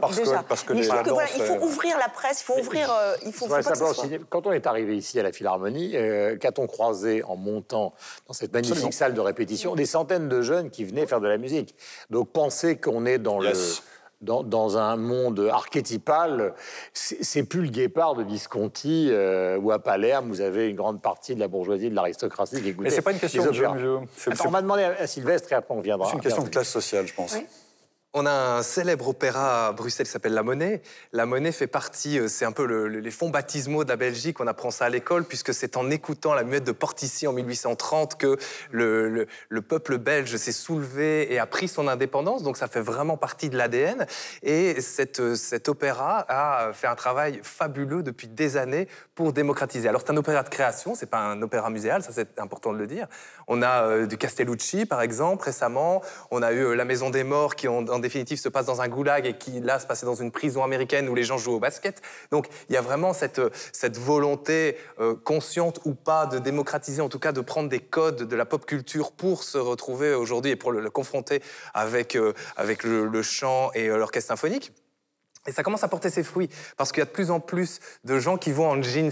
parce, 0.00 0.18
Que, 0.18 0.42
parce 0.48 0.62
que, 0.62 0.72
les 0.72 0.86
voilà, 0.86 1.28
il 1.36 1.42
faut 1.42 1.64
ouvrir 1.64 1.98
la 1.98 2.08
presse, 2.08 2.40
il 2.40 2.44
faut 2.44 2.58
ouvrir. 2.58 2.90
Euh, 2.90 3.14
il 3.26 3.32
faut, 3.32 3.46
quand 4.30 4.46
on 4.46 4.52
est 4.52 4.66
arrivé 4.66 4.96
ici 4.96 5.20
à 5.20 5.22
la 5.22 5.32
Philharmonie, 5.32 5.96
euh, 5.96 6.36
qu'a-t-on 6.36 6.66
croisé 6.66 7.22
en 7.24 7.36
montant 7.36 7.92
dans 8.26 8.32
cette 8.32 8.52
magnifique 8.52 8.94
salle 8.94 9.12
de 9.12 9.20
répétition 9.20 9.74
des 9.74 9.86
centaines 9.86 10.28
de 10.28 10.40
jeunes 10.40 10.70
qui 10.70 10.84
venaient 10.84 11.06
faire 11.06 11.20
de 11.20 11.28
la 11.28 11.36
musique? 11.36 11.74
Donc 12.10 12.30
penser 12.30 12.76
qu'on 12.76 13.04
est 13.04 13.18
dans 13.18 13.38
le 13.38 13.52
dans, 14.22 14.78
un 14.78 14.96
monde 14.96 15.48
archétypal, 15.52 16.54
c'est 16.92 17.42
plus 17.42 17.62
le 17.62 17.68
guépard 17.68 18.14
de 18.14 18.22
Visconti 18.22 19.08
euh, 19.10 19.58
ou 19.58 19.72
à 19.72 19.78
Palerme, 19.78 20.28
vous 20.28 20.40
avez 20.40 20.68
une 20.68 20.76
grande 20.76 21.02
partie 21.02 21.34
de 21.34 21.40
la 21.40 21.48
bourgeoisie, 21.48 21.90
de 21.90 21.94
l'aristocratie 21.94 22.62
qui 22.62 22.68
écoute. 22.70 22.84
Mais 22.84 22.90
c'est 22.90 23.02
pas 23.02 23.12
une 23.12 23.18
question 23.18 23.44
de 23.44 23.50
vieux. 23.50 23.66
on 23.66 24.50
m'a 24.50 24.62
demandé 24.62 24.82
à 24.84 25.06
Sylvestre 25.06 25.52
et 25.52 25.54
après 25.56 25.74
on 25.74 25.80
viendra. 25.80 26.08
C'est 26.08 26.16
une 26.16 26.20
question 26.20 26.44
de 26.44 26.48
classe 26.48 26.68
sociale, 26.68 27.06
je 27.06 27.14
pense. 27.14 27.36
On 28.14 28.26
a 28.26 28.58
un 28.58 28.62
célèbre 28.62 29.08
opéra 29.08 29.68
à 29.68 29.72
Bruxelles 29.72 30.04
qui 30.04 30.12
s'appelle 30.12 30.34
La 30.34 30.42
Monnaie. 30.42 30.82
La 31.14 31.24
Monnaie 31.24 31.50
fait 31.50 31.66
partie, 31.66 32.18
euh, 32.18 32.28
c'est 32.28 32.44
un 32.44 32.52
peu 32.52 32.64
les 32.64 33.10
fonds 33.10 33.30
baptismaux 33.30 33.84
de 33.84 33.88
la 33.88 33.96
Belgique. 33.96 34.38
On 34.38 34.46
apprend 34.46 34.70
ça 34.70 34.84
à 34.84 34.90
l'école 34.90 35.24
puisque 35.24 35.54
c'est 35.54 35.78
en 35.78 35.88
écoutant 35.88 36.34
la 36.34 36.44
muette 36.44 36.64
de 36.64 36.72
Portici 36.72 37.26
en 37.26 37.32
1830 37.32 38.18
que 38.18 38.36
le, 38.70 39.26
peuple 39.66 39.96
belge 39.96 40.36
s'est 40.36 40.52
soulevé 40.52 41.32
et 41.32 41.38
a 41.38 41.46
pris 41.46 41.68
son 41.68 41.88
indépendance. 41.88 42.42
Donc 42.42 42.58
ça 42.58 42.68
fait 42.68 42.82
vraiment 42.82 43.16
partie 43.16 43.48
de 43.48 43.56
l'ADN. 43.56 44.06
Et 44.42 44.82
cette, 44.82 45.34
cet 45.34 45.70
opéra 45.70 46.26
a 46.28 46.74
fait 46.74 46.88
un 46.88 46.96
travail 46.96 47.40
fabuleux 47.42 48.02
depuis 48.02 48.28
des 48.28 48.58
années 48.58 48.88
pour 49.14 49.32
démocratiser. 49.32 49.88
Alors 49.88 50.02
c'est 50.04 50.12
un 50.12 50.16
opéra 50.18 50.42
de 50.42 50.50
création, 50.50 50.94
c'est 50.94 51.06
pas 51.06 51.20
un 51.20 51.40
opéra 51.40 51.70
muséal, 51.70 52.02
ça 52.02 52.10
c'est 52.12 52.38
important 52.38 52.74
de 52.74 52.78
le 52.78 52.86
dire. 52.86 53.06
On 53.48 53.62
a 53.62 53.84
euh, 53.84 54.06
du 54.06 54.18
Castellucci 54.18 54.84
par 54.84 55.00
exemple 55.00 55.44
récemment. 55.44 56.02
On 56.30 56.42
a 56.42 56.52
eu 56.52 56.62
euh, 56.62 56.74
La 56.74 56.84
Maison 56.84 57.08
des 57.08 57.24
Morts 57.24 57.56
qui 57.56 57.68
ont 57.68 58.01
définitive 58.02 58.38
se 58.38 58.48
passe 58.48 58.66
dans 58.66 58.82
un 58.82 58.88
goulag 58.88 59.26
et 59.26 59.34
qui, 59.34 59.60
là, 59.60 59.78
se 59.78 59.86
passait 59.86 60.06
dans 60.06 60.14
une 60.14 60.30
prison 60.30 60.62
américaine 60.62 61.08
où 61.08 61.14
les 61.14 61.24
gens 61.24 61.38
jouent 61.38 61.54
au 61.54 61.60
basket. 61.60 62.02
Donc, 62.30 62.48
il 62.68 62.74
y 62.74 62.76
a 62.76 62.82
vraiment 62.82 63.12
cette, 63.12 63.40
cette 63.72 63.96
volonté, 63.98 64.76
euh, 65.00 65.14
consciente 65.14 65.80
ou 65.84 65.94
pas, 65.94 66.26
de 66.26 66.38
démocratiser, 66.38 67.00
en 67.00 67.08
tout 67.08 67.18
cas 67.18 67.32
de 67.32 67.40
prendre 67.40 67.68
des 67.68 67.80
codes 67.80 68.28
de 68.28 68.36
la 68.36 68.44
pop 68.44 68.66
culture 68.66 69.12
pour 69.12 69.44
se 69.44 69.58
retrouver 69.58 70.14
aujourd'hui 70.14 70.52
et 70.52 70.56
pour 70.56 70.72
le, 70.72 70.90
confronter 70.90 71.42
avec, 71.74 72.16
euh, 72.16 72.32
avec 72.56 72.82
le 72.84 73.22
chant 73.22 73.70
et 73.74 73.88
euh, 73.88 73.96
l'orchestre 73.96 74.28
symphonique. 74.28 74.72
Et 75.46 75.52
ça 75.52 75.64
commence 75.64 75.82
à 75.82 75.88
porter 75.88 76.08
ses 76.08 76.22
fruits 76.22 76.48
parce 76.76 76.92
qu'il 76.92 77.00
y 77.00 77.02
a 77.02 77.06
de 77.06 77.10
plus 77.10 77.32
en 77.32 77.40
plus 77.40 77.80
de 78.04 78.20
gens 78.20 78.36
qui 78.36 78.52
vont 78.52 78.68
en 78.68 78.80
jeans 78.80 79.10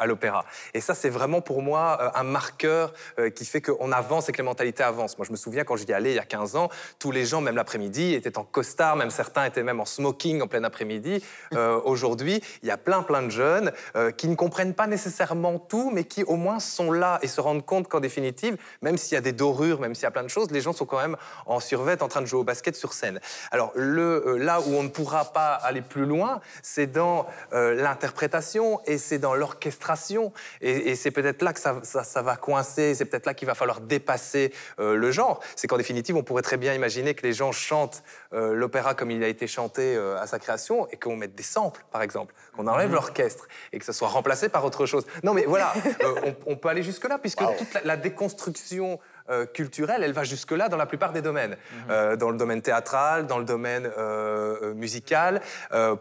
à 0.00 0.06
l'opéra. 0.06 0.44
Et 0.74 0.80
ça, 0.80 0.94
c'est 0.94 1.08
vraiment 1.08 1.40
pour 1.40 1.62
moi 1.62 1.98
euh, 2.00 2.10
un 2.18 2.24
marqueur 2.24 2.92
euh, 3.20 3.30
qui 3.30 3.44
fait 3.44 3.60
qu'on 3.60 3.92
avance 3.92 4.28
et 4.28 4.32
que 4.32 4.38
les 4.38 4.42
mentalités 4.42 4.82
avancent. 4.82 5.16
Moi, 5.18 5.26
je 5.26 5.30
me 5.30 5.36
souviens 5.36 5.62
quand 5.62 5.76
j'y 5.76 5.92
allais 5.92 6.12
il 6.12 6.16
y 6.16 6.18
a 6.18 6.24
15 6.24 6.56
ans, 6.56 6.68
tous 6.98 7.12
les 7.12 7.24
gens, 7.24 7.40
même 7.40 7.54
l'après-midi, 7.54 8.14
étaient 8.14 8.38
en 8.38 8.44
costard, 8.44 8.96
même 8.96 9.10
certains 9.10 9.44
étaient 9.44 9.62
même 9.62 9.78
en 9.78 9.84
smoking 9.84 10.42
en 10.42 10.48
plein 10.48 10.64
après-midi. 10.64 11.22
Euh, 11.52 11.78
aujourd'hui, 11.84 12.42
il 12.62 12.68
y 12.68 12.70
a 12.70 12.78
plein, 12.78 13.02
plein 13.02 13.22
de 13.22 13.28
jeunes 13.28 13.72
qui 14.16 14.26
ne 14.26 14.34
comprennent 14.34 14.72
pas 14.72 14.86
nécessairement 14.86 15.58
tout, 15.58 15.90
mais 15.92 16.04
qui 16.04 16.24
au 16.24 16.36
moins 16.36 16.60
sont 16.60 16.90
là 16.90 17.18
et 17.20 17.28
se 17.28 17.42
rendent 17.42 17.64
compte 17.64 17.88
qu'en 17.88 18.00
définitive, 18.00 18.56
même 18.80 18.96
s'il 18.96 19.14
y 19.14 19.18
a 19.18 19.20
des 19.20 19.32
dorures, 19.32 19.78
même 19.80 19.94
s'il 19.94 20.04
y 20.04 20.06
a 20.06 20.10
plein 20.10 20.22
de 20.22 20.28
choses, 20.28 20.50
les 20.50 20.62
gens 20.62 20.72
sont 20.72 20.86
quand 20.86 21.00
même 21.00 21.16
en 21.44 21.60
survêt 21.60 22.02
en 22.02 22.08
train 22.08 22.22
de 22.22 22.26
jouer 22.26 22.40
au 22.40 22.44
basket 22.44 22.74
sur 22.74 22.94
scène. 22.94 23.20
Alors, 23.50 23.72
le, 23.74 24.38
là 24.38 24.60
où 24.60 24.74
on 24.74 24.82
ne 24.82 24.88
pourra 24.88 25.26
pas 25.26 25.51
aller 25.54 25.82
plus 25.82 26.06
loin, 26.06 26.40
c'est 26.62 26.86
dans 26.86 27.26
euh, 27.52 27.74
l'interprétation 27.74 28.80
et 28.86 28.98
c'est 28.98 29.18
dans 29.18 29.34
l'orchestration. 29.34 30.32
Et, 30.60 30.94
c'est 30.94 31.10
peut-être 31.10 31.42
là 31.42 31.52
que 31.52 31.60
ça, 31.60 32.22
va 32.22 32.36
coincer, 32.36 32.94
c'est 32.94 33.04
peut-être 33.04 33.26
là 33.26 33.34
qu'il 33.34 33.46
va 33.46 33.54
falloir 33.54 33.80
dépasser 33.80 34.52
euh, 34.78 34.96
le 34.96 35.10
genre. 35.10 35.40
C'est 35.56 35.66
qu'en 35.66 35.76
définitive, 35.76 36.16
on 36.16 36.22
pourrait 36.22 36.42
très 36.42 36.56
bien 36.56 36.74
imaginer 36.74 37.14
que 37.14 37.22
les 37.22 37.32
gens 37.32 37.52
chantent 37.52 38.02
euh, 38.32 38.54
l'opéra 38.54 38.94
comme 38.94 39.10
il 39.10 39.22
a 39.24 39.28
été 39.28 39.46
chanté 39.46 39.96
à 39.96 40.26
sa 40.26 40.38
création 40.38 40.88
et 40.90 40.96
qu'on 40.96 41.16
mette 41.16 41.34
des 41.34 41.42
samples, 41.42 41.84
par 41.90 42.02
exemple, 42.02 42.34
qu'on 42.56 42.66
enlève 42.66 42.88
mhm. 42.88 42.94
l'orchestre 42.94 43.48
et 43.72 43.78
que 43.78 43.84
ça 43.84 43.92
soit 43.92 44.08
remplacé 44.08 44.48
par 44.48 44.64
autre 44.64 44.86
chose. 44.86 45.06
Non, 45.22 45.34
mais 45.34 45.44
voilà, 45.44 45.72
on, 46.46 46.56
peut 46.56 46.68
aller 46.68 46.82
jusque-là, 46.82 47.18
puisque 47.18 47.42
toute 47.58 47.84
la 47.84 47.96
déconstruction 47.96 48.98
euh, 49.30 49.46
culturelle, 49.46 50.02
elle 50.02 50.12
va 50.12 50.24
jusque-là 50.24 50.68
dans 50.68 50.76
la 50.76 50.86
plupart 50.86 51.12
des 51.12 51.22
domaines. 51.22 51.52
Mhm. 51.52 51.90
Euh, 51.90 52.16
dans 52.16 52.30
le 52.30 52.36
domaine 52.36 52.62
théâtral, 52.62 53.26
dans 53.26 53.38
le 53.38 53.44
domaine 53.44 53.90
euh, 53.98 54.74
musical. 54.74 55.40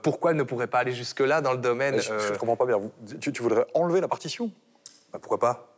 pourquoi 0.02 0.32
elle 0.32 0.38
ne 0.38 0.44
pourrait 0.44 0.68
pas 0.68 0.80
aller 0.80 0.94
jusque-là 0.94 1.42
dans 1.42 1.52
le 1.52 1.58
domaine... 1.58 2.00
Je 2.00 2.14
ne 2.14 2.38
comprends 2.38 2.56
pas 2.56 2.66
bien. 2.66 2.80
Tu, 3.20 3.32
tu 3.32 3.42
voudrais 3.42 3.66
enlever 3.74 4.02
la 4.02 4.08
partition? 4.08 4.52
Bah, 5.12 5.20
Pourquoi 5.22 5.40
pas? 5.40 5.71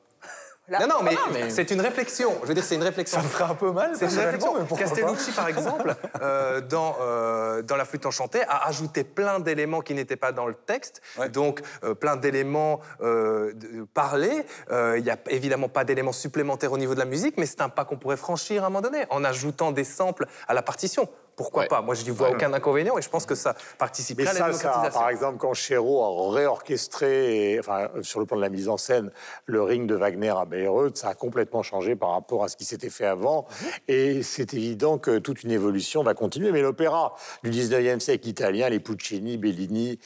Non, 0.70 0.88
non, 0.88 1.04
mais, 1.04 1.50
c'est 1.50 1.72
une 1.72 1.82
réflexion. 1.82 2.38
Je 2.44 2.48
veux 2.48 2.54
dire, 2.54 2.64
c'est 2.64 2.76
une 2.76 2.84
réflexion. 2.84 3.20
Ça 3.20 3.24
me 3.24 3.30
ferait 3.30 3.44
un 3.44 3.56
peu 3.56 3.72
mal. 3.72 3.92
C'est 3.96 4.06
une 4.06 4.20
réflexion. 4.20 4.66
Castellucci, 4.78 5.32
par 5.32 5.48
exemple, 5.50 5.94
euh, 6.22 6.62
dans, 6.62 6.96
euh, 7.02 7.62
dans 7.62 7.76
La 7.76 7.84
flûte 7.84 8.06
enchantée, 8.06 8.44
a 8.44 8.68
ajouté 8.68 9.04
plein 9.04 9.40
d'éléments 9.40 9.82
qui 9.82 9.94
n'étaient 9.94 10.16
pas 10.16 10.32
dans 10.32 10.46
le 10.46 10.54
texte. 10.54 11.02
Donc, 11.34 11.62
euh, 11.84 11.94
plein 11.94 12.16
d'éléments 12.16 12.80
parlés. 13.94 14.46
Il 14.72 15.04
n'y 15.04 15.10
a 15.10 15.18
évidemment 15.30 15.70
pas 15.70 15.84
d'éléments 15.84 16.12
supplémentaires 16.12 16.72
au 16.72 16.78
niveau 16.78 16.94
de 16.94 17.00
la 17.00 17.06
musique, 17.06 17.36
mais 17.38 17.46
c'est 17.46 17.62
un 17.62 17.70
pas 17.70 17.84
qu'on 17.86 17.98
pourrait 17.98 18.18
franchir 18.18 18.64
à 18.64 18.68
un 18.68 18.70
moment 18.70 18.82
donné, 18.82 19.06
en 19.10 19.24
ajoutant 19.24 19.72
des 19.72 19.84
samples 19.84 20.26
à 20.48 20.54
la 20.54 20.62
partition 20.62 21.10
pourquoi 21.36 21.66
pas? 21.66 21.82
Moi, 21.82 21.96
je 21.96 22.04
n'y 22.04 22.10
vois 22.10 22.32
aucun 22.32 22.54
inconvénient 22.54 22.98
et 22.98 23.02
je 23.02 23.10
pense 23.10 23.26
que 23.26 23.36
ça 23.36 23.56
participerait 23.78 24.28
à 24.30 24.34
la 24.34 24.40
démocratisation. 24.48 25.00
par 25.00 25.10
exemple, 25.10 25.38
quand 25.38 25.54
Chéreau 25.54 26.04
a 26.04 26.34
réorchestré, 26.34 27.58
enfin, 27.60 27.90
sur 28.02 28.20
le 28.20 28.26
plan 28.26 28.38
de 28.38 28.42
la 28.42 28.50
mise 28.50 28.70
en 28.70 28.78
scène, 28.78 29.12
le 29.46 29.62
ring 29.64 29.88
de 29.88 29.96
Wagner 29.96 30.30
à 30.30 30.46
Bayreuth, 30.46 30.98
ça 30.98 31.10
a 31.10 31.14
complètement 31.16 31.64
changé 31.64 31.96
par 31.96 32.12
rapport 32.12 32.44
à 32.44 32.48
ce 32.48 32.58
qui 32.58 32.66
s'était 32.66 32.90
fait 32.90 33.06
avant. 33.06 33.48
Et 33.88 34.24
c'est 34.24 34.54
évident 34.54 34.98
que 34.98 35.20
toute 35.20 35.44
une 35.44 35.52
évolution 35.52 36.04
va 36.04 36.14
continuer. 36.14 36.52
Mais 36.52 36.62
l'opéra 36.62 37.16
du 37.44 37.50
19e 37.50 38.00
siècle 38.00 38.28
italien, 38.28 38.70
les 38.70 38.80
Puccini, 38.80 39.38
Bellini 39.38 40.00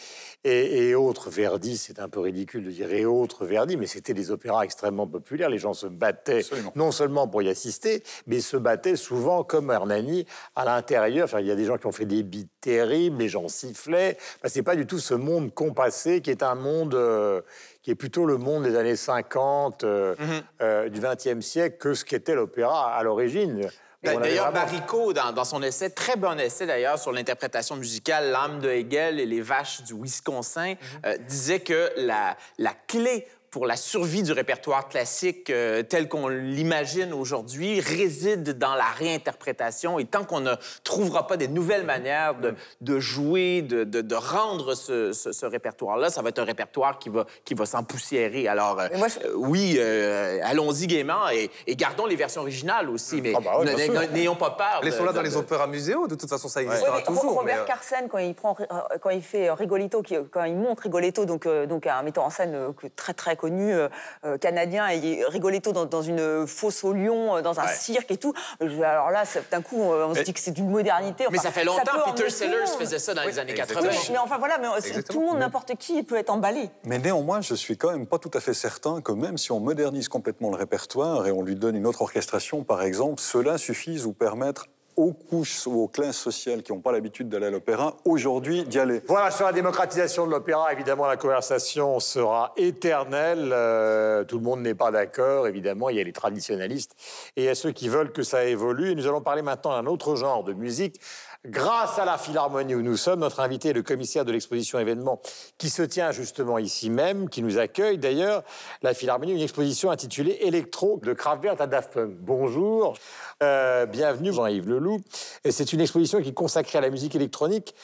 et, 0.48 0.96
autres, 0.96 1.30
Verdi, 1.30 1.78
c'est 1.78 2.00
un 2.00 2.10
peu 2.10 2.20
ridicule 2.20 2.64
de 2.64 2.72
dire 2.72 2.92
et 2.92 3.06
autres 3.06 3.46
Verdi, 3.46 3.78
mais 3.78 3.88
c'était 3.88 4.14
des 4.14 4.32
opéras 4.32 4.64
extrêmement 4.64 5.08
populaires. 5.08 5.50
Les 5.50 5.58
gens 5.58 5.74
se 5.74 5.88
battaient 5.88 6.42
non 6.76 6.92
seulement 6.92 7.28
pour 7.28 7.42
y 7.42 7.50
assister, 7.50 8.04
mais 8.26 8.40
se 8.40 8.58
battaient 8.58 8.96
souvent, 8.96 9.44
comme 9.44 9.72
Hernani, 9.72 10.26
à 10.56 10.66
l'intérieur 10.66 10.98
Enfin, 11.24 11.40
il 11.40 11.48
y 11.48 11.52
a 11.52 11.56
des 11.56 11.66
gens 11.66 11.78
qui 11.78 11.86
ont 11.86 11.92
fait 11.92 12.06
des 12.06 12.24
bites 12.24 12.52
terribles, 12.62 13.18
les 13.18 13.30
gens 13.30 13.48
sifflaient. 13.48 14.18
Ce 14.44 14.50
c'est 14.50 14.64
pas 14.64 14.76
du 14.76 14.86
tout 14.86 15.00
ce 15.00 15.14
monde 15.14 15.54
compassé 15.54 16.22
qui 16.22 16.32
est 16.32 16.44
un 16.44 16.56
monde 16.56 16.96
euh, 16.96 17.42
qui 17.84 17.92
est 17.92 17.96
plutôt 17.96 18.26
le 18.26 18.38
monde 18.38 18.64
des 18.64 18.76
années 18.76 18.96
50 18.96 19.84
euh, 19.84 20.16
mhm. 20.18 20.42
euh, 20.62 20.90
du 20.90 21.00
XXe 21.00 21.46
siècle 21.46 21.78
que 21.78 21.94
ce 21.94 22.06
qu'était 22.06 22.36
l'opéra 22.36 22.94
à 22.94 23.04
l'origine. 23.04 23.70
D'ailleurs, 24.04 24.52
Baricot, 24.52 25.12
dans, 25.14 25.32
dans 25.32 25.44
son 25.44 25.64
essai, 25.64 25.90
très 25.90 26.16
bon 26.16 26.40
essai 26.40 26.66
d'ailleurs 26.68 27.00
sur 27.00 27.12
l'interprétation 27.12 27.76
musicale, 27.76 28.30
L'âme 28.32 28.60
de 28.60 28.70
Hegel 28.70 29.20
et 29.20 29.26
les 29.26 29.42
vaches 29.42 29.82
du 29.82 29.94
Wisconsin, 29.94 30.76
euh, 31.06 31.18
disait 31.18 31.62
que 31.62 31.92
la, 31.98 32.38
la 32.60 32.74
clé 32.88 33.28
pour 33.50 33.66
la 33.66 33.76
survie 33.78 34.24
du 34.24 34.32
répertoire 34.34 34.90
classique 34.90 35.50
euh, 35.50 35.82
tel 35.84 36.10
qu'on 36.10 36.28
l'imagine 36.28 37.14
aujourd'hui 37.14 37.80
réside 37.80 38.58
dans 38.58 38.76
la 38.76 38.86
réinterprétation. 38.86 40.00
Et 40.00 40.06
tant 40.06 40.26
qu'on 40.26 40.42
ne 40.42 40.54
trouvera 40.84 41.28
pas 41.28 41.38
des 41.38 41.48
nouvelles 41.48 41.86
manières 41.86 42.36
de, 42.36 42.54
de 42.82 43.00
jouer, 43.00 43.62
de, 43.62 43.84
de- 43.84 44.02
de 44.02 44.16
rendre 44.16 44.76
ce, 44.76 45.14
ce- 45.14 45.32
ce 45.32 45.46
répertoire-là, 45.46 46.10
ça 46.10 46.22
va 46.22 46.30
être 46.30 46.40
un 46.40 46.44
répertoire 46.46 47.00
qui 47.00 47.10
va, 47.10 47.26
qui 47.46 47.54
va 47.54 47.66
s'empoussiérer. 47.66 48.48
Alors, 48.48 48.80
euh, 48.80 48.88
Mais 48.92 48.98
moi, 48.98 49.08
je- 49.08 49.26
euh, 49.26 49.34
oui, 49.36 49.78
euh, 49.80 50.40
allons-y 50.44 50.88
gaiement 50.88 51.30
et, 51.30 51.50
et 51.68 51.76
gardons 51.76 52.06
les 52.06 52.16
versions 52.18 52.42
originales 52.42 52.90
aussi, 52.90 53.22
mais 53.22 53.34
Ah 53.36 53.40
bah 53.40 54.08
n'ayons 54.12 54.36
pas 54.36 54.52
peur. 54.52 54.82
Les 54.84 54.92
de- 54.92 54.96
sont 54.96 55.06
là 55.06 55.12
de- 55.12 55.18
dans 55.18 55.22
les 55.24 55.38
opéras 55.38 55.68
muséaux, 55.68 56.08
de 56.08 56.16
toute 56.16 56.30
façon, 56.30 56.48
ça 56.50 56.62
existera 56.62 56.98
mais 56.98 57.04
toujours. 57.04 57.34
Robert 57.36 57.62
mais, 57.62 57.66
Carsen, 57.68 58.08
quand 58.10 58.18
il, 58.18 58.36
prend, 58.36 58.58
quand 59.02 59.10
il 59.10 59.22
fait 59.22 59.50
Rigolito, 59.52 60.02
qui- 60.02 60.18
quand 60.32 60.44
il 60.44 60.56
montre 60.56 60.84
Rigoletto, 60.84 61.26
donc, 61.26 61.46
euh, 61.46 61.66
donc 61.66 61.88
un 61.88 62.02
metteur 62.04 62.26
en 62.26 62.30
scène 62.30 62.58
très 62.96 63.14
très 63.14 63.37
connu, 63.38 63.74
euh, 63.74 63.88
euh, 64.26 64.38
canadien, 64.38 64.90
et 64.90 65.24
Rigoletto 65.30 65.72
dans, 65.72 65.86
dans 65.86 66.02
une 66.02 66.46
fosse 66.46 66.84
au 66.84 66.92
lion, 66.92 67.38
euh, 67.38 67.42
dans 67.42 67.58
un 67.60 67.64
Ouais. 67.64 67.74
cirque 67.74 68.12
et 68.12 68.18
tout. 68.18 68.34
Alors 68.60 69.12
là, 69.12 69.24
c'est- 69.24 69.50
d'un 69.50 69.62
coup, 69.62 69.82
on 69.82 70.14
se 70.14 70.22
dit 70.24 70.34
que 70.34 70.40
c'est 70.42 70.52
d'une 70.52 70.70
modernité. 70.70 71.26
Mais 71.32 71.38
ça 71.38 71.52
fait 71.52 71.64
longtemps. 71.64 71.84
emmener 71.94 72.14
Peter 72.14 72.30
Sellers 72.30 72.68
faisait 72.78 73.00
ça 73.00 73.14
dans 73.14 73.24
les 73.24 73.40
années 73.40 73.52
exactement. 73.52 73.82
80. 73.82 74.00
Oui, 74.04 74.10
mais 74.12 74.18
enfin 74.18 74.38
voilà, 74.38 74.58
mais 74.58 74.68
tout 75.04 75.20
le 75.22 75.26
monde, 75.26 75.40
n'importe 75.40 75.76
qui, 75.76 76.04
peut 76.04 76.18
être 76.18 76.30
emballé. 76.30 76.70
Mais 76.84 76.98
néanmoins, 77.00 77.40
je 77.42 77.54
suis 77.56 77.78
quand 77.78 77.92
même 77.92 78.06
pas 78.08 78.20
tout 78.20 78.32
à 78.34 78.40
fait 78.42 78.54
certain 78.54 79.00
que 79.02 79.12
même 79.14 79.38
si 79.38 79.52
on 79.52 79.60
modernise 79.60 80.10
complètement 80.10 80.50
le 80.50 80.56
répertoire 80.58 81.28
et 81.28 81.32
on 81.32 81.42
lui 81.44 81.56
donne 81.56 81.76
une 81.76 81.86
autre 81.88 82.02
orchestration, 82.02 82.64
par 82.64 82.82
exemple, 82.82 83.22
cela 83.22 83.58
suffise 83.58 84.06
ou 84.06 84.14
permettre 84.14 84.68
aux 84.98 85.14
couches 85.14 85.68
ou 85.68 85.84
aux 85.84 85.88
classes 85.88 86.18
sociales 86.18 86.64
qui 86.64 86.74
n'ont 86.74 86.82
pas 86.82 86.92
l'habitude 86.92 87.30
d'aller 87.30 87.46
à 87.46 87.52
l'opéra, 87.52 87.96
aujourd'hui, 88.04 88.64
d'y 88.64 88.80
aller. 88.80 89.02
Voilà, 89.08 89.30
sur 89.30 89.46
la 89.46 89.54
démocratisation 89.54 90.26
de 90.26 90.32
l'opéra, 90.32 90.74
évidemment, 90.74 91.06
la 91.06 91.18
conversation 91.18 92.00
sera 92.00 92.54
éternelle. 92.58 93.52
Euh, 93.54 94.24
tout 94.24 94.38
le 94.38 94.44
monde 94.44 94.62
n'est 94.62 94.76
pas 94.76 94.92
d'accord, 94.92 95.48
évidemment. 95.48 95.90
Il 95.90 95.98
y 95.98 96.02
a 96.02 96.04
les 96.04 96.14
traditionnalistes 96.14 96.96
et 97.36 97.44
il 97.44 97.46
y 97.46 97.50
a 97.50 97.56
ceux 97.56 97.72
qui 97.72 97.90
veulent 97.90 98.12
que 98.12 98.24
ça 98.24 98.44
évolue. 98.46 98.92
Et 98.92 98.96
nous 98.96 99.08
allons 99.08 99.22
parler 99.22 99.44
maintenant 99.44 99.72
d'un 99.72 99.86
autre 99.86 100.16
genre 100.16 100.44
de 100.44 100.54
musique. 100.54 101.00
Grâce 101.46 102.00
à 102.00 102.06
la 102.06 102.18
Philharmonie 102.18 102.76
où 102.76 102.82
nous 102.82 102.98
sommes, 102.98 103.20
notre 103.20 103.40
invité 103.40 103.70
est 103.70 103.74
le 103.74 103.84
commissaire 103.84 104.26
de 104.26 104.32
l'exposition 104.32 104.80
événement 104.80 105.22
qui 105.58 105.70
se 105.70 105.84
tient 105.84 106.12
justement 106.12 106.58
ici 106.58 106.90
même, 106.90 107.30
qui 107.30 107.42
nous 107.42 107.58
accueille 107.58 107.98
d'ailleurs. 107.98 108.44
La 108.82 108.94
Philharmonie, 108.94 109.34
une 109.34 109.42
exposition 109.42 109.92
intitulée 109.92 110.40
Electro 110.42 111.00
de 111.04 111.14
Kraftwerk 111.14 111.62
à 111.62 111.68
Daft 111.68 111.94
Punk. 111.94 112.16
Bonjour, 112.20 112.98
Euh, 113.44 113.86
bienvenue 113.86 114.34
Jean-Yves 114.34 114.68
Leloup. 114.68 115.00
C'est 115.48 115.72
une 115.72 115.80
exposition 115.80 116.24
qui 116.24 116.30
est 116.30 116.34
consacrée 116.34 116.80
à 116.80 116.82
la 116.82 116.90
musique 116.90 117.16
électronique 117.16 117.76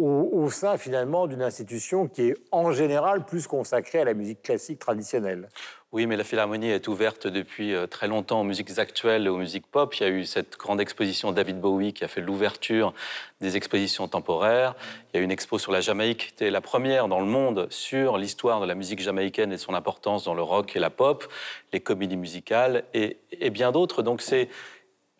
au, 0.00 0.30
au 0.32 0.50
sein 0.50 0.78
finalement 0.78 1.26
d'une 1.26 1.42
institution 1.42 2.08
qui 2.08 2.30
est 2.30 2.36
en 2.50 2.72
général 2.72 3.24
plus 3.26 3.46
consacrée 3.46 4.00
à 4.00 4.04
la 4.04 4.14
musique 4.14 4.42
classique 4.42 4.78
traditionnelle. 4.78 5.48
Oui, 5.92 6.06
mais 6.06 6.16
la 6.16 6.22
Philharmonie 6.22 6.70
est 6.70 6.86
ouverte 6.86 7.26
depuis 7.26 7.74
euh, 7.74 7.88
très 7.88 8.06
longtemps 8.06 8.40
aux 8.40 8.44
musiques 8.44 8.78
actuelles 8.78 9.26
et 9.26 9.28
aux 9.28 9.36
musiques 9.36 9.66
pop. 9.66 9.92
Il 9.96 10.02
y 10.04 10.06
a 10.06 10.08
eu 10.08 10.24
cette 10.24 10.56
grande 10.56 10.80
exposition 10.80 11.32
David 11.32 11.60
Bowie 11.60 11.92
qui 11.92 12.04
a 12.04 12.08
fait 12.08 12.20
l'ouverture 12.20 12.94
des 13.40 13.56
expositions 13.56 14.06
temporaires. 14.06 14.76
Il 15.12 15.16
y 15.16 15.18
a 15.18 15.20
eu 15.20 15.24
une 15.24 15.32
expo 15.32 15.58
sur 15.58 15.72
la 15.72 15.80
Jamaïque 15.80 16.28
qui 16.28 16.28
était 16.28 16.50
la 16.50 16.60
première 16.60 17.08
dans 17.08 17.18
le 17.18 17.26
monde 17.26 17.66
sur 17.70 18.18
l'histoire 18.18 18.60
de 18.60 18.66
la 18.66 18.76
musique 18.76 19.00
jamaïcaine 19.00 19.52
et 19.52 19.58
son 19.58 19.74
importance 19.74 20.24
dans 20.24 20.34
le 20.34 20.42
rock 20.42 20.76
et 20.76 20.78
la 20.78 20.90
pop, 20.90 21.24
les 21.72 21.80
comédies 21.80 22.16
musicales 22.16 22.84
et, 22.94 23.16
et 23.32 23.50
bien 23.50 23.72
d'autres. 23.72 24.02
Donc 24.02 24.22
c'est 24.22 24.48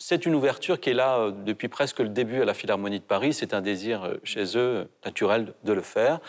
c'est 0.00 0.24
une 0.24 0.34
ouverture 0.34 0.80
qui 0.80 0.90
est 0.90 0.94
là 0.94 1.18
euh, 1.18 1.30
depuis 1.30 1.68
presque 1.68 2.00
le 2.00 2.08
début 2.08 2.40
à 2.40 2.44
la 2.44 2.54
Philharmonie 2.54 2.98
de 2.98 3.04
Paris. 3.04 3.34
C'est 3.34 3.54
un 3.54 3.60
désir 3.60 4.02
euh, 4.02 4.14
chez 4.24 4.56
eux 4.56 4.88
naturel 5.04 5.52
de 5.62 5.72
le 5.72 5.82
faire. 5.82 6.20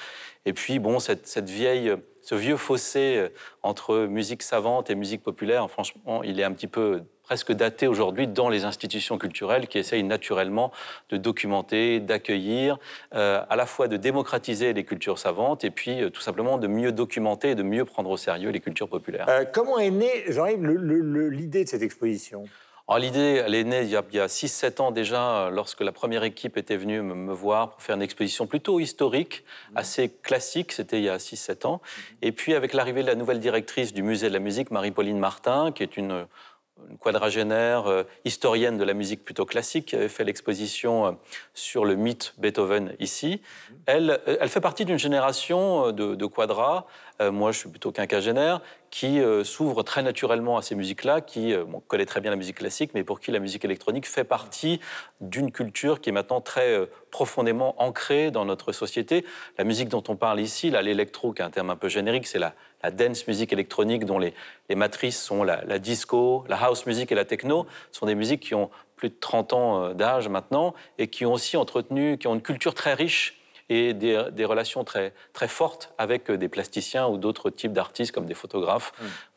Et 0.46 0.54
puis, 0.54 0.78
bon, 0.78 1.00
cette, 1.00 1.50
vieille, 1.50 1.90
euh, 1.90 1.98
ce 2.22 2.36
vieux 2.36 2.58
fossé 2.58 3.30
entre 3.64 4.06
musique 4.06 4.44
savante 4.44 4.90
et 4.90 4.96
musique 4.96 5.24
populaire, 5.24 5.68
franchement, 5.72 6.22
il 6.22 6.40
est 6.40 6.44
un 6.44 6.52
petit 6.52 6.68
peu 6.68 7.02
presque 7.24 7.54
daté 7.54 7.88
aujourd'hui 7.88 8.28
dans 8.28 8.50
les 8.50 8.66
institutions 8.66 9.18
culturelles 9.18 9.68
qui 9.68 9.78
essayent 9.78 10.04
naturellement 10.04 10.72
de 11.10 11.16
documenter, 11.16 12.02
d'accueillir, 12.02 12.78
à 13.12 13.56
la 13.56 13.66
fois 13.66 13.88
de 13.88 13.96
démocratiser 13.96 14.74
les 14.74 14.84
cultures 14.84 15.18
savantes 15.18 15.64
et 15.64 15.72
puis 15.72 16.12
tout 16.12 16.22
simplement 16.22 16.58
de 16.58 16.68
mieux 16.68 16.92
documenter 16.92 17.52
et 17.52 17.56
de 17.56 17.64
mieux 17.64 17.86
prendre 17.86 18.10
au 18.10 18.18
sérieux 18.18 18.50
les 18.50 18.60
cultures 18.60 18.90
populaires. 18.90 19.28
Comment 19.54 19.80
est 19.80 19.92
née, 19.92 20.26
Jean-Yves, 20.28 20.68
l'idée 21.32 21.64
de 21.64 21.70
cette 21.70 21.84
exposition? 21.84 22.44
Alors, 22.88 23.00
L'idée, 23.00 23.42
elle 23.46 23.56
est 23.56 23.64
née 23.64 23.84
il 23.84 23.90
y 23.90 23.96
a, 23.96 24.04
il 24.12 24.16
y 24.16 24.20
a 24.20 24.28
6-7 24.28 24.82
ans 24.82 24.92
déjà, 24.92 25.46
euh, 25.46 25.50
lorsque 25.50 25.82
la 25.82 25.92
première 25.92 26.24
équipe 26.24 26.58
était 26.58 26.78
venue 26.78 27.02
me, 27.02 27.14
me 27.14 27.34
voir 27.34 27.72
pour 27.72 27.82
faire 27.82 27.96
une 27.96 28.02
exposition 28.02 28.48
plutôt 28.48 28.80
historique, 28.80 29.44
assez 29.76 30.10
classique, 30.10 30.72
c'était 30.72 30.98
il 30.98 31.04
y 31.04 31.10
a 31.10 31.18
6-7 31.18 31.68
ans. 31.68 31.82
Et 32.22 32.32
puis 32.32 32.54
avec 32.54 32.74
l'arrivée 32.74 33.02
de 33.02 33.08
la 33.08 33.16
nouvelle 33.16 33.40
directrice 33.40 33.94
du 33.94 34.04
Musée 34.04 34.30
de 34.30 34.34
la 34.34 34.40
musique, 34.40 34.72
Marie-Pauline 34.72 35.20
Martin, 35.20 35.72
qui 35.72 35.84
est 35.84 35.96
une, 35.96 36.26
une 36.90 36.98
quadragénaire, 36.98 37.88
euh, 37.88 38.04
historienne 38.26 38.78
de 38.78 38.84
la 38.84 38.94
musique 38.94 39.24
plutôt 39.24 39.46
classique, 39.46 39.88
qui 39.88 39.96
avait 39.96 40.08
fait 40.08 40.24
l'exposition 40.24 41.06
euh, 41.06 41.12
sur 41.54 41.86
le 41.86 41.96
mythe 41.96 42.34
Beethoven 42.38 42.96
ici. 43.00 43.42
Elle, 43.86 44.22
euh, 44.28 44.38
elle 44.40 44.50
fait 44.50 44.62
partie 44.62 44.86
d'une 44.86 45.00
génération 45.00 45.92
de, 45.92 46.16
de 46.16 46.26
quadras, 46.26 46.86
euh, 47.22 47.32
moi 47.32 47.52
je 47.52 47.60
suis 47.60 47.70
plutôt 47.70 47.92
quinquagénaire, 47.92 48.62
qui 48.92 49.22
euh, 49.22 49.46
s'ouvre 49.46 49.84
très 49.84 50.04
naturellement 50.04 50.58
à 50.58 50.62
ces 50.62 50.76
musiques-là, 50.76 51.22
qui 51.22 51.54
euh, 51.54 51.64
connaît 51.88 52.06
très 52.06 52.20
bien 52.20 52.30
la 52.30 52.36
musique 52.36 52.58
classique, 52.58 52.92
mais 52.94 53.06
pour 53.06 53.22
qui 53.22 53.32
la 53.32 53.40
musique 53.40 53.64
électronique 53.64 54.06
fait 54.06 54.26
partie 54.26 54.82
d'une 55.22 55.50
culture 55.50 56.02
qui 56.02 56.10
est 56.10 56.12
maintenant 56.12 56.42
très 56.42 56.74
euh, 56.74 56.86
profondément 57.10 57.82
ancrée 57.82 58.32
dans 58.32 58.44
notre 58.44 58.74
société. 58.74 59.26
La 59.58 59.64
musique 59.64 59.88
dont 59.88 60.04
on 60.10 60.18
parle 60.18 60.42
ici, 60.42 60.70
l'électro, 60.70 61.32
qui 61.32 61.42
est 61.42 61.46
un 61.46 61.50
terme 61.50 61.70
un 61.70 61.78
peu 61.78 61.88
générique, 61.88 62.28
c'est 62.28 62.38
la, 62.38 62.54
la 62.84 62.92
dance 62.92 63.26
musique 63.28 63.54
électronique 63.54 64.06
dont 64.06 64.20
les, 64.20 64.34
matrices 64.76 65.22
sont 65.22 65.44
la, 65.44 65.64
la 65.64 65.80
disco, 65.80 66.44
la 66.50 66.58
house 66.58 66.86
music 66.86 67.14
et 67.14 67.16
la 67.16 67.26
techno. 67.26 67.66
Sont 67.94 68.08
des 68.08 68.16
musiques 68.16 68.42
qui 68.42 68.56
ont 68.56 68.70
plus 68.98 69.10
de 69.10 69.16
30 69.20 69.54
ans 69.54 69.94
d'âge 69.94 70.28
maintenant 70.28 70.74
et 70.98 71.08
qui 71.08 71.26
ont 71.26 71.34
aussi 71.34 71.56
entretenu, 71.56 72.18
qui 72.18 72.28
ont 72.28 72.36
une 72.36 72.42
culture 72.42 72.74
très 72.74 72.94
riche 72.94 73.41
et 73.74 73.94
des, 73.94 74.26
des 74.32 74.44
relations 74.46 74.84
très, 74.84 75.14
très 75.32 75.48
fortes 75.48 75.94
avec 75.98 76.30
euh, 76.30 76.38
des 76.38 76.50
plasticiens 76.50 77.08
ou 77.08 77.18
d'autres 77.18 77.50
types 77.50 77.72
d'artistes 77.74 78.12
comme 78.12 78.26
des 78.26 78.34
photographes 78.34 78.92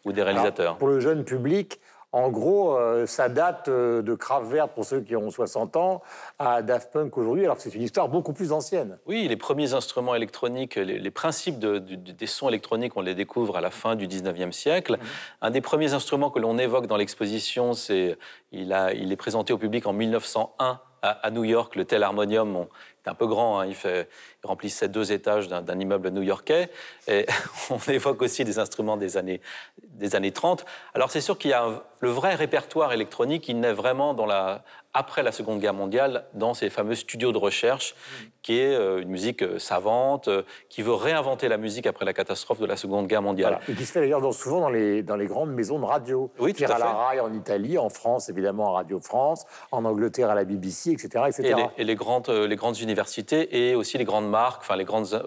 ou 0.05 0.13
des 0.13 0.23
réalisateurs. 0.23 0.67
Alors, 0.67 0.79
pour 0.79 0.89
le 0.89 0.99
jeune 0.99 1.25
public, 1.25 1.79
en 2.11 2.31
gros, 2.31 2.77
euh, 2.77 3.07
ça 3.07 3.29
date 3.29 3.67
euh, 3.69 4.01
de 4.03 4.15
Kraftwerk 4.15 4.73
pour 4.75 4.85
ceux 4.85 5.01
qui 5.01 5.15
ont 5.17 5.31
60 5.31 5.77
ans 5.77 6.01
à 6.39 6.63
Daft 6.63 6.93
Punk 6.93 7.17
aujourd'hui, 7.19 7.45
alors 7.45 7.57
que 7.57 7.63
c'est 7.63 7.75
une 7.75 7.83
histoire 7.83 8.09
beaucoup 8.09 8.33
plus 8.33 8.53
ancienne. 8.53 8.99
Oui, 9.07 9.27
les 9.29 9.37
premiers 9.37 9.75
instruments 9.75 10.15
électroniques, 10.15 10.77
les, 10.77 10.99
les 11.01 11.11
principes 11.11 11.59
de- 11.59 11.79
des 11.79 12.27
sons 12.29 12.49
électroniques, 12.49 12.93
on 12.97 13.01
les 13.03 13.15
découvre 13.17 13.57
à 13.57 13.61
la 13.61 13.71
fin 13.71 13.97
du 13.97 14.07
19e 14.07 14.53
siècle. 14.53 14.99
Un 15.43 15.51
des 15.51 15.61
premiers 15.61 15.93
instruments 15.93 16.31
que 16.31 16.39
l'on 16.39 16.57
évoque 16.59 16.87
dans 16.87 16.97
l'exposition, 16.97 17.73
c'est 17.73 18.17
il, 18.53 18.73
a- 18.73 18.93
il 18.93 19.11
est 19.13 19.17
présenté 19.17 19.53
au 19.53 19.59
public 19.59 19.87
en 19.87 19.93
1901 19.93 20.81
à, 21.05 21.31
New 21.31 21.45
York, 21.45 21.77
le 21.77 21.85
Tel 21.85 22.03
Harmonium. 22.03 22.67
Est 23.05 23.11
un 23.11 23.15
peu 23.15 23.27
grand, 23.27 23.61
hein, 23.61 23.67
il, 23.67 23.75
fait, 23.75 24.09
il 24.43 24.47
remplissait 24.47 24.89
deux 24.89 25.13
étages 25.13 25.49
d'un 25.49 25.79
immeuble 25.79 26.09
new-yorkais. 26.09 26.71
Et 27.07 27.27
on 27.71 27.79
évoque 27.91 28.23
aussi 28.23 28.45
des 28.45 28.59
instruments 28.59 28.97
des 28.97 29.19
années, 29.19 29.43
des 29.83 30.17
années 30.17 30.33
30. 30.33 30.65
Alors 30.95 31.11
c'est 31.11 31.21
sûr 31.21 31.37
qu'il 31.37 31.51
y 31.51 31.55
a 31.55 31.83
le 32.01 32.09
vrai 32.09 32.35
répertoire 32.35 32.93
électronique, 32.93 33.47
il 33.49 33.61
naît 33.61 33.75
vraiment 33.75 34.15
dans 34.15 34.27
la, 34.27 34.65
après 34.95 35.25
la 35.25 35.33
Seconde 35.33 35.59
Guerre 35.59 35.75
mondiale, 35.75 36.25
dans 36.35 36.55
ces 36.55 36.71
fameux 36.71 36.95
studios 36.95 37.33
de 37.33 37.39
recherche, 37.39 37.95
qui 38.43 38.61
est 38.61 38.75
euh, 38.75 39.03
une 39.03 39.09
musique 39.09 39.43
euh, 39.43 39.59
savante, 39.59 40.29
euh, 40.29 40.43
qui 40.69 40.83
veut 40.83 40.95
réinventer 40.95 41.49
la 41.49 41.57
musique 41.57 41.87
après 41.87 42.05
la 42.05 42.13
catastrophe 42.13 42.61
de 42.61 42.67
la 42.67 42.77
Seconde 42.77 43.09
Guerre 43.09 43.23
mondiale. 43.23 43.59
Voilà. 43.59 43.73
Et 43.73 43.75
qui 43.75 43.85
se 43.85 43.93
fait 43.93 44.01
d'ailleurs 44.01 44.21
dans- 44.21 44.31
souvent 44.33 44.61
dans 44.61 44.69
les, 44.71 45.03
dans 45.03 45.17
les 45.17 45.27
grandes 45.27 45.51
maisons 45.53 45.81
de 45.81 45.85
radio. 45.85 46.31
Oui, 46.39 46.55
tout 46.55 46.63
à 46.65 46.69
fait. 46.69 46.79
la 46.79 46.93
RAI 46.93 47.21
en 47.21 47.33
Italie, 47.33 47.77
en 47.77 47.89
France, 47.89 48.29
évidemment, 48.29 48.69
à 48.71 48.79
Radio 48.79 49.01
France, 49.01 49.45
en 49.73 49.85
Angleterre, 49.85 50.31
à 50.31 50.35
la 50.37 50.45
BBC, 50.45 50.93
etc. 50.93 51.25
etc. 51.27 51.43
Et 51.43 51.55
les, 51.55 51.67
et 51.79 51.85
les 51.85 51.95
grandes, 51.97 52.29
les 52.29 52.57
grandes 52.57 52.79
universités 52.79 53.69
et 53.71 53.75
aussi 53.75 53.99
les 53.99 54.05
grandes 54.05 54.29
marques, 54.31 54.63
enfin 54.63 54.77
les 54.77 54.85
grandes 54.85 55.23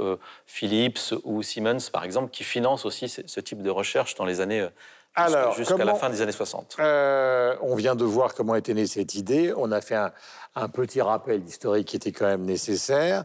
Philips 0.46 1.14
ou 1.26 1.44
Siemens 1.44 1.90
par 1.92 2.04
exemple, 2.06 2.30
qui 2.32 2.44
financent 2.44 2.86
aussi 2.86 3.10
ce, 3.10 3.22
ce 3.26 3.40
type 3.42 3.62
de 3.62 3.70
recherche 3.70 4.16
dans 4.16 4.26
les 4.26 4.40
années 4.42 4.66
Alors, 5.18 5.54
jusqu'à 5.56 5.84
la 5.84 5.96
fin 5.96 6.10
des 6.10 6.22
années 6.22 6.32
60. 6.32 6.78
Euh, 6.80 7.56
on 7.62 7.76
vient 7.76 7.96
de 7.96 8.06
voir 8.06 8.36
comment 8.36 8.54
était 8.56 8.74
née 8.76 8.86
cette 8.86 9.16
idée. 9.16 9.52
On 9.58 9.72
a 9.72 9.82
fait 9.82 9.96
un, 9.96 10.12
un 10.56 10.70
petit 10.70 11.02
rappel 11.02 11.44
historique 11.44 11.88
qui 11.88 11.96
était 11.96 12.12
quand 12.12 12.28
même 12.28 12.44
nécessaire. 12.44 13.24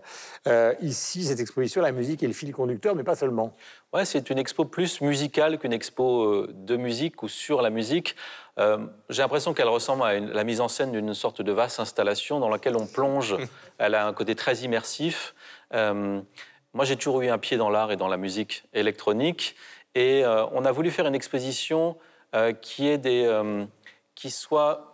Euh, 0.49 0.75
ici, 0.81 1.25
cette 1.25 1.39
exposition, 1.39 1.83
la 1.83 1.93
musique 1.93 2.23
est 2.23 2.27
le 2.27 2.33
fil 2.33 2.51
conducteur, 2.53 2.95
mais 2.95 3.05
pas 3.05 3.15
seulement. 3.15 3.53
Ouais, 3.93 4.07
c'est 4.07 4.31
une 4.31 4.39
expo 4.39 4.65
plus 4.65 5.03
musicale 5.03 5.59
qu'une 5.59 5.75
expo 5.75 6.23
euh, 6.25 6.49
de 6.55 6.77
musique 6.77 7.23
ou 7.23 7.29
sur 7.29 7.61
la 7.61 7.69
musique. 7.69 8.17
Euh, 8.59 8.79
J'ai 9.11 9.21
l'impression 9.21 9.53
qu'elle 9.53 9.69
ressemble 9.69 10.03
à 10.03 10.15
une- 10.15 10.31
la 10.31 10.45
mise 10.45 10.63
en 10.63 10.69
scène 10.69 10.93
d'une 10.93 11.13
sorte 11.13 11.43
de 11.43 11.53
vaste 11.53 11.79
installation 11.79 12.41
dans 12.41 12.49
laquelle 12.49 12.77
on 12.77 12.87
plonge. 12.87 13.37
Elle 13.79 13.95
a 13.95 14.07
un 14.07 14.13
côté 14.15 14.35
très 14.35 14.57
immersif. 14.57 15.35
Moi, 16.75 16.87
j'ai 16.87 16.97
toujours 16.97 17.21
eu 17.21 17.29
un 17.29 17.37
pied 17.37 17.59
dans 17.59 17.69
l'art 17.69 17.93
et 17.93 17.97
dans 17.97 18.09
la 18.09 18.17
musique 18.17 18.65
électronique. 18.73 19.57
Et 19.95 20.25
euh, 20.25 20.47
on 20.53 20.65
a 20.65 20.73
voulu 20.73 20.91
faire 20.91 21.07
une 21.07 21.15
exposition 21.15 21.97
euh, 22.35 22.53
euh, 22.67 23.67
qui 24.15 24.31
soit 24.31 24.89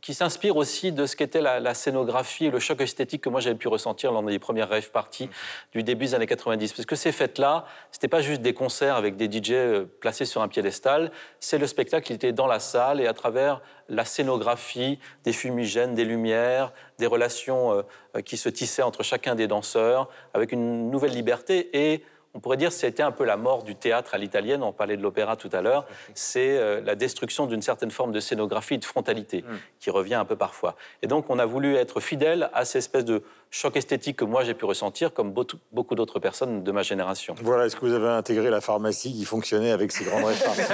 qui 0.00 0.14
s'inspire 0.14 0.56
aussi 0.56 0.90
de 0.90 1.06
ce 1.06 1.14
qu'était 1.14 1.40
la, 1.40 1.74
scénographie 1.74 2.46
et 2.46 2.50
le 2.50 2.58
choc 2.58 2.80
esthétique 2.80 3.22
que 3.22 3.28
moi 3.28 3.38
j'avais 3.38 3.54
pu 3.54 3.68
ressentir 3.68 4.10
lors 4.10 4.24
des 4.24 4.40
premières 4.40 4.68
rêves 4.68 4.90
parties 4.90 5.30
du 5.70 5.84
début 5.84 6.06
des 6.06 6.16
années 6.16 6.26
90. 6.26 6.72
Parce 6.72 6.86
que 6.86 6.96
ces 6.96 7.12
fêtes-là, 7.12 7.66
c'était 7.92 8.08
pas 8.08 8.20
juste 8.20 8.42
des 8.42 8.52
concerts 8.52 8.96
avec 8.96 9.16
des 9.16 9.30
DJ 9.30 9.86
placés 10.00 10.24
sur 10.24 10.42
un 10.42 10.48
piédestal, 10.48 11.12
c'est 11.38 11.56
le 11.56 11.68
spectacle 11.68 12.04
qui 12.04 12.14
était 12.14 12.32
dans 12.32 12.48
la 12.48 12.58
salle 12.58 13.00
et 13.00 13.06
à 13.06 13.12
travers 13.12 13.60
la 13.88 14.04
scénographie, 14.04 14.98
des 15.22 15.32
fumigènes, 15.32 15.94
des 15.94 16.04
lumières, 16.04 16.72
des 16.98 17.06
relations 17.06 17.84
qui 18.24 18.36
se 18.36 18.48
tissaient 18.48 18.82
entre 18.82 19.04
chacun 19.04 19.36
des 19.36 19.46
danseurs, 19.46 20.08
avec 20.34 20.50
une 20.50 20.90
nouvelle 20.90 21.12
liberté 21.12 21.70
et 21.92 22.02
on 22.34 22.40
pourrait 22.40 22.56
dire 22.56 22.70
que 22.70 22.74
c'était 22.74 23.02
un 23.02 23.10
peu 23.10 23.24
la 23.24 23.36
mort 23.36 23.62
du 23.62 23.74
théâtre 23.74 24.14
à 24.14 24.18
l'italienne, 24.18 24.62
on 24.62 24.72
parlait 24.72 24.96
de 24.96 25.02
l'opéra 25.02 25.36
tout 25.36 25.50
à 25.52 25.60
l'heure, 25.60 25.86
c'est 26.14 26.56
euh, 26.58 26.80
la 26.84 26.94
destruction 26.94 27.46
d'une 27.46 27.62
certaine 27.62 27.90
forme 27.90 28.12
de 28.12 28.20
scénographie, 28.20 28.78
de 28.78 28.84
frontalité, 28.84 29.42
mm. 29.42 29.56
qui 29.80 29.90
revient 29.90 30.14
un 30.14 30.24
peu 30.24 30.36
parfois. 30.36 30.76
Et 31.02 31.06
donc 31.06 31.28
on 31.28 31.38
a 31.38 31.46
voulu 31.46 31.76
être 31.76 32.00
fidèle 32.00 32.50
à 32.54 32.64
cette 32.64 32.76
espèce 32.76 33.04
de 33.04 33.22
choc 33.50 33.76
esthétique 33.76 34.16
que 34.16 34.24
moi 34.24 34.44
j'ai 34.44 34.54
pu 34.54 34.64
ressentir, 34.64 35.12
comme 35.12 35.32
beaucoup 35.32 35.94
d'autres 35.94 36.18
personnes 36.18 36.64
de 36.64 36.72
ma 36.72 36.82
génération. 36.82 37.34
Voilà, 37.42 37.66
est-ce 37.66 37.76
que 37.76 37.84
vous 37.84 37.94
avez 37.94 38.08
intégré 38.08 38.50
la 38.50 38.60
pharmacie 38.60 39.12
qui 39.12 39.24
fonctionnait 39.24 39.72
avec 39.72 39.92
ces 39.92 40.04
grandes 40.04 40.24
références? 40.24 40.58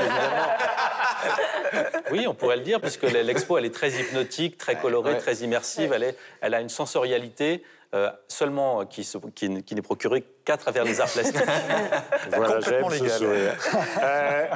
Oui, 2.10 2.26
on 2.26 2.34
pourrait 2.34 2.56
le 2.56 2.62
dire, 2.62 2.80
puisque 2.80 3.02
l'expo, 3.02 3.58
elle 3.58 3.66
est 3.66 3.74
très 3.74 3.90
hypnotique, 3.90 4.56
très 4.56 4.76
colorée, 4.76 5.18
très 5.18 5.36
immersive, 5.36 5.92
elle, 5.92 6.02
est, 6.02 6.16
elle 6.40 6.54
a 6.54 6.60
une 6.60 6.68
sensorialité 6.68 7.62
euh, 7.94 8.10
seulement 8.28 8.84
qui, 8.84 9.08
qui, 9.34 9.74
n'est 9.74 9.82
procuré 9.82 10.22
qu'à 10.44 10.56
travers 10.56 10.84
les 10.84 11.00
arts 11.00 11.10
plastiques. 11.10 11.40
voilà, 12.30 12.60
j'aime 12.60 12.90
ce 12.90 13.08
sourire. 13.08 13.54
euh, 14.02 14.46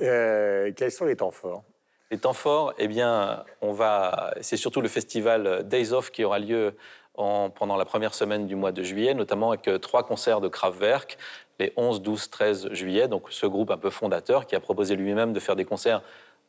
euh, 0.00 0.72
quels 0.74 0.92
sont 0.92 1.04
les 1.04 1.16
temps 1.16 1.30
forts? 1.30 1.62
Les 2.10 2.18
temps 2.18 2.32
forts, 2.32 2.72
eh 2.78 2.88
bien, 2.88 3.44
on 3.60 3.72
va. 3.72 4.32
C'est 4.40 4.56
surtout 4.56 4.80
le 4.80 4.88
festival 4.88 5.68
Days 5.68 5.92
Off 5.92 6.10
qui 6.10 6.24
aura 6.24 6.38
lieu 6.38 6.74
en, 7.18 7.50
pendant 7.50 7.76
la 7.76 7.84
première 7.84 8.14
semaine 8.14 8.46
du 8.46 8.56
mois 8.56 8.72
de 8.72 8.82
juillet, 8.82 9.12
notamment 9.12 9.50
avec 9.50 9.68
euh, 9.68 9.78
trois 9.78 10.04
concerts 10.04 10.40
de 10.40 10.48
Kraftwerk 10.48 11.18
les 11.58 11.72
11, 11.76 12.00
12, 12.00 12.30
13 12.30 12.72
juillet. 12.72 13.08
Donc, 13.08 13.26
ce 13.30 13.44
groupe 13.44 13.70
un 13.70 13.76
peu 13.76 13.90
fondateur 13.90 14.46
qui 14.46 14.54
a 14.54 14.60
proposé 14.60 14.94
lui-même 14.96 15.32
de 15.32 15.40
faire 15.40 15.56
des 15.56 15.64
concerts 15.64 16.02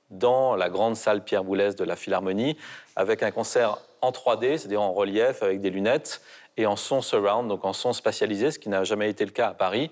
dans 0.10 0.56
la 0.56 0.70
grande 0.70 0.96
salle 0.96 1.24
Pierre 1.24 1.44
Boulez 1.44 1.74
de 1.74 1.84
la 1.84 1.96
Philharmonie, 1.96 2.58
avec 2.96 3.24
un 3.24 3.32
concert 3.32 3.78
en 4.02 4.12
3D, 4.12 4.58
c'est-à-dire 4.58 4.82
en 4.82 4.94
relief 4.94 5.44
avec 5.44 5.62
des 5.62 5.70
lunettes, 5.70 6.22
et 6.58 6.66
en 6.66 6.76
son 6.76 7.02
surround, 7.02 7.48
donc 7.48 7.64
en 7.64 7.74
son 7.74 7.94
spatialisé, 7.94 8.52
ce 8.52 8.60
qui 8.60 8.70
n'a 8.70 8.84
jamais 8.84 9.10
été 9.10 9.24
le 9.24 9.32
cas 9.32 9.50
à 9.50 9.54
Paris. 9.54 9.90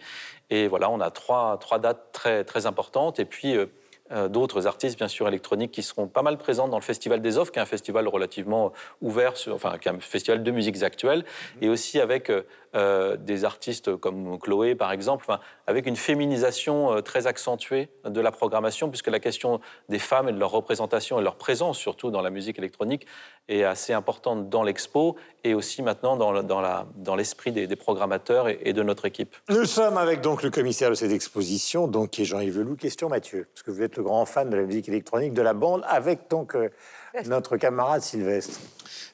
Et 0.50 0.68
voilà, 0.68 0.90
on 0.90 1.00
a 1.00 1.12
trois, 1.12 1.58
dates 1.80 2.12
très, 2.12 2.44
très 2.44 2.66
importantes. 2.66 3.20
Et 3.20 3.26
puis, 3.26 3.56
euh, 3.56 3.68
d'autres 4.30 4.68
artistes, 4.68 4.98
bien 4.98 5.08
sûr, 5.08 5.28
électroniques, 5.28 5.72
qui 5.72 5.84
seront 5.84 6.08
pas 6.08 6.22
mal 6.22 6.38
présents 6.38 6.68
dans 6.68 6.78
le 6.78 6.84
Festival 6.84 7.22
des 7.22 7.38
Offres, 7.38 7.52
qui 7.52 7.60
est 7.60 7.62
un 7.62 7.66
festival 7.66 8.08
relativement 8.08 8.72
ouvert, 9.02 9.38
sur, 9.38 9.54
enfin, 9.54 9.78
qui 9.78 9.88
est 9.88 9.92
un 9.92 10.00
festival 10.00 10.44
de 10.44 10.52
musiques 10.52 10.82
actuelles, 10.84 11.26
mhm. 11.56 11.64
et 11.64 11.70
aussi 11.70 12.00
avec 12.00 12.30
euh, 12.30 12.44
euh, 12.76 13.18
des 13.18 13.46
artistes 13.46 13.96
comme 13.98 14.40
Chloé, 14.40 14.76
par 14.76 14.92
exemple, 14.92 15.26
enfin, 15.28 15.40
avec 15.68 15.86
une 15.86 15.96
féminisation 15.96 17.02
très 17.02 17.28
accentuée 17.28 17.90
de 18.06 18.22
la 18.22 18.32
programmation, 18.32 18.90
puisque 18.90 19.08
la 19.08 19.20
question 19.20 19.60
des 19.90 20.00
femmes 20.00 20.30
et 20.30 20.34
de 20.34 20.40
leur 20.40 20.52
représentation 20.52 21.20
et 21.20 21.24
leur 21.24 21.36
présence, 21.36 21.78
surtout 21.78 22.12
dans 22.12 22.22
la 22.22 22.30
musique 22.30 22.58
électronique, 22.58 23.06
est 23.48 23.64
assez 23.64 23.94
importante 23.94 24.50
dans 24.50 24.64
l'expo 24.64 25.16
et 25.44 25.54
aussi 25.54 25.82
maintenant 25.82 26.18
dans, 26.18 26.44
dans 26.44 27.16
l'esprit 27.16 27.52
des, 27.52 27.76
programmateurs 27.76 28.50
et, 28.50 28.74
de 28.74 28.84
notre 28.84 29.06
équipe. 29.06 29.36
Nous 29.50 29.66
sommes 29.66 29.98
avec 29.98 30.22
donc 30.22 30.44
le 30.44 30.50
commissaire 30.50 30.90
de 30.90 30.96
cette 30.96 31.12
exposition, 31.12 31.88
donc 31.88 32.12
qui 32.12 32.24
est 32.24 32.26
Jean-Yves 32.26 32.60
Leloup. 32.60 32.76
Question 32.76 33.10
Mathieu, 33.10 33.48
parce 33.54 33.64
que 33.64 33.72
vous 33.72 33.82
êtes 33.82 33.96
le 33.96 34.04
grand 34.04 34.26
fan 34.26 34.50
de 34.50 34.58
la 34.58 34.64
musique 34.64 34.90
électronique, 34.90 35.34
de 35.34 35.42
la 35.42 35.54
bande, 35.54 35.84
avec 35.88 36.30
donc 36.30 36.56
euh, 36.56 36.70
notre 37.26 37.58
camarade 37.58 38.02
Sylvestre. 38.02 38.60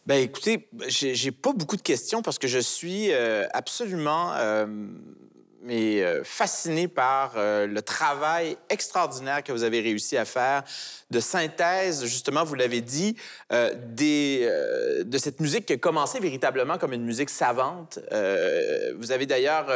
Ben 0.05 0.15
écoutez, 0.15 0.67
j'ai 0.87 1.31
pas 1.31 1.53
beaucoup 1.53 1.77
de 1.77 1.81
questions 1.81 2.21
parce 2.21 2.39
que 2.39 2.47
je 2.47 2.59
suis 2.59 3.13
euh, 3.13 3.45
absolument 3.53 4.33
euh, 4.33 4.65
mais 5.63 6.03
fasciné 6.23 6.87
par 6.87 7.33
le 7.35 7.79
travail 7.81 8.57
extraordinaire 8.69 9.43
que 9.43 9.51
vous 9.51 9.63
avez 9.63 9.81
réussi 9.81 10.17
à 10.17 10.25
faire 10.25 10.63
de 11.13 11.19
synthèse, 11.19 12.03
justement, 12.05 12.43
vous 12.43 12.55
l'avez 12.55 12.81
dit, 12.81 13.15
euh, 13.53 13.73
euh, 14.01 15.03
de 15.05 15.17
cette 15.17 15.39
musique 15.39 15.67
qui 15.67 15.73
a 15.73 15.77
commencé 15.77 16.19
véritablement 16.19 16.77
comme 16.77 16.91
une 16.91 17.05
musique 17.05 17.29
savante. 17.29 17.99
Euh, 18.11 18.93
vous 18.97 19.11
avez 19.11 19.25
d'ailleurs, 19.25 19.67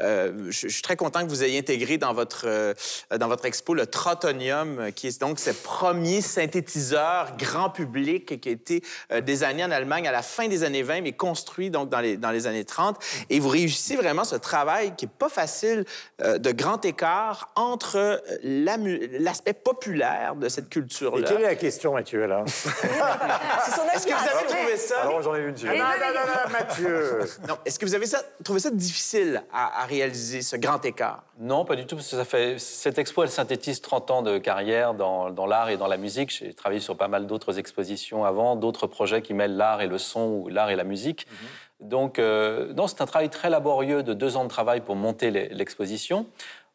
je 0.00 0.68
suis 0.68 0.82
très 0.82 0.96
content 0.96 1.22
que 1.22 1.28
vous 1.28 1.44
ayez 1.44 1.58
intégré 1.58 1.98
dans 1.98 2.14
votre, 2.14 2.74
dans 3.16 3.28
votre 3.28 3.44
expo 3.44 3.74
le 3.74 3.86
Trotonium, 3.86 4.90
qui 4.92 5.06
est 5.06 5.20
donc 5.20 5.38
ce 5.38 5.50
premier 5.50 6.22
synthétiseur 6.22 7.36
grand 7.36 7.68
public 7.68 8.40
qui 8.40 8.48
a 8.48 8.52
été 8.52 8.82
désigné 9.22 9.64
en 9.64 9.70
Allemagne 9.70 10.08
à 10.08 10.12
la 10.12 10.22
fin 10.22 10.48
des 10.48 10.64
années 10.64 10.82
20, 10.82 11.02
mais 11.02 11.12
construit 11.12 11.70
donc 11.70 11.90
dans 11.90 12.00
les, 12.00 12.16
dans 12.16 12.30
les 12.30 12.46
années 12.46 12.64
30. 12.64 12.96
Et 13.28 13.38
vous 13.38 13.50
réussissez 13.50 13.96
vraiment 13.96 14.24
ce 14.24 14.36
travail 14.36 14.94
qui 14.96 15.04
est 15.04 15.08
pas 15.08 15.28
facile 15.36 15.84
de 16.18 16.52
grand 16.52 16.84
écart 16.84 17.50
entre 17.54 18.22
l'aspect 18.42 19.52
populaire 19.52 20.34
de 20.36 20.48
cette 20.48 20.68
culture 20.68 20.86
et 21.18 21.24
quelle 21.24 21.40
est 21.40 21.46
la 21.46 21.54
question, 21.54 21.92
Mathieu, 21.92 22.26
là 22.26 22.44
Est-ce 23.94 24.06
que 24.06 24.12
vous 24.12 24.36
avez 24.36 24.46
trouvé 24.46 24.76
ça... 24.76 25.02
Alors, 25.02 25.22
j'en 25.22 25.34
ai 25.34 25.40
une. 25.40 25.54
Non, 25.54 25.72
non, 25.72 26.24
non, 26.26 26.52
Mathieu 26.52 27.20
Non, 27.48 27.56
est-ce 27.64 27.78
que 27.78 27.86
vous 27.86 27.94
avez 27.94 28.06
ça, 28.06 28.20
trouvé 28.44 28.60
ça 28.60 28.70
difficile 28.70 29.42
à, 29.52 29.84
réaliser, 29.86 30.42
ce 30.42 30.56
grand 30.56 30.84
écart? 30.84 31.22
Non, 31.38 31.64
pas 31.64 31.76
du 31.76 31.86
tout, 31.86 31.96
parce 31.96 32.10
que 32.10 32.16
ça 32.16 32.24
fait... 32.24 32.58
cette 32.58 32.98
expo, 32.98 33.22
elle 33.22 33.30
synthétise 33.30 33.80
30 33.80 34.10
ans 34.10 34.22
de 34.22 34.38
carrière 34.38 34.94
dans, 34.94 35.30
dans 35.30 35.46
l'art 35.46 35.70
et 35.70 35.76
dans 35.76 35.88
la 35.88 35.96
musique. 35.96 36.30
J'ai 36.30 36.54
travaillé 36.54 36.80
sur 36.80 36.96
pas 36.96 37.08
mal 37.08 37.26
d'autres 37.26 37.58
expositions 37.58 38.24
avant, 38.24 38.56
d'autres 38.56 38.86
projets 38.86 39.22
qui 39.22 39.34
mêlent 39.34 39.56
l'art 39.56 39.82
et 39.82 39.86
le 39.86 39.98
son 39.98 40.26
ou 40.28 40.48
l'art 40.48 40.70
et 40.70 40.76
la 40.76 40.84
musique. 40.84 41.26
Mhm. 41.30 41.48
Donc, 41.80 42.18
euh, 42.18 42.72
non, 42.74 42.86
c'est 42.86 43.00
un 43.02 43.06
travail 43.06 43.28
très 43.28 43.50
laborieux 43.50 44.02
de 44.02 44.14
deux 44.14 44.36
ans 44.36 44.44
de 44.44 44.48
travail 44.48 44.80
pour 44.80 44.96
monter 44.96 45.30
l'exposition. 45.30 46.26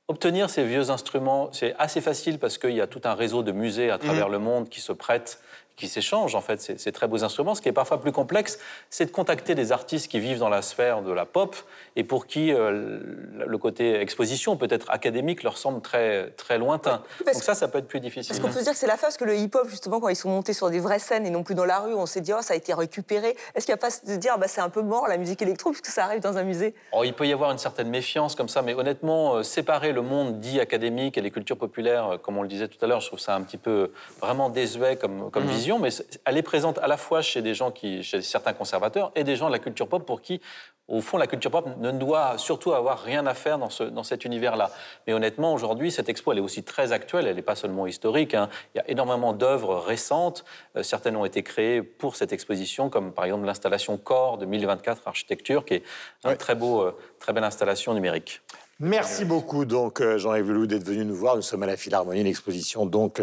Obtenir 0.08 0.50
ces 0.50 0.66
vieux 0.66 0.90
instruments, 0.90 1.50
c'est 1.54 1.74
assez 1.80 2.02
facile 2.02 2.38
parce 2.38 2.58
qu'il 2.58 2.74
y 2.74 2.82
a 2.82 2.88
tout 2.88 3.02
un 3.06 3.14
réseau 3.14 3.44
de 3.44 3.52
musées 3.52 3.90
à 3.90 3.98
travers 3.98 4.30
mmh. 4.30 4.32
le 4.34 4.40
monde 4.40 4.70
qui 4.70 4.82
se 4.82 4.92
prêtent 4.92 5.42
qui 5.76 5.88
s'échangent 5.88 6.36
en 6.36 6.42
fait 6.42 6.62
ces, 6.62 6.92
très 6.92 7.08
beaux 7.08 7.24
instruments. 7.24 7.56
Ce 7.56 7.62
qui 7.62 7.70
est 7.70 7.74
parfois 7.74 8.00
plus 8.00 8.12
complexe, 8.12 8.60
c'est 8.90 9.06
de 9.06 9.12
contacter 9.12 9.56
des 9.56 9.72
artistes 9.72 10.10
qui 10.10 10.20
vivent 10.20 10.40
dans 10.40 10.50
la 10.50 10.62
sphère 10.62 11.02
de 11.02 11.12
la 11.12 11.26
pop 11.26 11.56
et 11.96 12.04
pour 12.04 12.28
qui 12.28 12.54
euh, 12.54 13.00
le 13.46 13.58
côté 13.58 14.00
exposition, 14.00 14.58
peut-être 14.58 14.90
académique, 14.90 15.44
leur 15.44 15.58
semble 15.58 15.82
très, 15.82 16.32
très 16.32 16.58
lointain. 16.58 17.04
Donc 17.26 17.44
ça, 17.44 17.56
ça 17.56 17.68
peut 17.68 17.80
être 17.80 17.88
plus 17.88 18.00
difficile. 18.00 18.34
Est-ce 18.34 18.42
qu'on 18.42 18.50
peut 18.50 18.62
dire 18.62 18.74
que 18.74 18.78
c'est 18.78 18.88
la 18.88 18.98
phase 18.98 19.18
que 19.18 19.26
le 19.26 19.36
hip-hop, 19.36 19.68
justement, 19.70 20.00
quand 20.00 20.10
ils 20.10 20.16
sont 20.16 20.30
montés 20.30 20.54
sur 20.54 20.70
des 20.70 20.80
vraies 20.80 21.00
scènes 21.00 21.26
et 21.26 21.30
non 21.30 21.44
plus 21.44 21.56
dans 21.56 21.66
la 21.66 21.80
rue, 21.80 21.94
on 21.94 22.06
s'est 22.06 22.22
dit, 22.22 22.34
oh, 22.34 22.42
ça 22.42 22.54
a 22.54 22.58
été 22.58 22.74
récupéré. 22.74 23.36
Est-ce 23.56 23.66
qu'il 23.66 23.74
n'y 23.74 23.80
a 23.80 23.82
pas 23.82 23.90
de 24.06 24.16
dire, 24.16 24.38
bah, 24.38 24.48
c'est 24.48 24.62
un 24.62 24.70
peu 24.70 24.82
mort 24.82 25.08
la 25.08 25.18
musique 25.18 25.42
électro 25.42 25.72
puisque 25.72 25.88
ça 25.88 26.06
arrive 26.06 26.22
dans 26.22 26.38
un 26.38 26.44
musée? 26.44 26.74
Il 27.04 27.14
peut 27.14 27.28
y 27.28 27.34
avoir 27.34 27.52
une 27.52 27.58
certaine 27.58 27.90
méfiance 27.90 28.36
comme 28.36 28.50
ça, 28.50 28.62
mais 28.62 28.74
honnêtement, 28.74 29.36
euh, 29.36 29.44
séparer 29.44 29.92
le 29.92 30.02
monde 30.02 30.40
dit 30.40 30.60
académique 30.60 31.18
et 31.18 31.22
les 31.22 31.32
cultures 31.32 31.58
populaires, 31.58 32.08
euh, 32.08 32.18
comme 32.18 32.38
on 32.38 32.42
le 32.44 32.48
disait 32.48 32.68
tout 32.68 32.84
à 32.84 32.88
l'heure, 32.88 33.02
je 33.02 33.08
trouve 33.08 33.20
ça 33.20 33.36
un 33.36 33.42
petit 33.42 33.58
peu 33.58 33.92
vraiment 34.20 34.50
désuet 34.50 34.96
comme, 34.96 35.32
comme 35.32 35.46
mmh. 35.46 35.52
Vision, 35.62 35.80
mais 35.80 35.90
elle 36.26 36.38
est 36.38 36.42
présente 36.42 36.80
à 36.80 36.88
la 36.88 36.98
fois 36.98 37.22
chez 37.22 37.42
des 37.42 37.54
gens 37.54 37.72
qui, 37.72 38.02
chez 38.02 38.22
certains 38.22 38.54
conservateurs 38.54 39.12
et 39.16 39.24
des 39.24 39.36
gens 39.36 39.48
de 39.48 39.52
la 39.52 39.60
culture 39.60 39.88
pop 39.88 40.06
pour 40.06 40.22
qui, 40.22 40.42
au 40.88 41.02
fond, 41.02 41.18
la 41.18 41.28
culture 41.28 41.52
pop 41.52 41.68
ne 41.78 41.92
doit 41.92 42.38
surtout 42.38 42.74
avoir 42.74 43.00
rien 43.00 43.26
à 43.28 43.34
faire 43.34 43.60
dans, 43.60 43.70
ce, 43.70 43.84
dans 43.84 44.04
cet 44.04 44.26
univers-là. 44.26 44.72
Mais 45.06 45.14
honnêtement, 45.14 45.54
aujourd'hui, 45.54 45.92
cette 45.92 46.10
expo, 46.10 46.32
elle 46.32 46.40
est 46.40 46.42
aussi 46.42 46.64
très 46.64 46.92
actuelle, 46.92 47.28
elle 47.28 47.36
n'est 47.36 47.44
pas 47.44 47.56
seulement 47.56 47.86
historique. 47.86 48.34
Hein. 48.34 48.50
Il 48.74 48.80
y 48.80 48.82
a 48.82 48.90
énormément 48.90 49.34
d'œuvres 49.34 49.76
récentes. 49.76 50.44
Euh, 50.76 50.84
certaines 50.84 51.16
ont 51.16 51.26
été 51.26 51.44
créées 51.44 51.84
pour 51.84 52.16
cette 52.16 52.34
exposition, 52.34 52.90
comme 52.90 53.14
par 53.14 53.26
exemple 53.26 53.46
l'installation 53.46 53.98
Core 53.98 54.40
de 54.40 54.46
1024 54.46 55.04
Architecture, 55.06 55.64
qui 55.64 55.76
est 55.76 55.84
une 56.26 56.36
très, 56.36 56.56
beau, 56.56 56.82
euh, 56.82 56.98
très 57.20 57.34
belle 57.34 57.46
installation 57.46 57.94
numérique. 57.94 58.42
Merci 58.80 59.26
beaucoup, 59.26 59.66
donc, 59.66 60.02
euh, 60.02 60.18
Jean-Yves 60.18 60.50
Leloup, 60.50 60.66
d'être 60.66 60.84
venu 60.84 61.06
nous 61.06 61.16
voir. 61.16 61.36
Nous 61.36 61.44
sommes 61.44 61.62
à 61.62 61.68
la 61.68 61.78
Philharmonie, 61.78 62.24
l'exposition, 62.24 62.88
donc, 62.88 63.22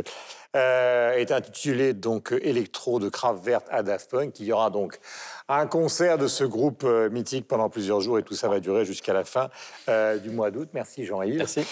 euh, 0.58 1.12
est 1.14 1.32
intitulée 1.32 1.92
donc 1.94 2.32
Electro 2.42 2.98
de 2.98 3.08
Kraftwerk 3.08 3.64
à 3.70 3.82
Daft 3.82 4.10
Punk. 4.10 4.40
Il 4.40 4.46
y 4.46 4.52
aura 4.52 4.70
donc 4.70 4.98
un 5.48 5.66
concert 5.66 6.18
de 6.18 6.26
ce 6.26 6.44
groupe 6.44 6.82
euh, 6.84 7.08
mythique 7.10 7.46
pendant 7.46 7.70
plusieurs 7.70 8.00
jours 8.00 8.18
et 8.18 8.22
tout 8.22 8.34
ça 8.34 8.48
va 8.48 8.60
durer 8.60 8.84
jusqu'à 8.84 9.12
la 9.12 9.24
fin 9.24 9.48
du 10.22 10.30
mois 10.30 10.50
d'août. 10.50 10.68
Merci, 10.74 11.06
Jean-Yves. 11.06 11.38
Merci. 11.38 11.64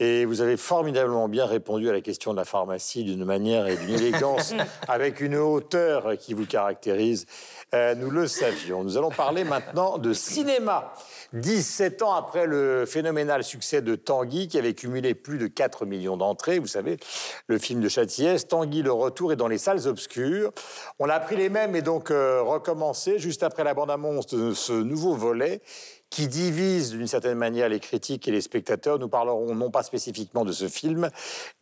Et 0.00 0.24
vous 0.24 0.40
avez 0.40 0.56
formidablement 0.56 1.28
bien 1.28 1.46
répondu 1.46 1.88
à 1.88 1.92
la 1.92 2.00
question 2.00 2.32
de 2.32 2.38
la 2.38 2.44
pharmacie 2.44 3.04
d'une 3.04 3.24
manière 3.24 3.68
et 3.68 3.76
d'une 3.76 3.94
élégance, 3.94 4.52
avec 4.88 5.20
une 5.20 5.36
hauteur 5.36 6.16
qui 6.18 6.34
vous 6.34 6.46
caractérise. 6.46 7.26
Nous 7.72 8.10
le 8.10 8.26
savions. 8.26 8.84
Nous 8.84 8.96
allons 8.96 9.10
parler 9.10 9.44
maintenant 9.44 9.98
de 9.98 10.12
cinéma. 10.12 10.92
17 11.32 12.02
ans 12.02 12.12
après 12.12 12.46
le 12.46 12.84
phénoménal 12.84 13.42
succès 13.42 13.80
de 13.80 13.94
Tanguy, 13.94 14.48
qui 14.48 14.58
avait 14.58 14.74
cumulé 14.74 15.14
plus 15.14 15.38
de 15.38 15.46
4 15.46 15.86
millions 15.86 16.16
d'entrées, 16.18 16.58
vous 16.58 16.66
savez, 16.66 16.98
le 17.46 17.58
film 17.58 17.80
de 17.80 17.88
Châtillès, 17.88 18.46
Tanguy, 18.46 18.82
le 18.82 18.92
retour 18.92 19.32
est 19.32 19.36
dans 19.36 19.48
les 19.48 19.58
salles 19.58 19.88
obscures. 19.88 20.52
On 20.98 21.08
a 21.08 21.18
pris 21.20 21.36
les 21.36 21.48
mêmes 21.48 21.74
et 21.74 21.82
donc 21.82 22.10
euh, 22.10 22.42
recommencé 22.42 23.18
juste 23.18 23.42
après 23.42 23.64
la 23.64 23.72
bande-annonce 23.72 24.26
de 24.26 24.52
ce 24.52 24.72
nouveau 24.72 25.14
volet 25.14 25.62
qui 26.10 26.28
divise 26.28 26.90
d'une 26.90 27.06
certaine 27.06 27.38
manière 27.38 27.70
les 27.70 27.80
critiques 27.80 28.28
et 28.28 28.30
les 28.30 28.42
spectateurs. 28.42 28.98
Nous 28.98 29.08
parlerons 29.08 29.54
non 29.54 29.70
pas 29.70 29.82
spécifiquement 29.82 30.44
de 30.44 30.52
ce 30.52 30.68
film, 30.68 31.08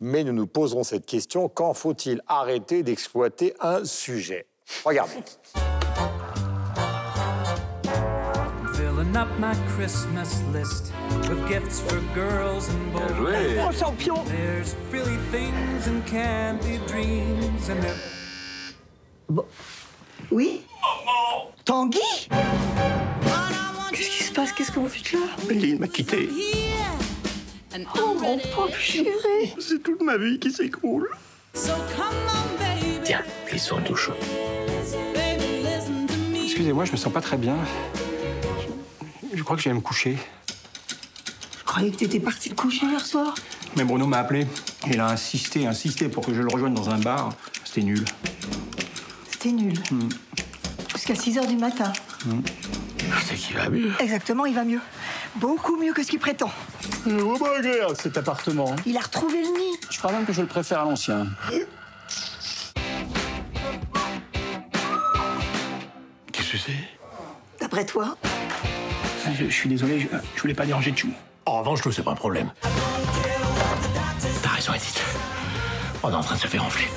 mais 0.01 0.25
nous 0.25 0.33
nous 0.33 0.47
poserons 0.47 0.83
cette 0.83 1.05
question 1.05 1.47
quand 1.47 1.73
faut-il 1.73 2.21
arrêter 2.27 2.83
d'exploiter 2.83 3.53
un 3.61 3.85
sujet? 3.85 4.47
Regardez. 4.83 5.23
Filling 9.11 9.27
up 9.27 9.39
my 9.39 9.55
Christmas 9.67 10.41
list 10.53 10.93
with 11.27 11.45
gifts 11.49 11.81
for 11.81 11.99
girls 12.15 12.69
and 12.69 12.93
boys. 12.93 13.57
Oh, 13.59 13.71
champion 13.77 14.23
There's 14.25 14.75
frilly 14.89 15.17
things 15.31 15.87
and 15.87 16.05
candy 16.05 16.79
dreams 16.87 17.69
and 17.69 17.83
there- 17.83 19.43
Oui? 20.31 20.61
Tanguy? 21.65 21.99
Qu'est-ce 23.91 24.09
qui 24.09 24.23
se 24.23 24.31
passe? 24.31 24.53
Qu'est-ce 24.53 24.71
que 24.71 24.79
vous 24.79 24.87
faites 24.87 25.11
là? 25.11 25.19
Lynn 25.49 25.79
m'a 25.79 25.87
quitté. 25.87 26.29
Oh 27.97 28.13
mon 28.17 28.37
pauvre 28.55 28.73
chéri 28.77 29.53
C'est 29.59 29.83
toute 29.83 30.01
ma 30.01 30.17
vie 30.17 30.39
qui 30.39 30.51
s'écroule. 30.51 31.09
Tiens, 33.03 33.23
glissons 33.49 33.81
tout 33.81 33.95
chaud. 33.97 34.13
Excusez-moi, 36.43 36.85
je 36.85 36.91
me 36.93 36.97
sens 36.97 37.11
pas 37.11 37.21
très 37.21 37.37
bien. 37.37 37.57
Je, 39.33 39.43
crois 39.43 39.55
que 39.55 39.61
je 39.61 39.69
vais 39.69 39.75
me 39.75 39.81
coucher. 39.81 40.17
Je 41.59 41.63
croyais 41.63 41.91
que 41.91 41.97
t'étais 41.97 42.19
parti 42.19 42.49
te 42.49 42.55
coucher 42.55 42.85
hier 42.85 43.05
soir. 43.05 43.33
Mais 43.75 43.83
Bruno 43.83 44.05
m'a 44.05 44.19
appelé. 44.19 44.45
Il 44.87 44.99
a 44.99 45.07
insisté, 45.07 45.65
insisté 45.67 46.09
pour 46.09 46.25
que 46.25 46.33
je 46.33 46.41
le 46.41 46.49
rejoigne 46.51 46.73
dans 46.73 46.89
un 46.89 46.97
bar. 46.97 47.33
C'était 47.63 47.85
nul. 47.85 48.03
C'était 49.31 49.51
nul. 49.51 49.73
Jusqu'à 50.93 51.15
6 51.15 51.37
heures 51.37 51.47
du 51.47 51.55
matin. 51.55 51.93
C'est 53.25 53.35
qu'il 53.35 53.55
va 53.55 53.69
mieux? 53.69 53.93
Exactement, 53.99 54.45
il 54.45 54.53
va 54.53 54.65
mieux. 54.65 54.81
Beaucoup 55.35 55.77
mieux 55.77 55.93
que 55.93 56.03
ce 56.03 56.09
qu'il 56.09 56.19
prétend. 56.19 56.51
C'est 57.03 57.09
vraiment 57.09 57.53
agréable 57.57 57.95
cet 57.97 58.17
appartement. 58.17 58.75
Il 58.85 58.97
a 58.97 59.01
retrouvé 59.01 59.41
le 59.41 59.47
nid. 59.47 59.77
Je 59.89 59.97
crois 59.97 60.11
même 60.11 60.25
que 60.25 60.33
je 60.33 60.41
le 60.41 60.47
préfère 60.47 60.81
à 60.81 60.83
l'ancien. 60.83 61.27
Qu'est-ce 66.33 66.51
que 66.51 66.57
c'est? 66.57 66.73
D'après 67.59 67.85
toi 67.85 68.17
Je, 69.33 69.45
je 69.45 69.49
suis 69.51 69.69
désolé, 69.69 69.99
je, 69.99 70.07
je 70.35 70.41
voulais 70.41 70.53
pas 70.53 70.65
déranger 70.65 70.93
Chou. 70.95 71.09
En 71.45 71.59
revanche, 71.59 71.83
nous, 71.85 71.91
c'est 71.91 72.03
pas 72.03 72.11
un 72.11 72.15
problème. 72.15 72.51
T'as 74.43 74.49
raison, 74.49 74.73
Edith. 74.73 75.01
On 76.03 76.11
est 76.11 76.15
en 76.15 76.21
train 76.21 76.35
de 76.35 76.39
se 76.39 76.47
faire 76.47 76.63
enfler. 76.63 76.87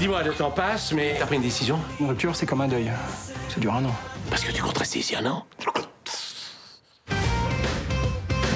Dis-moi, 0.00 0.22
le 0.22 0.32
temps 0.32 0.50
passe, 0.50 0.92
mais 0.92 1.16
t'as 1.18 1.26
pris 1.26 1.36
une 1.36 1.42
décision? 1.42 1.78
Une 2.00 2.08
rupture, 2.08 2.34
c'est 2.36 2.46
comme 2.46 2.60
un 2.60 2.68
deuil. 2.68 2.90
Ça 3.48 3.60
dure 3.60 3.74
un 3.74 3.84
an. 3.84 3.94
Parce 4.30 4.44
que 4.44 4.52
tu 4.52 4.62
comptes 4.62 4.78
rester 4.78 5.00
ici 5.00 5.16
un 5.16 5.26
an? 5.26 5.44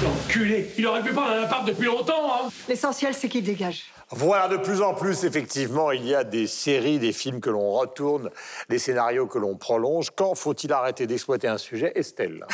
Enculé 0.05 0.71
Il 0.77 0.85
aurait 0.87 1.01
pu 1.01 1.13
prendre 1.13 1.31
un 1.31 1.43
appart 1.43 1.65
depuis 1.65 1.85
longtemps, 1.85 2.31
hein 2.33 2.49
L'essentiel, 2.67 3.13
c'est 3.13 3.29
qu'il 3.29 3.43
dégage. 3.43 3.85
Voilà, 4.09 4.47
de 4.47 4.57
plus 4.57 4.81
en 4.81 4.93
plus, 4.93 5.23
effectivement, 5.23 5.91
il 5.91 6.05
y 6.05 6.13
a 6.13 6.23
des 6.23 6.47
séries, 6.47 6.99
des 6.99 7.13
films 7.13 7.39
que 7.39 7.49
l'on 7.49 7.71
retourne, 7.71 8.29
des 8.69 8.79
scénarios 8.79 9.27
que 9.27 9.39
l'on 9.39 9.55
prolonge. 9.55 10.09
Quand 10.15 10.35
faut-il 10.35 10.71
arrêter 10.71 11.07
d'exploiter 11.07 11.47
un 11.47 11.57
sujet? 11.57 11.91
Estelle 11.95 12.45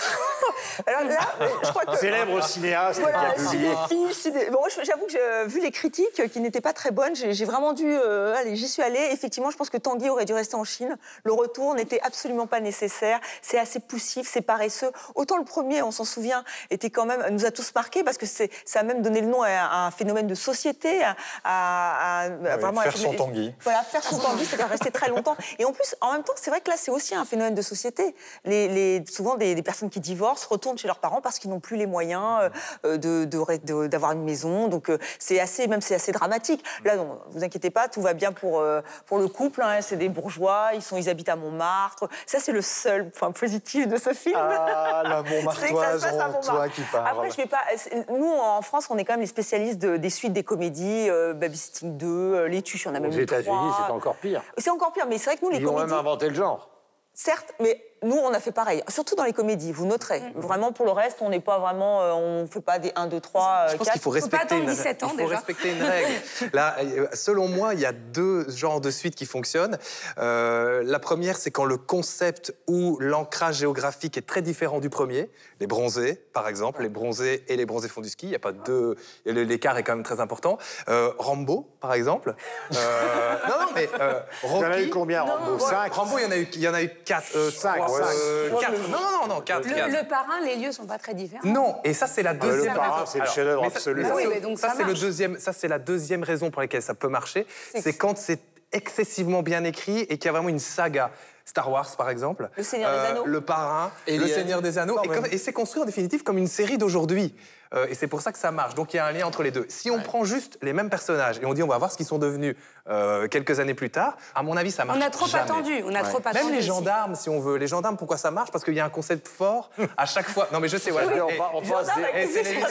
Alors 0.86 1.04
là, 1.10 1.20
je 1.64 1.70
crois 1.70 1.86
que... 1.86 1.98
Célèbre 1.98 2.44
cinéaste 2.44 3.00
Voilà, 3.02 3.20
qui 3.20 3.26
a 3.26 3.32
publié. 3.50 3.72
cinéphile, 3.88 4.14
ciné- 4.14 4.50
Bon, 4.52 4.59
moi, 4.76 4.84
j'avoue 4.86 5.06
que 5.06 5.46
vu 5.48 5.60
les 5.62 5.72
critiques 5.72 6.20
euh, 6.20 6.28
qui 6.28 6.40
n'étaient 6.40 6.62
pas 6.62 6.74
très 6.74 6.92
bonnes. 6.92 7.16
J'ai 7.16 7.46
vraiment 7.46 7.74
dû. 7.74 7.86
euh, 7.88 8.36
allez, 8.36 8.56
j'y 8.56 8.68
suis 8.68 8.82
allée. 8.82 9.10
Effectivement, 9.12 9.50
je 9.52 9.58
pense 9.58 9.70
que 9.70 9.78
Tanguy 9.78 10.10
aurait 10.10 10.26
dû 10.26 10.34
rester 10.34 10.56
en 10.56 10.64
Chine. 10.64 10.98
Le 11.24 11.34
retour 11.34 11.74
n'était 11.76 12.00
absolument 12.02 12.48
pas 12.48 12.60
nécessaire. 12.60 13.20
C'est 13.42 13.58
assez 13.60 13.80
poussif, 13.80 14.30
c'est 14.32 14.42
paresseux. 14.42 14.92
Autant 15.16 15.38
le 15.38 15.44
premier, 15.46 15.82
on 15.82 15.92
s'en 15.92 16.06
souvient, 16.06 16.44
était 16.70 16.90
quand 16.90 17.06
même 17.06 17.24
nous 17.32 17.46
a 17.46 17.52
tous 17.52 17.74
marqués 17.76 18.04
parce 18.04 18.18
que 18.18 18.26
c'est 18.26 18.50
ça 18.66 18.80
a 18.82 18.84
même 18.84 19.02
donné 19.02 19.22
le 19.22 19.28
nom 19.28 19.42
à 19.44 19.86
un 19.86 19.92
phénomène 19.92 20.28
de 20.28 20.36
société, 20.36 21.02
à, 21.04 21.16
à- 21.44 22.22
à- 22.26 22.30
vraiment 22.58 22.82
faire 22.82 22.92
son 22.98 23.14
Tanguy. 23.18 23.54
Voilà, 23.64 23.82
faire 23.84 24.04
son 24.04 24.18
Tanguy, 24.20 24.46
c'est-à-dire 24.46 24.68
rester 24.68 24.92
très 24.92 25.10
longtemps. 25.10 25.36
Et 25.58 25.66
en 25.66 25.72
plus, 25.72 25.96
en 26.02 26.14
même 26.14 26.24
temps, 26.24 26.34
c'est 26.36 26.50
vrai 26.50 26.62
que 26.62 26.70
là, 26.70 26.76
c'est 26.78 26.92
aussi 26.92 27.16
un 27.16 27.26
phénomène 27.26 27.56
de 27.56 27.62
société. 27.62 28.16
Les, 28.46 28.68
les- 28.68 29.04
souvent, 29.10 29.36
des, 29.36 29.56
des 29.56 29.64
personnes 29.64 29.90
qui 29.90 30.00
divorcent 30.00 30.46
retournent 30.48 30.78
chez 30.78 30.88
leurs 30.88 31.00
parents 31.00 31.22
parce 31.22 31.40
qu'ils 31.40 31.50
n'ont 31.50 31.60
plus 31.60 31.78
les 31.78 31.86
moyens 31.88 32.50
euh, 32.86 32.98
de- 32.98 33.88
d'avoir 33.88 34.12
une 34.12 34.24
maison. 34.24 34.59
Donc, 34.68 34.90
euh, 34.90 34.98
c'est 35.18 35.40
assez, 35.40 35.68
même 35.68 35.82
c'est 35.82 35.96
assez 35.96 36.12
dramatique. 36.12 36.64
Là, 36.84 36.96
non, 36.96 37.20
vous 37.32 37.44
inquiétez 37.44 37.70
pas, 37.70 37.88
tout 37.88 38.02
va 38.02 38.14
bien 38.14 38.32
pour, 38.32 38.60
euh, 38.60 38.82
pour 39.06 39.18
le 39.18 39.28
couple. 39.28 39.62
hein. 39.62 39.80
c'est 39.82 39.96
des 39.96 40.10
bourgeois, 40.10 40.72
ils, 40.74 40.82
sont, 40.82 40.98
ils 40.98 41.10
habitent 41.10 41.30
à 41.30 41.36
Montmartre. 41.36 42.08
Ça, 42.26 42.40
c'est 42.40 42.52
le 42.52 42.62
seul 42.62 43.10
point 43.12 43.32
positif 43.32 43.88
de 43.88 43.98
ce 43.98 44.14
film. 44.14 44.36
Ah, 44.40 45.04
la 45.06 45.24
C'est 45.60 45.70
que 45.70 45.80
ça 45.80 45.98
se 46.00 46.02
Montmartoise 46.02 46.02
passe 46.02 46.14
à 46.14 46.16
en 46.16 46.28
Montmartre. 46.28 46.52
toi 46.52 46.70
qui 46.70 46.82
parle. 46.92 47.08
Après, 47.08 47.32
je 47.32 47.38
vais 47.38 47.46
pas. 47.46 47.62
Nous, 48.10 48.32
en 48.32 48.62
France, 48.62 48.88
on 48.90 48.98
est 48.98 49.06
quand 49.06 49.14
même 49.14 49.22
les 49.22 49.26
spécialistes 49.28 49.80
de- 49.80 49.98
des 49.98 50.10
suites 50.10 50.34
des 50.34 50.44
comédies, 50.44 51.10
euh, 51.10 51.34
Babysitting 51.34 51.98
2, 51.98 52.08
euh, 52.08 52.48
Les 52.48 52.62
Tuches, 52.62 52.88
on 52.88 52.96
a 52.96 53.00
même 53.00 53.12
Aux 53.12 53.14
États-Unis, 53.14 53.72
c'est 53.86 53.92
encore 53.92 54.16
pire. 54.16 54.42
C'est 54.58 54.70
encore 54.70 54.92
pire, 54.92 55.06
mais 55.08 55.18
c'est 55.18 55.30
vrai 55.32 55.38
que 55.38 55.46
nous, 55.46 55.52
les 55.52 55.58
Ils 55.60 55.68
ont 55.68 55.74
comédies. 55.74 55.92
même 55.92 56.00
inventé 56.00 56.30
le 56.30 56.36
genre. 56.36 56.70
Certes, 57.14 57.54
mais 57.60 57.82
nous, 58.04 58.16
on 58.16 58.34
a 58.34 58.40
fait 58.40 58.52
pareil. 58.52 58.84
Surtout 58.88 59.16
dans 59.16 59.24
les 59.24 59.34
comédies, 59.34 59.72
vous 59.72 59.86
noterez. 59.86 60.22
Vraiment, 60.36 60.72
pour 60.72 60.86
le 60.86 60.92
reste, 60.92 61.18
on 61.22 61.30
n'est 61.30 61.40
pas 61.40 61.60
vraiment. 61.60 62.02
euh, 62.02 62.12
on 62.14 62.48
fait 62.48 62.62
pas 62.62 62.80
des 62.80 62.92
1, 62.96 63.08
2, 63.08 63.20
3, 63.20 63.68
Je 63.72 63.78
pense 63.78 63.90
qu'il 63.90 64.02
faut 64.02 64.10
respecter 64.10 64.56
une, 64.58 64.70
ans 64.70 64.74
il 65.14 65.20
faut 65.20 65.26
respecter 65.28 65.72
une 65.72 65.84
règle. 65.84 66.10
Là, 66.54 66.76
euh, 66.80 67.08
selon 67.14 67.48
moi, 67.48 67.74
il 67.74 67.80
y 67.80 67.86
a 67.86 67.92
deux 67.92 68.50
genres 68.50 68.82
de 68.82 68.92
suites 68.92 69.16
qui 69.16 69.26
fonctionnent. 69.26 69.78
Euh, 70.18 70.82
la 70.86 71.00
première, 71.00 71.38
c'est 71.38 71.52
quand 71.52 71.66
le 71.66 71.78
concept 71.78 72.54
ou 72.68 72.98
l'ancrage 73.00 73.56
géographique 73.58 74.18
est 74.18 74.26
très 74.28 74.42
différent 74.42 74.80
du 74.80 74.90
premier. 74.90 75.30
Les 75.60 75.68
bronzés, 75.68 76.16
par 76.34 76.48
exemple, 76.48 76.82
les 76.84 76.90
bronzés 76.90 77.44
et 77.48 77.56
les 77.58 77.66
bronzés 77.66 77.90
font 77.90 78.02
du 78.02 78.10
ski. 78.10 78.28
Il 78.28 78.32
y 78.32 78.36
a 78.36 78.40
pas 78.40 78.52
deux. 78.54 78.96
L'écart 79.26 79.78
est 79.78 79.84
quand 79.84 79.96
même 79.96 80.04
très 80.06 80.20
important. 80.20 80.58
Euh, 80.88 81.12
Rambo, 81.18 81.70
par 81.82 81.94
exemple. 81.94 82.36
Euh, 82.74 83.36
non, 83.50 83.66
non, 83.66 83.72
mais 83.76 83.90
euh, 84.00 84.20
Il 84.44 84.50
y 84.50 84.54
en 84.54 84.62
a 84.62 84.68
Rocky- 84.70 84.84
eu 84.86 84.90
combien, 84.90 85.24
Rambo? 85.24 85.54
Ouais, 85.54 85.60
Cinq 85.70 85.94
Rambo, 85.94 86.18
il 86.18 86.24
y 86.24 86.28
en 86.28 86.32
a 86.32 86.38
eu, 86.38 86.48
il 86.54 86.62
y 86.62 86.68
en 86.68 86.74
a 86.74 86.82
eu 86.84 86.90
quatre. 87.06 87.28
Euh, 87.36 87.50
Euh. 87.98 88.50
Non, 88.50 88.60
non, 89.00 89.28
non, 89.28 89.36
non, 89.36 89.42
quatre. 89.42 89.68
Le, 89.68 89.74
quatre. 89.76 89.90
le 90.04 90.08
parrain, 90.08 90.40
les 90.46 90.56
lieux 90.56 90.72
sont 90.72 90.86
pas 90.86 90.98
très 90.98 91.14
différents. 91.14 91.46
Non, 91.48 91.78
et 91.84 91.94
ça 91.94 92.08
c'est 92.08 92.24
la 92.24 92.32
Ah, 92.32 92.34
le 92.34 92.40
deuxième 92.40 92.74
parrain, 92.76 92.94
raison. 93.00 93.06
c'est 93.06 93.18
le 93.18 93.24
Alors, 93.24 93.34
chef-d'œuvre 93.34 93.62
mais 93.64 93.70
ça- 93.70 93.76
absolu. 93.78 94.02
mais 94.04 94.08
ça, 94.10 94.16
Oui, 94.16 94.22
c'est- 94.24 94.30
mais 94.30 94.40
donc 94.42 94.60
ça 94.60 94.70
ça 94.70 94.74
c'est 94.78 94.84
le 94.84 94.94
deuxième, 94.94 95.40
ça 95.40 95.54
c'est 95.54 95.68
la 95.68 95.80
deuxième 95.80 96.24
raison 96.24 96.52
pour 96.52 96.62
laquelle 96.62 96.82
ça 96.82 96.94
peut 96.94 97.08
marcher, 97.10 97.46
c'est 97.80 97.94
quand 97.94 98.18
c'est 98.18 98.40
excessivement 98.72 99.42
bien 99.42 99.64
écrit 99.64 100.00
et 100.02 100.18
qu'il 100.18 100.26
y 100.26 100.30
a 100.30 100.32
vraiment 100.32 100.50
une 100.50 100.60
saga. 100.60 101.12
Star 101.46 101.72
Wars, 101.72 101.96
par 101.98 102.12
exemple. 102.12 102.44
Euh, 102.44 102.48
Le 102.58 102.64
Seigneur 102.64 102.92
des 102.92 103.08
Anneaux. 103.10 103.26
Le 103.26 103.42
Parrain, 103.42 103.92
Le. 104.08 104.28
Seigneur 104.28 104.62
des 104.62 104.78
Anneaux. 104.78 105.02
Et 105.32 105.40
c'est 105.40 105.52
construit 105.54 105.82
en 105.82 105.86
définitive 105.86 106.22
comme 106.22 106.38
une 106.38 106.46
série 106.48 106.78
d'aujourd'hui. 106.78 107.34
Euh, 107.76 107.86
et 107.88 107.94
c'est 107.94 108.08
pour 108.08 108.22
ça 108.22 108.32
que 108.32 108.40
ça 108.40 108.52
marche. 108.52 108.74
Donc 108.74 108.94
il 108.94 108.98
y 108.98 109.00
a 109.00 109.06
un 109.06 109.12
lien 109.12 109.26
entre 109.28 109.44
les 109.44 109.52
deux. 109.52 109.66
Si 109.70 109.92
on 109.92 110.00
prend 110.00 110.24
juste 110.24 110.58
les 110.64 110.74
mêmes 110.74 110.90
personnages 110.90 111.38
et 111.40 111.46
on 111.46 111.54
dit 111.54 111.62
on 111.62 111.68
va 111.68 111.78
voir 111.78 111.92
ce 111.92 111.98
qu'ils 111.98 112.06
sont 112.08 112.18
devenus 112.18 112.56
euh, 112.90 113.28
quelques 113.28 113.60
années 113.60 113.76
plus 113.76 113.92
tard, 113.92 114.18
à 114.34 114.42
mon 114.42 114.58
avis, 114.58 114.72
ça 114.72 114.86
marche 114.86 114.98
On 115.00 115.06
a 115.06 115.10
trop 115.12 115.28
jamais. 115.28 115.44
attendu, 115.44 115.84
on 115.86 115.94
a 115.94 116.02
trop 116.02 116.18
attendu. 116.18 116.46
Même 116.46 116.52
les 116.56 116.62
gendarmes, 116.64 117.14
si 117.14 117.30
on 117.30 117.40
veut. 117.40 117.58
Les 117.58 117.68
gendarmes, 117.68 117.96
pourquoi 117.98 118.18
ça 118.18 118.32
marche? 118.32 118.50
Parce 118.52 118.64
qu'il 118.64 118.74
y 118.74 118.80
a 118.80 118.86
un 118.86 118.90
concept 118.90 119.28
fort 119.28 119.70
à 119.98 120.06
chaque 120.08 120.28
fois. 120.28 120.48
Non, 120.52 120.60
mais 120.60 120.68
je 120.68 120.78
sais, 120.78 120.90
voilà. 120.90 121.08
Oui, 121.14 121.22
on 121.22 121.38
va- 121.38 121.52
on 121.54 121.62
c'est 121.84 122.26
l'émission. 122.26 122.62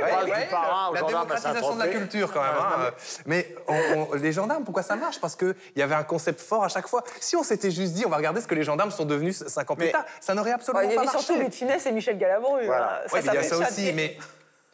La 0.00 1.00
à 1.00 1.02
démocratisation 1.02 1.74
de 1.74 1.80
la 1.80 1.88
culture, 1.88 2.32
quand 2.32 2.40
même. 2.42 2.50
hein, 2.56 2.72
euh, 2.86 2.90
Mais 3.26 3.52
on- 3.66 4.06
on- 4.12 4.14
les 4.14 4.32
gendarmes, 4.32 4.62
pourquoi 4.64 4.82
ça 4.84 4.94
marche? 4.94 5.20
Parce 5.20 5.34
qu'il 5.34 5.54
y 5.74 5.82
avait 5.82 5.96
un 5.96 6.04
concept 6.04 6.40
fort 6.40 6.62
à 6.62 6.68
chaque 6.68 6.86
fois. 6.86 7.02
Si 7.20 7.34
on 7.34 7.42
s'était 7.42 7.70
juste 7.72 7.94
dit, 7.94 8.04
on 8.06 8.08
va 8.08 8.16
regarder 8.16 8.40
ce 8.40 8.46
que 8.46 8.54
les 8.54 8.62
gendarmes 8.62 8.92
sont 8.92 9.04
devenus 9.04 9.42
cinq 9.48 9.68
ans 9.70 9.76
plus 9.76 9.90
tard, 9.90 10.04
ça 10.20 10.34
n'aurait 10.34 10.52
absolument 10.52 10.82
il 10.82 10.92
y 10.92 10.94
pas 10.94 11.00
avait 11.02 11.06
marché. 11.12 11.24
surtout 11.34 11.50
Funès 11.50 11.84
et 11.86 11.92
Michel 11.92 12.16
Galabru. 12.18 12.64
Voilà. 12.66 13.02
Ça, 13.08 13.14
Ouais, 13.16 13.22
mais 13.22 13.28
il 13.32 13.34
y 13.34 13.38
a 13.38 13.42
fait 13.42 13.48
ça 13.48 13.58
chatter. 13.60 13.72
aussi, 13.72 13.92
mais 13.92 14.16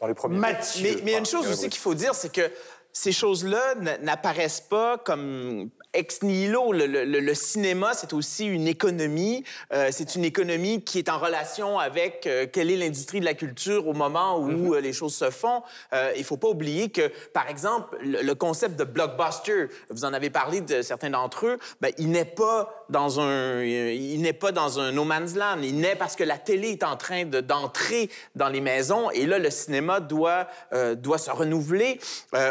Dans 0.05 0.09
les 0.09 0.15
premiers. 0.15 0.39
Mathieu. 0.39 0.83
Mais, 0.83 1.03
mais 1.03 1.11
il 1.11 1.13
y 1.13 1.17
a 1.17 1.19
une 1.19 1.25
chose 1.25 1.47
pardon. 1.47 1.53
aussi 1.53 1.71
qu'il 1.71 1.81
faut 1.81 1.95
dire, 1.95 2.15
c'est 2.15 2.31
que 2.31 2.51
ces 2.93 3.11
choses-là 3.11 3.75
n'apparaissent 4.03 4.61
pas 4.61 4.99
comme 4.99 5.71
ex 5.95 6.23
nihilo. 6.23 6.73
Le, 6.73 6.87
le- 6.87 7.05
le- 7.05 7.21
le 7.21 7.35
cinéma, 7.35 7.93
c'est 7.95 8.13
aussi 8.13 8.47
une 8.47 8.69
économie. 8.69 9.45
Euh, 9.73 9.89
c'est 9.91 10.15
une 10.15 10.25
économie 10.25 10.83
qui 10.83 10.99
est 10.99 11.09
en 11.09 11.19
relation 11.19 11.79
avec 11.79 12.27
euh, 12.27 12.47
quelle 12.53 12.71
est 12.71 12.77
l'industrie 12.77 13.21
de 13.21 13.25
la 13.25 13.35
culture 13.35 13.87
au 13.89 13.93
moment 13.95 14.39
où 14.39 14.75
euh, 14.75 14.81
les 14.81 14.93
choses 14.93 15.15
se 15.15 15.31
font. 15.31 15.63
Euh, 15.93 16.13
il 16.17 16.25
faut 16.25 16.37
pas 16.37 16.49
oublier 16.49 16.91
que, 16.91 17.09
par 17.33 17.49
exemple, 17.49 17.97
le, 18.03 18.23
le 18.23 18.35
concept 18.35 18.77
de 18.79 18.85
blockbuster, 18.85 19.69
vous 19.91 20.05
en 20.05 20.13
avez 20.13 20.31
parlé 20.31 20.61
de 20.61 20.83
certains 20.83 21.11
d'entre 21.11 21.47
eux, 21.47 21.59
ben, 21.81 21.93
il 21.99 22.11
n'est 22.11 22.25
pas 22.25 22.85
dans 22.91 23.21
un, 23.21 23.63
il 23.63 24.21
n'est 24.21 24.33
pas 24.33 24.53
dans 24.53 24.81
un 24.81 24.93
no 24.93 25.05
man's 25.05 25.35
land. 25.37 25.59
Il 25.63 25.79
naît 25.81 25.97
parce 25.97 26.17
que 26.17 26.25
la 26.25 26.39
télé 26.39 26.71
est 26.71 26.83
en 26.85 26.97
train 26.97 27.25
de- 27.25 27.41
d'entrer 27.41 28.11
dans 28.35 28.49
les 28.49 28.61
maisons 28.61 29.11
et 29.11 29.27
là, 29.27 29.39
le 29.39 29.51
cinéma 29.51 30.01
doit, 30.01 30.49
doit 30.97 31.19
se 31.19 31.31
renouveler. 31.31 31.99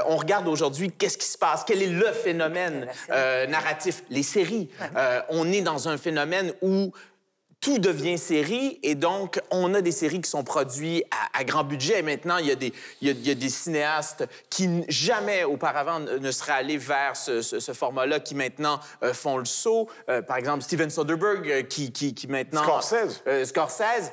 On 0.08 0.16
regarde 0.18 0.48
aujourd'hui 0.48 0.92
qu'est-ce 0.92 1.18
qui 1.18 1.28
se 1.28 1.38
passe, 1.38 1.64
quel 1.66 1.82
est 1.82 1.88
le 1.88 2.12
phénomène 2.12 2.88
euh, 3.34 3.48
narratif, 3.48 4.04
les 4.10 4.24
séries. 4.24 4.70
Euh, 4.96 5.22
on 5.30 5.52
est 5.52 5.62
dans 5.62 5.88
un 5.88 5.98
phénomène 5.98 6.54
où 6.62 6.92
tout 7.60 7.80
devient 7.80 8.18
série 8.18 8.78
et 8.84 8.94
donc 8.94 9.40
on 9.50 9.74
a 9.74 9.80
des 9.82 9.94
séries 9.94 10.20
qui 10.20 10.30
sont 10.30 10.44
produites 10.44 11.06
à, 11.12 11.40
à 11.40 11.44
grand 11.46 11.64
budget. 11.64 12.00
Et 12.00 12.02
maintenant, 12.02 12.38
il 12.38 12.48
y, 12.48 12.52
a 12.52 12.56
des, 12.56 12.74
il, 13.02 13.08
y 13.08 13.12
a, 13.12 13.14
il 13.14 13.26
y 13.26 13.32
a 13.32 13.36
des 13.36 13.48
cinéastes 13.50 14.26
qui 14.50 14.68
jamais 14.90 15.46
auparavant 15.46 16.00
ne 16.02 16.18
ne 16.18 16.32
seraient 16.32 16.60
allés 16.64 16.78
vers 16.78 17.16
ce, 17.16 17.42
ce- 17.42 17.62
ce 17.62 17.72
format-là, 17.74 18.20
qui 18.20 18.36
maintenant 18.36 18.80
euh, 19.02 19.14
font 19.14 19.38
le 19.38 19.46
saut. 19.46 19.88
Euh, 20.10 20.22
par 20.22 20.36
exemple, 20.38 20.62
Steven 20.64 20.90
Soderbergh, 20.90 21.50
euh, 21.50 21.62
qui, 21.64 21.94
qui, 21.94 22.14
qui 22.14 22.28
maintenant... 22.28 22.64
Scorsese. 22.64 23.22
Euh, 23.28 23.46
Scorsese. 23.46 24.12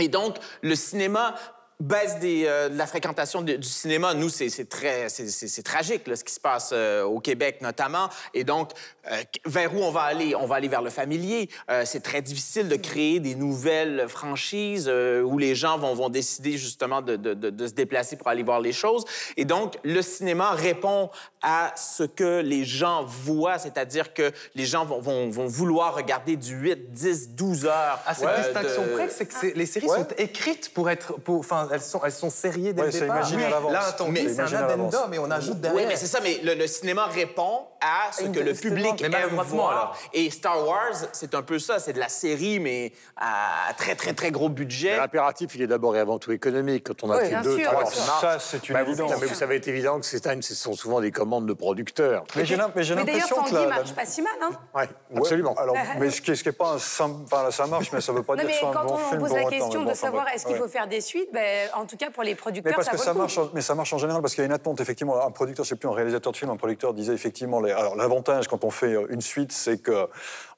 Et 0.00 0.08
donc, 0.08 0.36
le 0.62 0.74
cinéma 0.74 1.36
baisse 1.78 2.18
des, 2.20 2.44
euh, 2.46 2.68
de 2.70 2.76
la 2.78 2.86
fréquentation 2.86 3.42
de- 3.42 3.56
du 3.56 3.68
cinéma. 3.68 4.14
Nous, 4.14 4.28
c'est 4.30 4.68
très, 4.68 5.08
c'est- 5.08 5.62
tragique, 5.62 6.06
là, 6.06 6.16
ce 6.16 6.24
qui 6.24 6.32
se 6.32 6.40
passe 6.40 6.70
euh, 6.72 7.02
au 7.04 7.20
Québec 7.20 7.58
notamment. 7.60 8.08
Et 8.34 8.44
donc, 8.44 8.70
euh, 9.10 9.16
vers 9.44 9.74
où 9.74 9.78
on 9.82 9.90
va 9.90 10.02
aller? 10.02 10.34
On 10.34 10.46
va 10.46 10.56
aller 10.56 10.68
vers 10.68 10.82
le 10.82 10.90
familier. 10.90 11.48
C'est 11.84 12.02
très 12.02 12.22
difficile 12.22 12.68
de 12.68 12.76
créer 12.76 13.20
des 13.20 13.34
nouvelles 13.34 14.06
franchises 14.08 14.88
où 14.88 15.38
les 15.38 15.54
gens 15.54 15.78
vont, 15.78 15.94
vont 15.94 16.08
décider 16.08 16.56
justement 16.56 17.02
de, 17.02 17.16
de- 17.16 17.34
de- 17.34 17.66
se 17.66 17.72
déplacer 17.72 18.16
pour 18.16 18.28
aller 18.28 18.42
voir 18.42 18.60
les 18.60 18.72
choses. 18.72 19.04
Et 19.36 19.44
donc, 19.44 19.74
le 19.84 20.00
cinéma 20.02 20.50
répond 20.52 21.10
à 21.42 21.72
ce 21.76 22.02
que 22.04 22.40
les 22.40 22.64
gens 22.64 23.04
voient, 23.04 23.58
c'est-à-dire 23.58 24.14
que 24.14 24.32
les 24.54 24.64
gens 24.66 24.84
vont, 24.84 25.00
vont- 25.00 25.28
vont 25.30 25.46
vouloir 25.46 25.94
regarder 25.94 26.36
du 26.36 26.54
8, 26.54 26.90
10, 26.92 27.30
12 27.30 27.66
heures. 27.66 28.00
À 28.06 28.14
cette 28.14 28.26
euh, 28.28 28.36
distinction 28.42 28.82
près, 28.94 29.08
c'est 29.10 29.26
que 29.26 29.34
c'est- 29.34 29.54
les 29.56 29.66
séries 29.66 29.86
Ouais. 29.88 29.98
sont 29.98 30.08
écrites 30.18 30.72
pour 30.72 30.90
être. 30.90 31.14
pour- 31.20 31.44
Elles 31.72 31.80
sont, 31.80 32.00
elles 32.04 32.12
sont 32.12 32.30
sériées 32.30 32.72
dès 32.72 32.82
Ouais, 32.82 32.86
le 32.90 32.92
départ. 32.92 33.16
imaginé 33.18 33.44
à 33.44 33.50
l'avance. 33.50 33.72
Là, 33.72 33.92
Tanguy, 33.92 34.28
C'est 34.34 34.40
un 34.40 34.52
addendum 34.52 35.14
et 35.14 35.18
on 35.18 35.30
ajoute 35.30 35.60
derrière. 35.60 35.80
Oui, 35.80 35.86
mais 35.88 35.96
c'est 35.96 36.06
ça, 36.06 36.20
mais 36.22 36.38
le, 36.42 36.54
le 36.54 36.66
cinéma 36.66 37.06
répond 37.06 37.66
à 37.80 38.12
ce 38.12 38.24
que 38.24 38.40
le 38.40 38.52
public 38.54 38.94
mais 39.00 39.16
aime 39.16 39.34
voir. 39.46 39.70
alors. 39.70 39.98
Et 40.12 40.30
Star 40.30 40.66
Wars, 40.66 40.94
c'est 41.12 41.34
un 41.34 41.42
peu 41.42 41.58
ça, 41.58 41.78
c'est 41.78 41.92
de 41.92 41.98
la 42.00 42.08
série, 42.08 42.58
mais 42.60 42.92
à 43.16 43.72
très, 43.76 43.94
très, 43.94 44.12
très 44.12 44.30
gros 44.30 44.48
budget. 44.48 44.96
L'impératif, 44.96 45.54
il 45.54 45.62
est 45.62 45.66
d'abord 45.66 45.96
et 45.96 46.00
avant 46.00 46.18
tout 46.18 46.32
économique. 46.32 46.84
Quand 46.88 47.04
on 47.04 47.10
a 47.10 47.18
Oui, 47.18 47.28
fait 47.30 47.40
deux, 47.42 47.58
sûr, 47.58 47.70
trois 47.70 47.86
Ça, 47.86 48.38
c'est 48.38 48.68
une 48.68 48.74
bah, 48.74 48.82
évidence. 48.82 49.10
non, 49.10 49.16
mais 49.20 49.26
vous 49.26 49.34
savez, 49.34 49.60
c'est 49.62 49.70
évident 49.70 49.98
que 50.00 50.06
c'est 50.06 50.22
ce 50.42 50.54
sont 50.54 50.74
souvent 50.74 51.00
des 51.00 51.10
commandes 51.12 51.46
de 51.46 51.52
producteurs. 51.52 52.24
Mais 52.34 52.44
j'ai 52.44 52.56
mais 52.56 52.62
Mais 52.66 52.82
l'impression 52.82 53.42
que 53.44 53.50
Tanguy 53.50 53.66
marche 53.66 53.92
pas 53.94 54.04
si 54.04 54.22
mal, 54.22 54.32
hein 54.42 54.50
Ouais, 54.74 54.88
absolument. 55.16 55.54
Alors, 55.54 55.76
mais 55.98 56.10
ce 56.10 56.20
qui 56.20 56.30
est, 56.30 56.34
ce 56.34 56.42
qui 56.42 56.48
est 56.48 56.52
pas 56.52 56.72
un 56.72 56.76
enfin, 56.76 57.50
ça 57.50 57.66
marche, 57.66 57.90
mais 57.92 58.00
ça 58.00 58.12
veut 58.12 58.22
pas 58.22 58.34
dire 58.36 58.44
mais 58.46 58.58
que 58.60 58.66
un 58.66 58.72
quand 58.72 58.86
on 59.12 59.18
pose 59.18 59.32
la 59.32 59.44
question 59.44 59.84
mais 59.84 59.90
de 59.92 59.96
savoir 59.96 60.28
est-ce 60.28 60.46
qu'il 60.46 60.56
faut 60.56 60.68
faire 60.68 60.86
des 60.88 61.00
suites, 61.00 61.28
en 61.74 61.86
tout 61.86 61.96
cas 61.96 62.10
pour 62.10 62.22
les 62.22 62.30
Mais 62.30 62.36
producteurs, 62.36 62.74
parce 62.74 62.86
ça 62.86 62.92
que 62.92 62.96
vaut 62.96 63.02
ça 63.02 63.12
le 63.12 63.18
marche, 63.18 63.38
mais 63.54 63.60
ça 63.60 63.74
marche 63.74 63.92
en 63.92 63.98
général 63.98 64.22
parce 64.22 64.34
qu'il 64.34 64.42
y 64.42 64.44
a 64.44 64.46
une 64.46 64.52
attente. 64.52 64.80
Effectivement, 64.80 65.24
un 65.24 65.30
producteur, 65.30 65.64
c'est 65.66 65.76
plus 65.76 65.88
un 65.88 65.92
réalisateur 65.92 66.32
de 66.32 66.36
film, 66.36 66.50
un 66.50 66.56
producteur 66.56 66.94
disait 66.94 67.14
effectivement. 67.14 67.60
Les... 67.60 67.70
Alors 67.72 67.96
l'avantage 67.96 68.48
quand 68.48 68.64
on 68.64 68.70
fait 68.70 68.94
euh, 68.94 69.06
une 69.10 69.20
suite, 69.20 69.52
c'est 69.52 69.78
que 69.78 70.06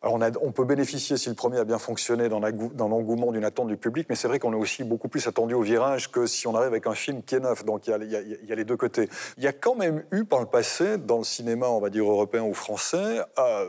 on, 0.02 0.20
a- 0.22 0.30
on 0.42 0.52
peut 0.52 0.64
bénéficier 0.64 1.16
si 1.16 1.28
le 1.28 1.34
premier 1.34 1.58
a 1.58 1.64
bien 1.64 1.78
fonctionné 1.78 2.28
dans 2.28 2.38
l'engouement 2.88 3.32
d'une 3.32 3.44
attente 3.44 3.66
du 3.68 3.76
public, 3.76 4.06
mais 4.08 4.14
c'est 4.14 4.28
vrai 4.28 4.38
qu'on 4.38 4.52
est 4.52 4.56
aussi 4.56 4.84
beaucoup 4.84 5.08
plus 5.08 5.26
attendu 5.26 5.54
au 5.54 5.62
virage 5.62 6.10
que 6.10 6.26
si 6.26 6.46
on 6.46 6.54
arrive 6.54 6.68
avec 6.68 6.86
un 6.86 6.94
film 6.94 7.22
qui 7.22 7.34
est 7.34 7.40
neuf. 7.40 7.64
Donc 7.64 7.86
y 7.86 7.90
y 7.90 8.38
il 8.42 8.48
y 8.48 8.52
a 8.52 8.54
les 8.54 8.64
deux 8.64 8.76
côtés. 8.76 9.08
Il 9.38 9.44
y 9.44 9.48
a 9.48 9.52
quand 9.52 9.74
même 9.74 10.04
eu 10.12 10.24
par 10.24 10.40
le 10.40 10.46
passé, 10.46 10.98
dans 10.98 11.18
le 11.18 11.24
cinéma, 11.24 11.66
on 11.68 11.80
va 11.80 11.90
dire 11.90 12.04
européen 12.04 12.42
ou 12.42 12.54
français. 12.54 13.20
euh, 13.38 13.68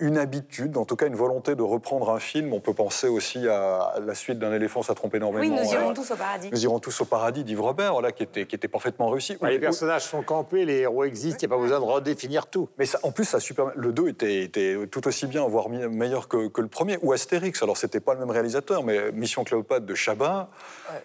une 0.00 0.18
habitude, 0.18 0.76
en 0.76 0.84
tout 0.84 0.96
cas 0.96 1.06
une 1.06 1.14
volonté 1.14 1.54
de 1.54 1.62
reprendre 1.62 2.10
un 2.10 2.18
film. 2.18 2.52
On 2.52 2.60
peut 2.60 2.74
penser 2.74 3.08
aussi 3.08 3.46
à 3.48 3.94
la 4.04 4.14
suite 4.14 4.38
d'un 4.38 4.52
éléphant, 4.52 4.82
ça 4.82 4.94
trompe 4.94 5.14
énormément. 5.14 5.42
Oui, 5.42 5.50
nous 5.50 5.72
irons 5.72 5.90
euh, 5.90 5.94
tous 5.94 6.10
au 6.10 6.16
paradis. 6.16 6.48
nous 6.50 6.64
irons 6.64 6.78
tous 6.78 7.00
au 7.00 7.04
paradis 7.04 7.44
d'Yves 7.44 7.60
Robert, 7.60 7.92
voilà, 7.92 8.12
qui 8.12 8.22
était, 8.22 8.46
qui 8.46 8.56
était 8.56 8.68
parfaitement 8.68 9.08
réussi. 9.08 9.36
Ah, 9.40 9.50
les 9.50 9.58
personnages 9.58 10.04
sont 10.04 10.22
campés, 10.22 10.64
les 10.64 10.78
héros 10.78 11.04
existent, 11.04 11.38
il 11.42 11.48
n'y 11.48 11.54
a 11.54 11.56
pas 11.56 11.62
besoin 11.62 11.78
de 11.78 11.84
redéfinir 11.84 12.46
tout. 12.46 12.68
Mais 12.78 12.86
ça, 12.86 12.98
en 13.02 13.12
plus, 13.12 13.24
ça 13.24 13.40
super... 13.40 13.72
le 13.76 13.92
2 13.92 14.08
était, 14.08 14.42
était 14.42 14.76
tout 14.90 15.06
aussi 15.06 15.26
bien, 15.26 15.46
voire 15.46 15.68
meilleur 15.68 16.28
que, 16.28 16.48
que 16.48 16.60
le 16.60 16.68
premier. 16.68 16.98
Ou 17.02 17.12
Astérix, 17.12 17.62
alors 17.62 17.76
c'était 17.76 18.00
pas 18.00 18.14
le 18.14 18.20
même 18.20 18.30
réalisateur, 18.30 18.82
mais 18.82 19.12
Mission 19.12 19.44
Cléopâtre 19.44 19.86
de 19.86 19.94
Chabat, 19.94 20.48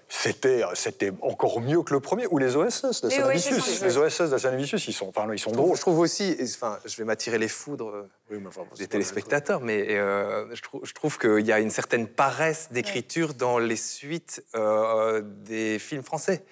c'était, 0.08 0.64
c'était 0.74 1.12
encore 1.22 1.62
mieux 1.62 1.84
que 1.84 1.94
le 1.94 2.00
premier. 2.00 2.28
Ou 2.32 2.38
les 2.38 2.56
OSS 2.56 3.04
Mais 3.04 3.10
d'Assanavicius. 3.10 3.82
oui, 3.82 3.88
les 3.88 3.98
OSS 3.98 4.30
d'Assanavicius, 4.30 4.88
ils 4.88 4.94
sont, 4.94 5.10
enfin, 5.10 5.28
ils 5.32 5.40
sont 5.40 5.52
drôles. 5.52 5.76
je 5.76 5.82
trouve 5.82 6.00
aussi, 6.00 6.36
enfin, 6.42 6.80
je 6.86 6.98
vais 6.98 7.04
m'attirer 7.04 7.38
les 7.38 7.48
foudres 7.48 7.90
euh, 8.32 8.40
des 8.86 8.90
téléspectateurs, 8.90 9.62
mais 9.62 9.88
euh, 9.90 10.54
je, 10.54 10.62
trouve, 10.62 10.82
je 10.86 10.94
trouve 10.94 11.18
qu'il 11.18 11.46
y 11.46 11.52
a 11.52 11.60
une 11.60 11.72
certaine 11.72 12.08
paresse 12.08 12.70
d'écriture 12.72 13.34
dans 13.34 13.58
les 13.58 13.76
suites 13.76 14.44
euh, 14.56 15.22
des 15.24 15.80
films 15.80 16.04
français. 16.04 16.46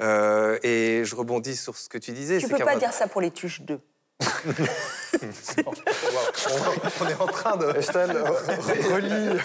Euh, 0.00 0.58
et 0.62 1.02
je 1.04 1.14
rebondis 1.14 1.56
sur 1.56 1.76
ce 1.76 1.88
que 1.88 1.98
tu 1.98 2.12
disais. 2.12 2.38
Tu 2.38 2.48
peux 2.48 2.58
pas 2.58 2.76
dire 2.76 2.92
ça 2.92 3.06
pour 3.06 3.20
les 3.20 3.30
Tuches 3.30 3.62
2. 3.62 3.78
On 7.00 7.08
est 7.08 7.20
en 7.20 7.26
train 7.26 7.56
de. 7.56 7.76
Estelle, 7.76 8.10
relis. 8.92 9.38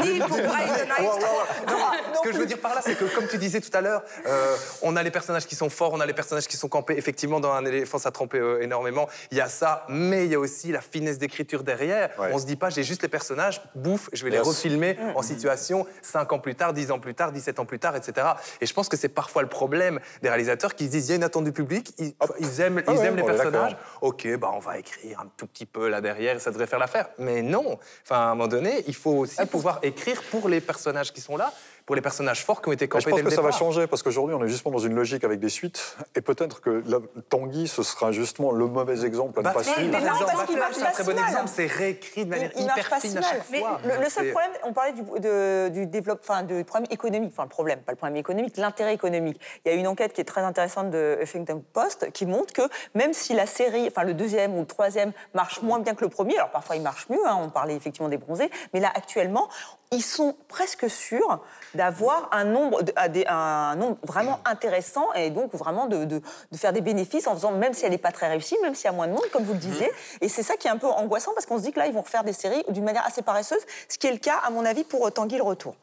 Ni 0.00 0.18
pour. 0.20 0.36
Ce 0.36 2.20
que 2.22 2.32
je 2.32 2.38
veux 2.38 2.46
dire 2.46 2.58
par 2.58 2.74
là, 2.74 2.80
c'est 2.84 2.96
que 2.96 3.04
comme 3.14 3.26
tu 3.26 3.38
disais 3.38 3.60
tout 3.60 3.70
à 3.76 3.80
l'heure, 3.80 4.02
euh, 4.26 4.56
on 4.82 4.96
a 4.96 5.02
les 5.02 5.10
personnages 5.10 5.46
qui 5.46 5.54
sont 5.54 5.70
forts, 5.70 5.92
on 5.94 6.00
a 6.00 6.06
les 6.06 6.12
personnages 6.12 6.46
qui 6.46 6.56
sont 6.56 6.68
campés. 6.68 6.94
Effectivement, 6.96 7.40
dans 7.40 7.52
un 7.52 7.64
éléphant, 7.64 7.98
ça 7.98 8.10
trempait 8.10 8.38
euh, 8.38 8.60
énormément. 8.62 9.08
Il 9.30 9.38
y 9.38 9.40
a 9.40 9.48
ça, 9.48 9.84
mais 9.88 10.26
il 10.26 10.32
y 10.32 10.34
a 10.34 10.38
aussi 10.38 10.72
la 10.72 10.80
finesse 10.80 11.18
d'écriture 11.18 11.62
derrière. 11.62 12.10
On 12.32 12.38
se 12.38 12.46
dit 12.46 12.56
pas, 12.56 12.70
j'ai 12.70 12.82
juste 12.82 13.02
les 13.02 13.08
personnages, 13.08 13.62
bouffe, 13.74 14.08
je 14.12 14.24
vais 14.24 14.30
les 14.30 14.40
Yes. 14.40 14.46
refilmer 14.46 14.96
en 15.14 15.20
situation 15.22 15.86
5 16.00 16.32
ans 16.32 16.38
plus 16.38 16.54
tard, 16.54 16.72
10 16.72 16.92
ans 16.92 16.98
plus 16.98 17.14
tard, 17.14 17.30
17 17.30 17.58
ans 17.58 17.66
plus 17.66 17.78
tard, 17.78 17.94
etc. 17.96 18.26
Et 18.62 18.66
je 18.66 18.72
pense 18.72 18.88
que 18.88 18.96
c'est 18.96 19.08
parfois 19.10 19.42
le 19.42 19.48
problème 19.48 20.00
des 20.22 20.28
réalisateurs 20.30 20.74
qui 20.74 20.86
se 20.86 20.90
disent, 20.92 21.08
il 21.08 21.10
y 21.10 21.12
a 21.12 21.16
une 21.16 21.24
attente 21.24 21.44
du 21.44 21.52
public, 21.52 21.92
ils, 21.98 22.14
ils 22.38 22.60
aiment, 22.62 22.82
Ah 22.86 22.92
ils 22.92 22.98
ouais, 22.98 23.06
aiment 23.06 23.16
les 23.16 23.22
on 23.22 23.26
personnages. 23.26 23.76
Ok, 24.00 24.26
bah 24.38 24.50
on 24.54 24.58
va 24.58 24.78
écrire 24.78 25.20
un 25.20 25.30
tout 25.36 25.46
petit 25.46 25.66
peu 25.66 25.88
là 25.88 26.00
derrière, 26.00 26.36
et 26.36 26.40
ça 26.40 26.50
devrait 26.50 26.66
faire 26.66 26.78
l'affaire. 26.78 27.08
Mais 27.18 27.42
non. 27.42 27.78
Enfin, 28.02 28.16
à 28.16 28.24
un 28.30 28.34
moment 28.34 28.48
donné, 28.48 28.82
il 28.86 28.94
faut 28.94 29.12
aussi 29.12 29.44
pouvoir 29.46 29.78
écrire 29.82 30.22
pour 30.30 30.48
les 30.48 30.60
personnages 30.60 31.12
qui 31.12 31.20
sont 31.20 31.36
là, 31.36 31.52
pour 31.86 31.94
les 31.96 32.02
personnages 32.02 32.44
forts 32.44 32.62
qui 32.62 32.68
ont 32.68 32.72
été 32.72 32.84
Mais 32.84 32.88
campés 32.88 33.02
je 33.04 33.08
pense 33.10 33.16
dès 33.18 33.24
que 33.24 33.30
le 33.30 33.34
ça 33.36 33.42
va 33.42 33.50
changer 33.50 33.86
parce 33.86 34.02
qu'aujourd'hui 34.02 34.34
on 34.34 34.44
est 34.44 34.48
justement 34.48 34.72
dans 34.74 34.84
une 34.84 34.94
logique 34.94 35.24
avec 35.24 35.40
des 35.40 35.48
suites 35.48 35.96
et 36.14 36.20
peut-être 36.20 36.60
que 36.60 36.82
la, 36.86 36.98
Tanguy 37.28 37.68
ce 37.68 37.82
sera 37.82 38.12
justement 38.12 38.52
le 38.52 38.66
mauvais 38.66 39.04
exemple 39.04 39.40
à 39.40 39.42
Bah, 39.42 39.50
ne 39.50 39.54
pas 39.54 39.60
mais- 39.60 39.72
suivre. 39.74 39.90
mais 39.92 40.00
non, 40.00 40.06
Par 40.06 40.18
parce 40.18 40.30
exemple, 40.32 40.46
qu'il 40.48 40.58
marche 40.58 40.74
c'est 40.74 40.82
un 40.82 40.84
pas 40.86 40.90
très 40.92 41.02
si 41.04 41.10
bon 41.10 41.16
mal. 41.20 41.28
exemple, 41.30 41.48
c'est 41.54 41.66
réécrit 41.66 42.24
de 42.24 42.30
manière 42.30 42.50
Il 42.56 42.62
hyper 42.62 42.76
marche 42.76 42.90
pas 42.90 43.00
fine 43.00 43.10
si 43.10 43.16
à 43.18 43.20
mal. 43.20 43.30
chaque 43.30 43.50
Mais 43.50 43.58
fois. 43.60 43.80
le, 43.84 44.02
le 44.04 44.10
seul 44.10 44.30
problème, 44.30 44.50
on 44.64 44.72
parlait 44.72 44.92
du, 44.92 45.02
de- 45.02 45.68
du 45.70 45.86
développement, 45.86 46.34
enfin, 46.34 46.42
du 46.42 46.64
problème 46.64 46.88
économique, 46.90 47.30
enfin 47.32 47.44
le 47.44 47.48
problème, 47.48 47.80
pas 47.80 47.92
le 47.92 47.96
problème 47.96 48.16
économique, 48.16 48.56
l'intérêt 48.56 48.94
économique. 48.94 49.40
Il 49.64 49.72
y 49.72 49.74
a 49.74 49.78
une 49.78 49.86
enquête 49.86 50.12
qui 50.12 50.20
est 50.20 50.24
très 50.24 50.42
intéressante 50.42 50.90
de 50.90 51.18
Huffington 51.22 51.62
Post 51.72 52.10
qui 52.12 52.26
montre 52.26 52.52
que 52.52 52.62
même 52.94 53.12
si 53.12 53.34
la 53.34 53.46
série, 53.46 53.86
enfin 53.88 54.04
le 54.04 54.14
deuxième 54.14 54.54
ou 54.56 54.60
le 54.60 54.66
troisième 54.66 55.12
marche 55.34 55.62
moins 55.62 55.78
bien 55.78 55.94
que 55.94 56.04
le 56.04 56.10
premier, 56.10 56.36
alors 56.36 56.50
parfois 56.50 56.76
il 56.76 56.82
marche 56.82 57.08
mieux, 57.08 57.26
hein, 57.26 57.38
on 57.40 57.48
parlait 57.50 57.74
effectivement 57.74 58.08
des 58.08 58.18
bronzés, 58.18 58.50
mais 58.74 58.80
là 58.80 58.90
actuellement, 58.94 59.48
ils 59.92 60.02
sont 60.04 60.36
presque 60.48 60.88
sûrs 60.88 61.40
d'avoir 61.74 62.28
un 62.32 62.44
nombre, 62.44 62.82
de- 62.82 62.92
à 62.94 63.08
des- 63.08 63.24
un 63.26 63.74
nombre 63.74 63.96
vraiment 64.04 64.38
intéressant 64.44 65.12
et 65.14 65.30
donc 65.30 65.52
vraiment 65.52 65.86
de, 65.86 66.04
de- 66.04 66.22
de 66.52 66.56
faire 66.56 66.72
des 66.72 66.80
bénéfices 66.80 67.26
en 67.26 67.34
faisant, 67.34 67.50
même 67.52 67.74
si 67.74 67.84
elle 67.84 67.90
n'est 67.90 67.98
pas 67.98 68.12
très 68.12 68.28
réussie, 68.28 68.56
même 68.62 68.74
s'il 68.76 68.84
y 68.84 68.88
a 68.88 68.92
moins 68.92 69.08
de 69.08 69.12
monde, 69.12 69.26
comme 69.32 69.42
vous 69.44 69.52
le 69.52 69.58
disiez. 69.58 69.90
Et 70.20 70.28
c'est 70.28 70.44
ça 70.44 70.54
qui 70.56 70.68
est 70.68 70.70
un 70.70 70.76
peu 70.78 70.86
angoissant 70.86 71.32
parce 71.34 71.44
qu'on 71.46 71.58
se 71.58 71.62
dit 71.64 71.72
que 71.72 71.80
là, 71.80 71.86
ils 71.88 71.92
vont 71.92 72.02
refaire 72.02 72.22
des 72.22 72.32
séries 72.32 72.64
d'une 72.68 72.84
manière 72.84 73.04
assez 73.04 73.22
paresseuse, 73.22 73.60
ce 73.88 73.98
qui 73.98 74.06
est 74.06 74.12
le 74.12 74.18
cas, 74.18 74.36
à 74.44 74.50
mon 74.50 74.64
avis, 74.64 74.84
pour 74.84 75.10
Tanguy 75.12 75.36
le 75.38 75.42
Retour. 75.42 75.74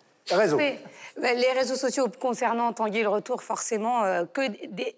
Bah, 1.20 1.34
les 1.34 1.52
réseaux 1.54 1.76
sociaux 1.76 2.06
concernant 2.20 2.74
Tanguy 2.74 3.02
le 3.02 3.10
retour, 3.10 3.42
forcément, 3.42 4.04
euh, 4.04 4.26
que 4.32 4.42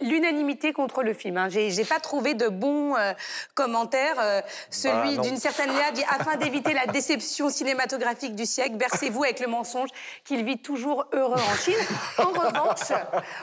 l'unanimité 0.01 0.73
contre 0.73 1.01
le 1.01 1.13
film. 1.13 1.37
Hein. 1.37 1.47
J'ai 1.47 1.85
pas 1.85 2.01
trouvé 2.01 2.33
de 2.33 2.49
bons 2.49 2.97
euh, 2.97 3.13
commentaires. 3.55 4.17
Euh, 4.19 4.41
celui 4.69 5.15
non. 5.15 5.21
d'une 5.21 5.37
certaine 5.37 5.69
Léa 5.69 5.91
dit 5.91 6.03
afin 6.09 6.35
d'éviter 6.35 6.73
la 6.73 6.87
déception 6.87 7.49
cinématographique 7.49 8.35
du 8.35 8.45
siècle, 8.45 8.75
bercez-vous 8.75 9.23
avec 9.23 9.39
le 9.39 9.47
mensonge 9.47 9.87
qu'il 10.25 10.43
vit 10.43 10.57
toujours 10.57 11.05
heureux 11.13 11.39
en 11.39 11.55
Chine. 11.55 11.77
En 12.17 12.31
revanche, 12.31 12.91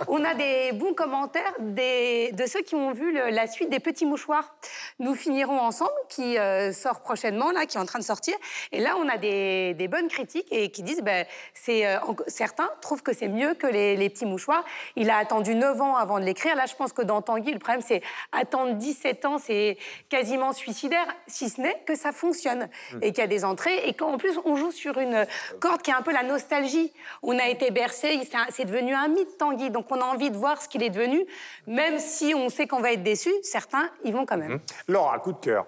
on 0.09 0.23
a 0.23 0.35
des 0.35 0.73
bons 0.73 0.93
commentaires 0.93 1.55
des, 1.61 2.33
de 2.33 2.45
ceux 2.45 2.61
qui 2.61 2.75
ont 2.75 2.93
vu 2.93 3.11
le- 3.11 3.31
la 3.31 3.47
suite 3.47 3.71
des 3.71 3.81
Petits 3.81 4.05
Mouchoirs. 4.05 4.55
Nous 4.99 5.15
finirons 5.15 5.61
ensemble, 5.61 5.93
qui 6.11 6.37
euh, 6.37 6.75
sort 6.75 7.01
prochainement, 7.01 7.53
là, 7.53 7.65
qui 7.65 7.79
est 7.79 7.81
en 7.81 7.87
train 7.87 8.01
de 8.01 8.05
sortir. 8.05 8.35
Et 8.73 8.81
là, 8.81 8.97
on 8.99 9.09
a 9.09 9.17
des, 9.17 9.73
des 9.73 9.89
bonnes 9.89 10.09
critiques 10.09 10.49
et 10.51 10.71
qui 10.71 10.83
disent, 10.83 11.01
ben, 11.01 11.25
c'est 11.55 11.76
euh, 11.85 11.99
en- 12.01 12.15
certains 12.29 12.71
trouvent 12.81 13.03
que 13.03 13.13
c'est 13.13 13.27
mieux 13.29 13.55
que 13.55 13.67
les, 13.67 13.97
les 13.97 14.09
Petits 14.09 14.25
Mouchoirs. 14.25 14.65
Il 14.95 15.11
a 15.11 15.19
attendu 15.19 15.57
9 15.57 15.81
ans 15.83 15.97
avant 15.97 16.21
de 16.21 16.25
l'écrire. 16.25 16.55
Là, 16.55 16.65
je 16.67 16.75
pense 16.77 16.93
que 16.93 17.03
dans 17.03 17.21
Tanguy, 17.21 17.53
le 17.53 17.59
problème, 17.59 17.83
c'est 17.85 18.03
attendre 18.31 18.75
17 18.75 19.25
ans, 19.25 19.39
c'est 19.39 19.77
quasiment 20.09 20.53
suicidaire, 20.53 21.07
si 21.27 21.51
ce 21.51 21.61
n'est 21.61 21.83
que 21.85 21.97
ça 21.97 22.13
fonctionne 22.13 22.69
Mm. 22.93 22.99
et 23.03 23.13
qu'il 23.13 23.19
y 23.19 23.25
a 23.25 23.27
des 23.27 23.45
entrées 23.45 23.89
et 23.89 23.93
qu'en 23.95 24.17
plus, 24.17 24.39
on 24.45 24.55
joue 24.55 24.71
sur 24.71 24.99
une 24.99 25.27
corde 25.61 25.83
qui 25.83 25.91
est 25.91 25.95
un 25.95 26.03
peu 26.03 26.13
la 26.13 26.23
nostalgie. 26.23 26.93
On 27.23 27.37
a 27.39 27.49
été 27.49 27.71
bercé, 27.73 28.21
c'est 28.51 28.65
devenu 28.65 28.95
un 28.95 29.09
mythe, 29.09 29.37
Tanguy, 29.39 29.71
donc 29.71 29.87
on 29.91 30.01
a 30.01 30.05
envie 30.05 30.31
de 30.31 30.37
voir 30.37 30.63
ce 30.63 30.69
qu'il 30.69 30.83
est 30.85 30.91
devenu, 30.91 31.27
même 31.67 31.99
si 31.99 32.35
on 32.37 32.49
sait 32.49 32.67
qu'on 32.67 32.81
va 32.81 32.93
être 32.93 33.03
déçu, 33.03 33.33
certains 33.43 33.91
y 34.05 34.13
vont 34.13 34.25
quand 34.27 34.37
même. 34.37 34.61
Laura, 34.87 35.19
coup 35.19 35.33
de 35.33 35.39
cœur. 35.39 35.67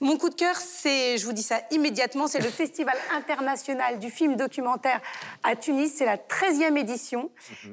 Mon 0.00 0.18
coup 0.18 0.28
de 0.28 0.34
cœur, 0.34 0.56
c'est, 0.56 1.18
je 1.18 1.24
vous 1.24 1.32
dis 1.32 1.42
ça 1.42 1.60
immédiatement, 1.70 2.26
c'est 2.26 2.40
le 2.40 2.50
Festival 2.62 2.96
international 3.14 3.98
du 3.98 4.10
film 4.10 4.36
documentaire 4.36 5.00
à 5.42 5.56
Tunis. 5.56 5.92
C'est 5.96 6.04
la 6.04 6.16
13e 6.16 6.76
édition. 6.76 7.30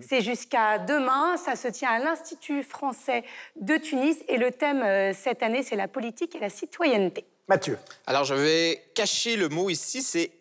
C'est 0.07 0.21
jusqu'à 0.21 0.79
demain. 0.79 1.37
Ça 1.37 1.55
se 1.55 1.67
tient 1.67 1.89
à 1.89 1.99
l'Institut 1.99 2.63
français 2.63 3.23
de 3.55 3.77
Tunis. 3.77 4.17
Et 4.27 4.37
le 4.37 4.51
thème 4.51 4.81
euh, 4.81 5.13
cette 5.13 5.43
année, 5.43 5.63
c'est 5.63 5.75
la 5.75 5.87
politique 5.87 6.35
et 6.35 6.39
la 6.39 6.49
citoyenneté. 6.49 7.25
Mathieu. 7.47 7.77
Alors, 8.05 8.23
je 8.23 8.35
vais 8.35 8.83
cacher 8.93 9.35
le 9.35 9.49
mot 9.49 9.69
ici, 9.69 10.01
c'est 10.03 10.31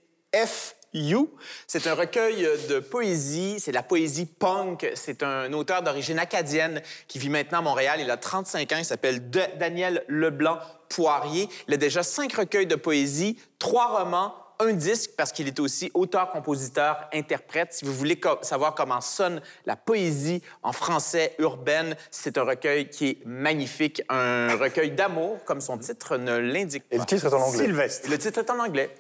F.U. 0.95 1.27
C'est 1.67 1.87
un 1.87 1.95
recueil 1.95 2.47
de 2.69 2.79
poésie, 2.81 3.57
c'est 3.61 3.73
la 3.73 3.83
poésie 3.83 4.27
punk. 4.27 4.91
C'est 4.95 5.23
un 5.23 5.53
auteur 5.53 5.83
d'origine 5.83 6.19
acadienne 6.19 6.83
qui 7.07 7.19
vit 7.19 7.29
maintenant 7.29 7.59
à 7.59 7.63
Montréal. 7.63 7.99
Il 8.01 8.11
a 8.11 8.17
35 8.17 8.73
ans, 8.73 8.77
il 8.79 8.85
s'appelle 8.85 9.31
Daniel 9.31 10.05
Leblanc 10.09 10.59
Poirier. 10.89 11.49
Il 11.69 11.75
a 11.75 11.77
déjà 11.77 12.03
cinq 12.03 12.33
recueils 12.35 12.67
de 12.67 12.75
poésie, 12.77 13.39
trois 13.59 13.99
romans, 13.99 14.35
un 14.61 14.73
disque 14.73 15.13
parce 15.17 15.31
qu'il 15.31 15.47
est 15.47 15.61
aussi 15.61 15.89
auteur, 15.95 16.31
compositeur, 16.31 17.09
interprète. 17.15 17.73
Si 17.75 17.85
vous 17.85 17.93
voulez 17.95 18.19
co- 18.19 18.39
savoir 18.43 18.75
comment 18.75 19.01
sonne 19.01 19.41
la 19.67 19.77
poésie 19.77 20.43
en 20.65 20.73
français 20.73 21.37
urbaine, 21.39 21.95
c'est 22.11 22.39
un 22.39 22.43
recueil 22.43 22.89
qui 22.89 23.09
est 23.11 23.19
magnifique, 23.25 24.03
un 24.09 24.57
recueil 24.57 24.91
d'amour, 24.91 25.39
comme 25.45 25.61
son 25.61 25.79
titre 25.79 26.17
ne 26.17 26.39
l'indique 26.39 26.89
pas. 26.89 26.97
Et 26.97 26.99
le 26.99 27.05
titre 27.05 27.27
est 27.27 27.35
en 27.35 27.41
anglais. 27.43 27.65
Sylvestre. 27.67 28.11
Le 28.11 28.19
titre 28.19 28.39
est 28.41 28.51
en 28.51 28.59
anglais. 28.59 28.91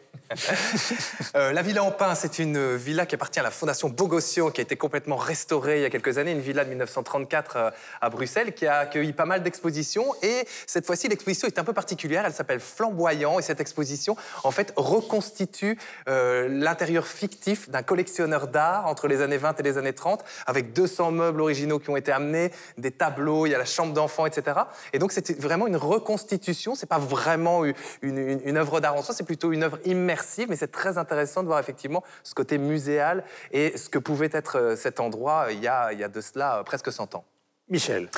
Euh, 1.36 1.52
la 1.52 1.62
villa 1.62 1.82
en 1.82 1.90
pin, 1.90 2.14
c'est 2.14 2.38
une 2.38 2.76
villa 2.76 3.06
qui 3.06 3.14
appartient 3.14 3.40
à 3.40 3.42
la 3.42 3.50
Fondation 3.50 3.88
Bogossian, 3.88 4.50
qui 4.50 4.60
a 4.60 4.62
été 4.62 4.76
complètement 4.76 5.16
restaurée 5.16 5.78
il 5.78 5.82
y 5.82 5.84
a 5.84 5.90
quelques 5.90 6.18
années, 6.18 6.32
une 6.32 6.40
villa 6.40 6.64
de 6.64 6.70
1934 6.70 7.56
euh, 7.56 7.70
à 8.00 8.10
Bruxelles, 8.10 8.54
qui 8.54 8.66
a 8.66 8.78
accueilli 8.78 9.12
pas 9.12 9.24
mal 9.24 9.42
d'expositions. 9.42 10.04
Et 10.22 10.46
cette 10.66 10.86
fois-ci, 10.86 11.08
l'exposition 11.08 11.46
est 11.48 11.58
un 11.58 11.64
peu 11.64 11.72
particulière. 11.72 12.24
Elle 12.26 12.32
s'appelle 12.32 12.60
Flamboyant. 12.60 13.38
Et 13.38 13.42
cette 13.42 13.60
exposition, 13.60 14.16
en 14.44 14.50
fait, 14.50 14.72
reconstitue 14.76 15.78
euh, 16.08 16.48
l'intérieur 16.48 17.06
fictif 17.06 17.68
d'un 17.70 17.82
collectionneur 17.82 18.48
d'art 18.48 18.86
entre 18.86 19.08
les 19.08 19.22
années 19.22 19.38
20 19.38 19.60
et 19.60 19.62
les 19.62 19.78
années 19.78 19.92
30, 19.92 20.24
avec 20.46 20.72
200 20.72 21.10
meubles 21.12 21.40
originaux 21.40 21.78
qui 21.78 21.90
ont 21.90 21.96
été 21.96 22.12
amenés, 22.12 22.52
des 22.76 22.90
tableaux, 22.90 23.46
il 23.46 23.50
y 23.50 23.54
a 23.54 23.58
la 23.58 23.64
chambre 23.64 23.92
d'enfant, 23.92 24.26
etc. 24.26 24.58
Et 24.92 24.98
donc, 24.98 25.12
c'était 25.12 25.34
vraiment 25.34 25.66
une 25.66 25.76
reconstitution. 25.76 26.74
C'est 26.74 26.86
pas 26.86 26.98
vraiment 26.98 27.64
une, 28.02 28.56
œuvre 28.56 28.80
d'art 28.80 28.94
en 28.94 29.02
soi, 29.02 29.14
c'est 29.14 29.24
plutôt 29.24 29.52
une 29.52 29.62
œuvre 29.62 29.78
immersive, 29.98 30.48
mais 30.48 30.56
c'est 30.56 30.72
très 30.72 30.98
intéressant 30.98 31.42
de 31.42 31.48
voir 31.48 31.58
effectivement 31.58 32.02
ce 32.22 32.34
côté 32.34 32.58
muséal 32.58 33.24
et 33.52 33.76
ce 33.76 33.88
que 33.88 33.98
pouvait 33.98 34.30
être 34.32 34.58
euh, 34.58 34.76
cet 34.76 35.00
endroit 35.00 35.46
euh, 35.46 35.52
il 35.52 35.60
y 35.60 35.68
a, 35.68 35.92
il 35.92 35.98
y 35.98 36.04
a 36.04 36.08
de 36.08 36.20
cela 36.20 36.58
euh, 36.58 36.62
presque 36.62 36.90
100 36.90 37.14
ans. 37.14 37.24
Michel. 37.70 38.08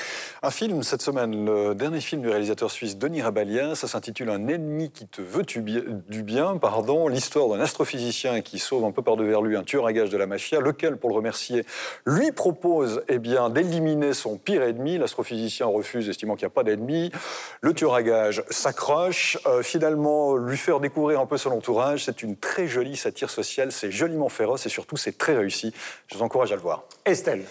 Un 0.45 0.51
film 0.53 0.85
cette 0.85 1.03
semaine, 1.03 1.45
le 1.45 1.75
dernier 1.75 2.01
film 2.01 2.23
du 2.23 2.29
réalisateur 2.29 2.71
suisse 2.71 2.97
Denis 2.97 3.21
Rabalien, 3.21 3.75
ça 3.75 3.89
s'intitule 3.89 4.31
Un 4.31 4.47
ennemi 4.47 4.93
qui 4.93 5.09
te 5.09 5.21
veut 5.21 5.43
du 5.43 5.61
bi- 5.61 5.83
du 6.09 6.23
bien, 6.23 6.57
pardon, 6.57 7.09
l'histoire 7.09 7.49
d'un 7.49 7.61
astrophysicien 7.61 8.43
qui 8.43 8.61
sauve 8.61 8.85
un 8.85 8.93
peu 8.93 9.03
par-devers 9.03 9.43
lui 9.43 9.57
un 9.57 9.65
tueur 9.65 9.87
à 9.87 9.93
gages 9.93 10.11
de 10.11 10.17
la 10.17 10.29
mafia, 10.29 10.61
lequel, 10.61 10.97
pour 10.99 11.11
le 11.11 11.17
remercier, 11.17 11.65
lui 12.07 12.31
propose 12.31 13.03
eh 13.09 13.19
bien, 13.19 13.51
d'éliminer 13.51 14.15
son 14.15 14.39
pire 14.39 14.63
ennemi. 14.63 14.99
L'astrophysicien 14.99 15.67
refuse, 15.67 16.09
estimant 16.09 16.37
qu'il 16.37 16.47
n'y 16.47 16.53
a 16.53 16.55
pas 16.55 16.63
d'ennemi. 16.65 17.11
Le 17.61 17.75
tueur 17.75 17.95
à 17.95 18.05
gages 18.05 18.45
s'accroche, 18.51 19.37
euh, 19.47 19.63
finalement 19.65 20.37
lui 20.37 20.57
faire 20.57 20.79
découvrir 20.79 21.19
un 21.19 21.27
peu 21.27 21.39
son 21.39 21.51
entourage. 21.51 22.05
C'est 22.05 22.23
une 22.23 22.37
très 22.37 22.69
jolie 22.69 22.97
satire 22.97 23.31
sociale, 23.31 23.73
c'est 23.73 23.91
joliment 23.91 24.29
féroce 24.29 24.65
et 24.67 24.69
surtout 24.69 24.97
c'est 24.97 25.19
très 25.19 25.37
réussi. 25.37 25.75
Je 26.07 26.17
vous 26.17 26.23
encourage 26.23 26.53
à 26.53 26.55
le 26.55 26.63
voir. 26.63 26.85
Estelle. 27.05 27.43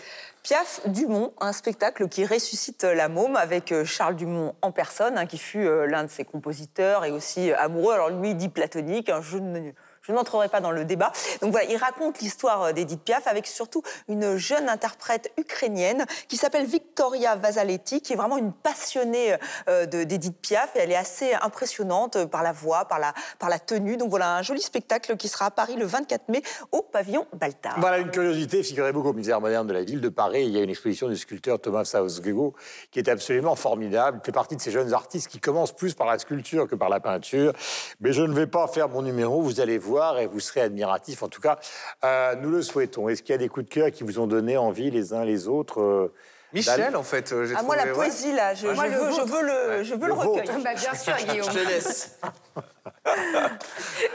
Piaf 0.44 0.82
Dumont, 0.86 1.34
un 1.42 1.52
spectacle 1.52 2.08
qui 2.08 2.26
ressuscite 2.26 2.84
la 2.84 3.10
môme 3.10 3.36
avec 3.36 3.72
euh, 3.74 3.84
Charles 3.84 4.16
Dumont 4.16 4.56
en 4.62 4.72
personne, 4.72 5.18
hein, 5.18 5.26
qui 5.26 5.38
fut 5.38 5.66
euh, 5.66 5.86
l'un 5.86 6.06
de 6.06 6.10
ses 6.10 6.24
compositeurs 6.24 7.04
et 7.04 7.12
aussi 7.12 7.52
euh, 7.52 7.58
amoureux. 7.60 7.94
Alors 7.94 8.10
lui, 8.10 8.36
dit 8.36 8.50
platonique, 8.50 9.10
hein, 9.10 9.20
je 9.22 9.38
ne. 9.38 9.72
Je 10.10 10.14
n'entrerai 10.16 10.49
pas 10.49 10.60
dans 10.60 10.72
le 10.72 10.86
débat. 10.86 11.12
Donc 11.41 11.51
voilà, 11.51 11.70
il 11.70 11.78
raconte 11.78 12.20
l'histoire 12.20 12.64
euh, 12.64 12.72
d'Edith 12.72 13.03
Piaf 13.03 13.28
avec 13.28 13.45
surtout 13.45 13.84
une 14.07 14.38
jeune 14.38 14.68
interprète 14.68 15.32
ukrainienne 15.38 16.05
qui 16.28 16.36
s'appelle 16.36 16.66
Victoria 16.66 17.36
Vasaletti, 17.36 18.01
qui 18.01 18.14
est 18.14 18.16
vraiment 18.16 18.38
une 18.38 18.51
passionnée 18.51 19.36
euh, 19.70 19.86
de- 19.86 20.03
d'Edith 20.03 20.36
Piaf 20.41 20.76
et 20.76 20.80
elle 20.80 20.91
est 20.91 20.95
assez 20.95 21.34
impressionnante 21.36 22.16
euh, 22.16 22.26
par 22.26 22.41
la 22.41 22.51
voix, 22.51 22.86
par 22.86 22.97
la, 22.97 23.14
par 23.38 23.49
la 23.49 23.60
tenue. 23.60 23.97
Donc 23.97 24.10
voilà, 24.10 24.36
un 24.36 24.41
joli 24.41 24.62
spectacle 24.64 25.16
qui 25.16 25.28
sera 25.28 25.45
à 25.45 25.51
Paris 25.51 25.76
le 25.76 25.86
24 25.86 26.30
mai 26.30 26.41
au 26.72 26.82
pavillon 26.82 27.28
Baltard. 27.34 27.76
Voilà 27.80 27.99
une 27.99 28.10
curiosité, 28.10 28.64
figurez-vous 28.64 29.03
qu'au 29.03 29.14
musée 29.14 29.38
moderne 29.39 29.68
de 29.68 29.74
la 29.74 29.84
ville 29.84 30.01
de 30.01 30.10
Paris, 30.10 30.45
il 30.45 30.49
y 30.49 30.60
a 30.60 30.64
une 30.64 30.72
exposition 30.72 31.07
du 31.07 31.18
sculpteur 31.18 31.60
Thomas 31.62 31.86
Sausgego 31.86 32.55
qui 32.89 32.97
est 32.97 33.10
absolument 33.10 33.55
formidable. 33.55 34.22
Fait 34.26 34.32
partie 34.32 34.55
de 34.55 34.62
ces 34.62 34.72
jeunes 34.72 34.91
artistes 34.91 35.28
qui 35.28 35.39
commencent 35.39 35.76
plus 35.76 35.93
par 35.93 36.07
la 36.07 36.18
sculpture 36.18 36.68
que 36.68 36.74
par 36.74 36.89
la 36.89 36.99
peinture. 36.99 37.53
Mais 37.99 38.12
je 38.12 38.24
ne 38.24 38.34
vais 38.34 38.47
pas 38.47 38.66
faire 38.68 38.89
mon 38.89 39.03
numéro, 39.03 39.43
vous 39.43 39.60
allez 39.62 39.78
voir 39.78 39.99
et 40.20 40.26
vous 40.28 40.39
serez 40.39 40.62
admiratifs. 40.62 41.24
En 41.24 41.28
tout 41.28 41.41
cas, 41.41 41.60
euh, 42.04 42.36
nous 42.36 42.50
le 42.50 42.62
souhaitons. 42.62 43.10
Est-ce 43.10 43.22
qu'il 43.22 43.34
y 43.34 43.36
a 43.36 43.38
des 43.39 43.50
coups 43.50 43.66
de 43.68 43.74
cœur 43.74 43.91
qui 43.91 44.04
vous 44.04 44.20
ont 44.20 44.28
donné 44.28 44.58
envie 44.58 44.89
les 44.91 45.14
uns 45.14 45.26
les 45.26 45.47
autres 45.47 45.82
euh, 45.82 46.14
Michel, 46.54 46.95
en 46.95 47.04
fait, 47.04 47.32
euh, 47.32 47.45
j'ai 47.45 47.54
Ah, 47.56 47.62
moi, 47.62 47.76
la 47.76 47.88
poésie, 47.88 48.32
là, 48.34 48.56
je, 48.56 48.68
je 48.70 48.74
Moi, 48.74 48.88
le 48.88 48.95
veux, 48.97 49.12
je 49.12 49.22
vôtre. 49.22 49.26
veux 49.34 49.41
le, 49.43 49.84
je 49.84 49.93
veux 49.93 50.02
le, 50.02 50.08
Le 50.08 50.14
recueil. 50.14 50.47
Bah, 50.64 50.74
bien 50.74 50.93
sûr, 50.95 51.14
Guillaume. 51.28 51.47
Je 51.47 51.60
te 51.60 51.68
laisse. 51.68 52.20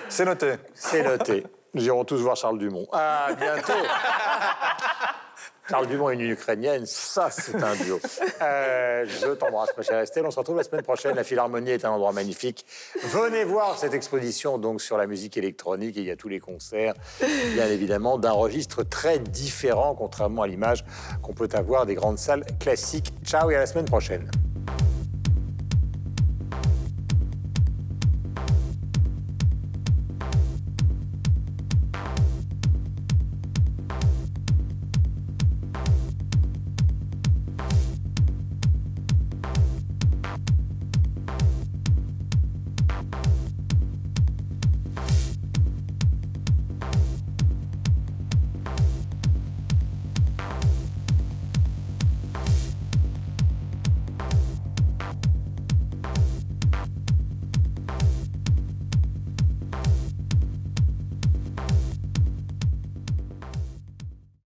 C'est 0.09 0.24
noté. 0.24 0.55
C'est 0.74 1.03
noté. 1.03 1.47
Nous 1.74 1.85
irons 1.87 2.05
tous 2.05 2.16
voir 2.16 2.37
Charles 2.37 2.59
Dumont. 2.59 2.87
À 2.93 3.28
bientôt. 3.39 3.72
Charles 5.69 5.87
Dumont 5.87 6.11
et 6.11 6.15
une 6.15 6.21
Ukrainienne, 6.21 6.85
ça 6.87 7.31
c'est 7.31 7.62
un 7.62 7.75
duo. 7.77 7.99
Euh, 8.43 9.07
je 9.07 9.29
t'embrasse, 9.29 9.71
ma 9.77 9.83
chère 9.83 9.99
Estelle. 10.01 10.27
On 10.27 10.31
se 10.31 10.39
retrouve 10.39 10.57
la 10.57 10.65
semaine 10.65 10.83
prochaine. 10.83 11.17
La 11.17 11.25
Philharmonie 11.25 11.71
est 11.71 11.85
un 11.85 11.91
endroit 11.91 12.12
magnifique. 12.12 12.67
Venez 13.03 13.45
voir 13.45 13.79
cette 13.79 13.95
exposition 13.95 14.59
donc 14.59 14.83
sur 14.83 14.99
la 14.99 15.07
musique 15.07 15.37
électronique. 15.37 15.95
Il 15.97 16.05
y 16.05 16.11
a 16.11 16.17
tous 16.17 16.29
les 16.29 16.41
concerts, 16.41 16.95
bien 17.55 17.67
évidemment, 17.67 18.19
d'un 18.19 18.33
registre 18.33 18.83
très 18.83 19.19
différent, 19.19 19.95
contrairement 19.95 20.43
à 20.43 20.47
l'image 20.47 20.85
qu'on 21.23 21.33
peut 21.33 21.49
avoir 21.55 21.87
des 21.87 21.95
grandes 21.95 22.19
salles 22.19 22.45
classiques. 22.61 23.12
Ciao 23.25 23.51
et 23.51 23.57
à 23.57 23.61
la 23.61 23.67
semaine 23.67 23.87
prochaine. 23.87 24.31